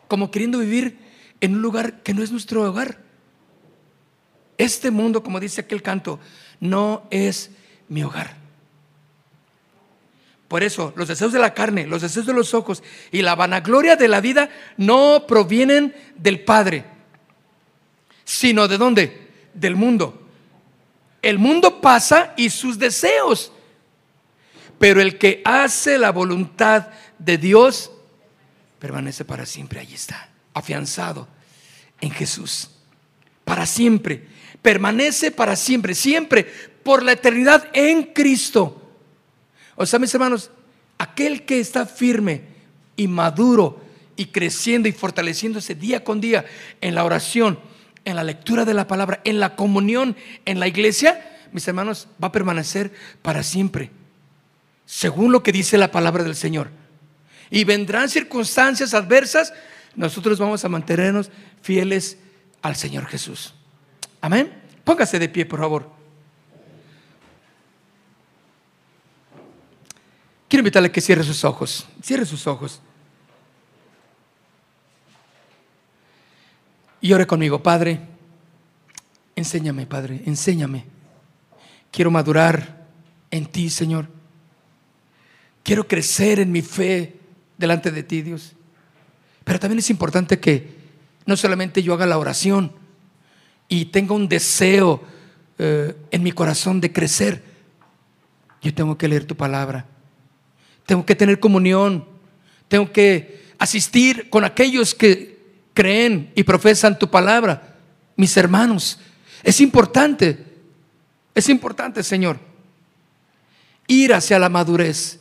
como 0.08 0.32
queriendo 0.32 0.60
vivir 0.60 1.00
en 1.40 1.56
un 1.56 1.62
lugar 1.62 2.02
que 2.04 2.14
no 2.14 2.24
es 2.24 2.32
nuestro 2.32 2.64
hogar. 2.64 3.03
Este 4.58 4.92
mundo, 4.92 5.24
como 5.24 5.40
dice 5.40 5.62
aquel 5.62 5.82
canto, 5.82 6.20
no 6.60 7.08
es 7.10 7.52
mi 7.90 8.04
hogar. 8.04 8.44
Por 10.48 10.62
eso, 10.62 10.94
los 10.96 11.08
deseos 11.08 11.34
de 11.34 11.40
la 11.40 11.54
carne, 11.54 11.88
los 11.88 12.04
deseos 12.04 12.28
de 12.28 12.34
los 12.34 12.54
ojos 12.54 12.84
y 13.12 13.24
la 13.24 13.34
vanagloria 13.34 13.96
de 13.96 14.08
la 14.08 14.22
vida 14.22 14.50
no 14.78 15.26
provienen 15.28 15.96
del 16.16 16.42
Padre, 16.42 16.86
sino 18.24 18.68
de 18.68 18.78
dónde? 18.78 19.32
Del 19.54 19.76
mundo. 19.76 20.28
El 21.24 21.40
mundo 21.40 21.82
pasa 21.82 22.34
y 22.38 22.50
sus 22.50 22.78
deseos, 22.78 23.52
pero 24.78 25.02
el 25.02 25.18
que 25.18 25.42
hace 25.44 25.98
la 25.98 26.12
voluntad 26.12 26.90
de 27.18 27.38
Dios 27.38 27.92
permanece 28.78 29.26
para 29.26 29.46
siempre. 29.46 29.80
Ahí 29.80 29.94
está, 29.94 30.30
afianzado 30.54 31.28
en 32.00 32.12
Jesús. 32.12 32.70
Para 33.44 33.66
siempre. 33.66 34.28
Permanece 34.64 35.30
para 35.30 35.56
siempre, 35.56 35.94
siempre, 35.94 36.52
por 36.82 37.04
la 37.04 37.12
eternidad 37.12 37.70
en 37.74 38.04
Cristo. 38.04 38.82
O 39.76 39.86
sea, 39.86 40.00
mis 40.00 40.14
hermanos, 40.14 40.50
aquel 40.98 41.46
que 41.46 41.60
está 41.60 41.86
firme 41.86 42.42
y 42.96 43.08
maduro 43.08 43.84
y 44.16 44.28
creciendo 44.28 44.88
y 44.88 44.92
fortaleciéndose 44.92 45.76
día 45.76 46.04
con 46.04 46.22
día 46.22 46.46
en 46.82 46.96
la 46.96 47.04
oración, 47.04 47.60
en 48.06 48.16
la 48.16 48.24
lectura 48.24 48.66
de 48.66 48.74
la 48.74 48.88
palabra, 48.88 49.22
en 49.24 49.40
la 49.40 49.56
comunión, 49.56 50.16
en 50.46 50.60
la 50.60 50.68
iglesia, 50.68 51.38
mis 51.52 51.68
hermanos, 51.68 52.08
va 52.22 52.30
a 52.30 52.32
permanecer 52.32 52.92
para 53.22 53.44
siempre, 53.44 53.92
según 54.86 55.32
lo 55.32 55.44
que 55.44 55.52
dice 55.52 55.78
la 55.78 55.92
palabra 55.92 56.24
del 56.24 56.36
Señor. 56.36 56.70
Y 57.50 57.64
vendrán 57.64 58.10
circunstancias 58.10 58.94
adversas, 58.94 59.54
nosotros 59.96 60.40
vamos 60.40 60.66
a 60.66 60.70
mantenernos 60.70 61.30
fieles 61.62 62.18
al 62.62 62.76
Señor 62.76 63.06
Jesús. 63.06 63.54
Amén. 64.24 64.48
Póngase 64.86 65.20
de 65.20 65.28
pie, 65.28 65.46
por 65.46 65.60
favor. 65.60 65.92
Quiero 70.48 70.62
invitarle 70.62 70.88
a 70.88 70.92
que 70.94 71.02
cierre 71.02 71.26
sus 71.26 71.44
ojos. 71.44 71.86
Cierre 72.02 72.26
sus 72.26 72.48
ojos. 72.48 72.82
Y 77.02 77.12
ore 77.12 77.28
conmigo, 77.28 77.62
Padre. 77.62 78.00
Enséñame, 79.36 79.86
Padre, 79.88 80.24
enséñame. 80.26 80.86
Quiero 81.92 82.10
madurar 82.10 82.88
en 83.30 83.46
ti, 83.48 83.70
Señor. 83.70 84.08
Quiero 85.64 85.86
crecer 85.86 86.40
en 86.40 86.50
mi 86.50 86.62
fe 86.62 87.20
delante 87.58 87.92
de 87.92 88.04
ti, 88.04 88.22
Dios. 88.22 88.54
Pero 89.44 89.60
también 89.60 89.80
es 89.80 89.90
importante 89.90 90.40
que 90.40 90.78
no 91.26 91.36
solamente 91.36 91.84
yo 91.84 91.94
haga 91.94 92.06
la 92.06 92.18
oración 92.18 92.83
y 93.68 93.86
tenga 93.86 94.14
un 94.14 94.28
deseo 94.28 95.04
eh, 95.58 95.96
en 96.12 96.24
mi 96.24 96.32
corazón 96.32 96.82
de 96.82 96.92
crecer, 96.92 97.44
yo 98.62 98.74
tengo 98.74 98.98
que 98.98 99.08
leer 99.08 99.26
tu 99.26 99.36
palabra, 99.36 99.86
tengo 100.86 101.06
que 101.06 101.16
tener 101.16 101.40
comunión, 101.40 102.06
tengo 102.68 102.92
que 102.92 103.44
asistir 103.60 104.30
con 104.30 104.44
aquellos 104.44 104.96
que 104.96 105.40
creen 105.74 106.32
y 106.36 106.44
profesan 106.44 106.98
tu 106.98 107.10
palabra, 107.10 107.78
mis 108.16 108.36
hermanos. 108.38 109.00
Es 109.44 109.60
importante, 109.62 110.38
es 111.36 111.50
importante, 111.50 112.04
Señor, 112.04 112.40
ir 113.88 114.14
hacia 114.14 114.40
la 114.40 114.50
madurez. 114.50 115.20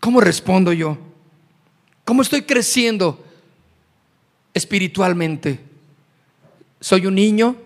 ¿Cómo 0.00 0.20
respondo 0.20 0.72
yo? 0.72 0.98
¿Cómo 2.04 2.22
estoy 2.22 2.42
creciendo 2.42 3.24
espiritualmente? 4.52 5.73
¿Soy 6.84 7.06
un 7.06 7.14
niño? 7.14 7.56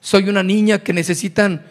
¿Soy 0.00 0.30
una 0.30 0.42
niña 0.42 0.78
que 0.78 0.94
necesitan 0.94 1.66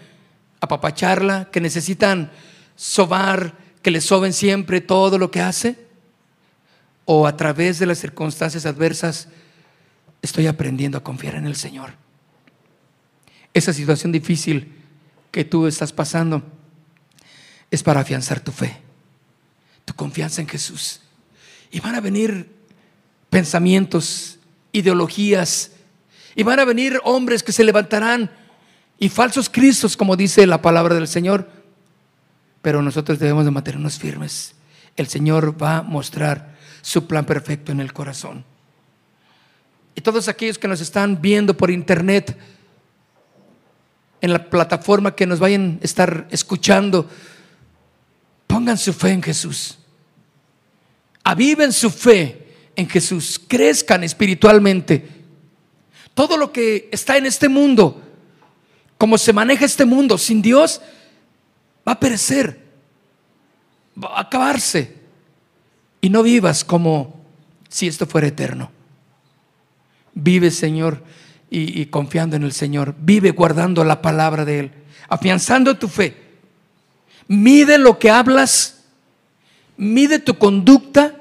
apapacharla, 0.62 1.50
que 1.50 1.60
necesitan 1.60 2.32
sobar, 2.76 3.56
que 3.82 3.90
le 3.90 4.02
soben 4.02 4.34
siempre 4.34 4.80
todo 4.80 5.18
lo 5.18 5.32
que 5.32 5.42
hace? 5.42 5.88
¿O 7.06 7.26
a 7.26 7.36
través 7.36 7.80
de 7.80 7.88
las 7.88 7.98
circunstancias 7.98 8.68
adversas 8.68 9.30
estoy 10.22 10.46
aprendiendo 10.46 11.00
a 11.00 11.04
confiar 11.04 11.34
en 11.34 11.48
el 11.48 11.56
Señor? 11.56 11.94
Esa 13.52 13.74
situación 13.74 14.12
difícil 14.12 14.76
que 15.32 15.44
tú 15.44 15.66
estás 15.66 15.92
pasando 15.92 16.44
es 17.72 17.82
para 17.82 18.02
afianzar 18.02 18.42
tu 18.42 18.52
fe, 18.52 18.78
tu 19.86 19.96
confianza 19.96 20.40
en 20.42 20.48
Jesús. 20.48 21.02
Y 21.72 21.80
van 21.80 21.96
a 21.96 22.00
venir 22.00 22.48
pensamientos, 23.32 24.38
ideologías, 24.72 25.72
y 26.38 26.44
van 26.44 26.60
a 26.60 26.66
venir 26.66 27.02
hombres 27.04 27.42
que 27.42 27.52
se 27.52 27.64
levantarán 27.64 28.30
y 29.00 29.10
falsos 29.10 29.50
cristos, 29.50 29.98
como 29.98 30.16
dice 30.16 30.46
la 30.46 30.62
palabra 30.62 30.94
del 30.94 31.08
Señor. 31.08 31.50
Pero 32.62 32.84
nosotros 32.84 33.18
debemos 33.18 33.44
de 33.44 33.50
mantenernos 33.50 33.98
firmes. 33.98 34.54
El 34.96 35.08
Señor 35.08 35.60
va 35.60 35.78
a 35.78 35.82
mostrar 35.82 36.56
su 36.84 37.08
plan 37.08 37.26
perfecto 37.26 37.72
en 37.72 37.80
el 37.80 37.92
corazón. 37.92 38.46
Y 39.96 40.02
todos 40.02 40.28
aquellos 40.28 40.60
que 40.60 40.68
nos 40.68 40.80
están 40.80 41.20
viendo 41.20 41.58
por 41.58 41.72
internet, 41.72 42.38
en 44.22 44.32
la 44.32 44.48
plataforma 44.48 45.16
que 45.16 45.26
nos 45.26 45.40
vayan 45.40 45.80
a 45.82 45.86
estar 45.86 46.28
escuchando, 46.30 47.10
pongan 48.46 48.78
su 48.78 48.94
fe 48.94 49.10
en 49.10 49.24
Jesús. 49.24 49.80
Aviven 51.24 51.74
su 51.74 51.90
fe 51.90 52.54
en 52.76 52.88
Jesús. 52.88 53.42
Crezcan 53.48 54.04
espiritualmente. 54.04 55.17
Todo 56.18 56.36
lo 56.36 56.52
que 56.52 56.90
está 56.92 57.16
en 57.18 57.28
este 57.28 57.48
mundo, 57.48 58.02
como 58.98 59.20
se 59.20 59.34
maneja 59.34 59.66
este 59.66 59.86
mundo 59.86 60.18
sin 60.18 60.42
Dios, 60.42 60.82
va 61.88 61.92
a 61.92 62.00
perecer, 62.00 62.60
va 64.04 64.18
a 64.18 64.22
acabarse. 64.22 64.96
Y 66.02 66.10
no 66.10 66.24
vivas 66.24 66.64
como 66.64 67.22
si 67.70 67.86
esto 67.86 68.08
fuera 68.08 68.26
eterno. 68.26 68.72
Vive, 70.16 70.50
Señor, 70.50 71.04
y, 71.52 71.86
confiando 71.86 72.36
en 72.36 72.42
el 72.42 72.52
Señor. 72.52 72.96
Vive 72.98 73.30
guardando 73.30 73.84
la 73.84 74.02
palabra 74.02 74.44
de 74.44 74.60
Él, 74.62 74.72
afianzando 75.10 75.78
tu 75.78 75.88
fe. 75.88 76.18
Mide 77.28 77.78
lo 77.78 78.00
que 78.00 78.10
hablas, 78.10 78.86
mide 79.78 80.18
tu 80.18 80.40
conducta 80.40 81.14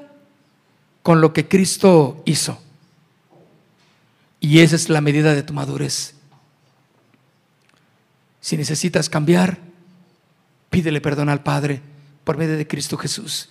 con 1.03 1.21
lo 1.21 1.33
que 1.33 1.47
Cristo 1.47 2.23
hizo. 2.25 2.63
Y 4.47 4.61
esa 4.61 4.77
es 4.77 4.87
la 4.87 5.01
medida 5.01 5.35
de 5.35 5.43
tu 5.43 5.51
madurez. 5.51 6.15
Si 8.39 8.55
necesitas 8.55 9.09
cambiar, 9.09 9.57
pídele 10.69 11.01
perdón 11.01 11.27
al 11.27 11.43
Padre 11.43 11.81
por 12.23 12.37
medio 12.37 12.55
de 12.55 12.65
Cristo 12.65 12.97
Jesús. 12.97 13.49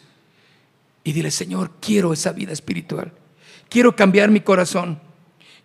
Y 1.04 1.12
dile, 1.12 1.30
Señor, 1.30 1.72
quiero 1.82 2.14
esa 2.14 2.32
vida 2.32 2.54
espiritual. 2.54 3.12
Quiero 3.68 3.94
cambiar 3.94 4.30
mi 4.30 4.40
corazón. 4.40 4.98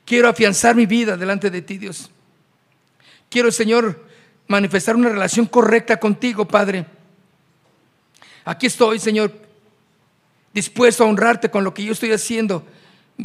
Quiero 0.03 0.27
afianzar 0.27 0.75
mi 0.75 0.85
vida 0.85 1.15
delante 1.15 1.49
de 1.49 1.61
ti, 1.61 1.77
Dios. 1.77 2.11
Quiero, 3.29 3.53
Señor, 3.53 4.05
manifestar 4.49 4.97
una 4.97 5.07
relación 5.07 5.45
correcta 5.45 5.97
contigo, 5.97 6.45
Padre. 6.45 6.85
Aquí 8.43 8.65
estoy, 8.65 8.99
Señor, 8.99 9.31
dispuesto 10.53 11.05
a 11.05 11.07
honrarte 11.07 11.49
con 11.49 11.63
lo 11.63 11.73
que 11.73 11.85
yo 11.85 11.93
estoy 11.93 12.11
haciendo. 12.11 12.67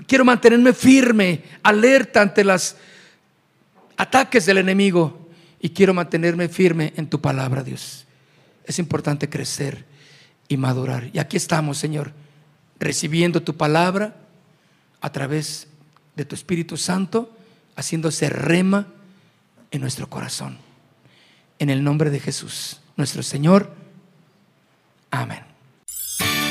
Quiero 0.07 0.25
mantenerme 0.25 0.73
firme, 0.73 1.43
alerta 1.63 2.23
ante 2.23 2.45
los 2.45 2.77
ataques 3.97 4.47
del 4.47 4.59
enemigo 4.59 5.29
y 5.61 5.71
quiero 5.71 5.95
mantenerme 5.95 6.49
firme 6.49 6.93
en 6.97 7.09
tu 7.09 7.21
palabra, 7.21 7.63
Dios. 7.63 8.07
Es 8.65 8.79
importante 8.79 9.29
crecer 9.29 9.85
y 10.49 10.57
madurar. 10.57 11.11
Y 11.13 11.19
aquí 11.19 11.37
estamos, 11.37 11.79
Señor, 11.79 12.13
recibiendo 12.79 13.43
tu 13.43 13.57
palabra 13.57 14.17
a 15.01 15.11
través 15.11 15.69
de 16.15 16.25
tu 16.25 16.35
Espíritu 16.35 16.77
Santo, 16.77 17.35
haciéndose 17.77 18.29
rema 18.29 18.89
en 19.71 19.81
nuestro 19.81 20.09
corazón. 20.09 20.59
En 21.59 21.71
el 21.71 21.83
nombre 21.83 22.11
de 22.11 22.21
Jesús, 22.21 22.81
nuestro 22.97 23.23
Señor. 23.23 23.73
Amén. 25.11 25.56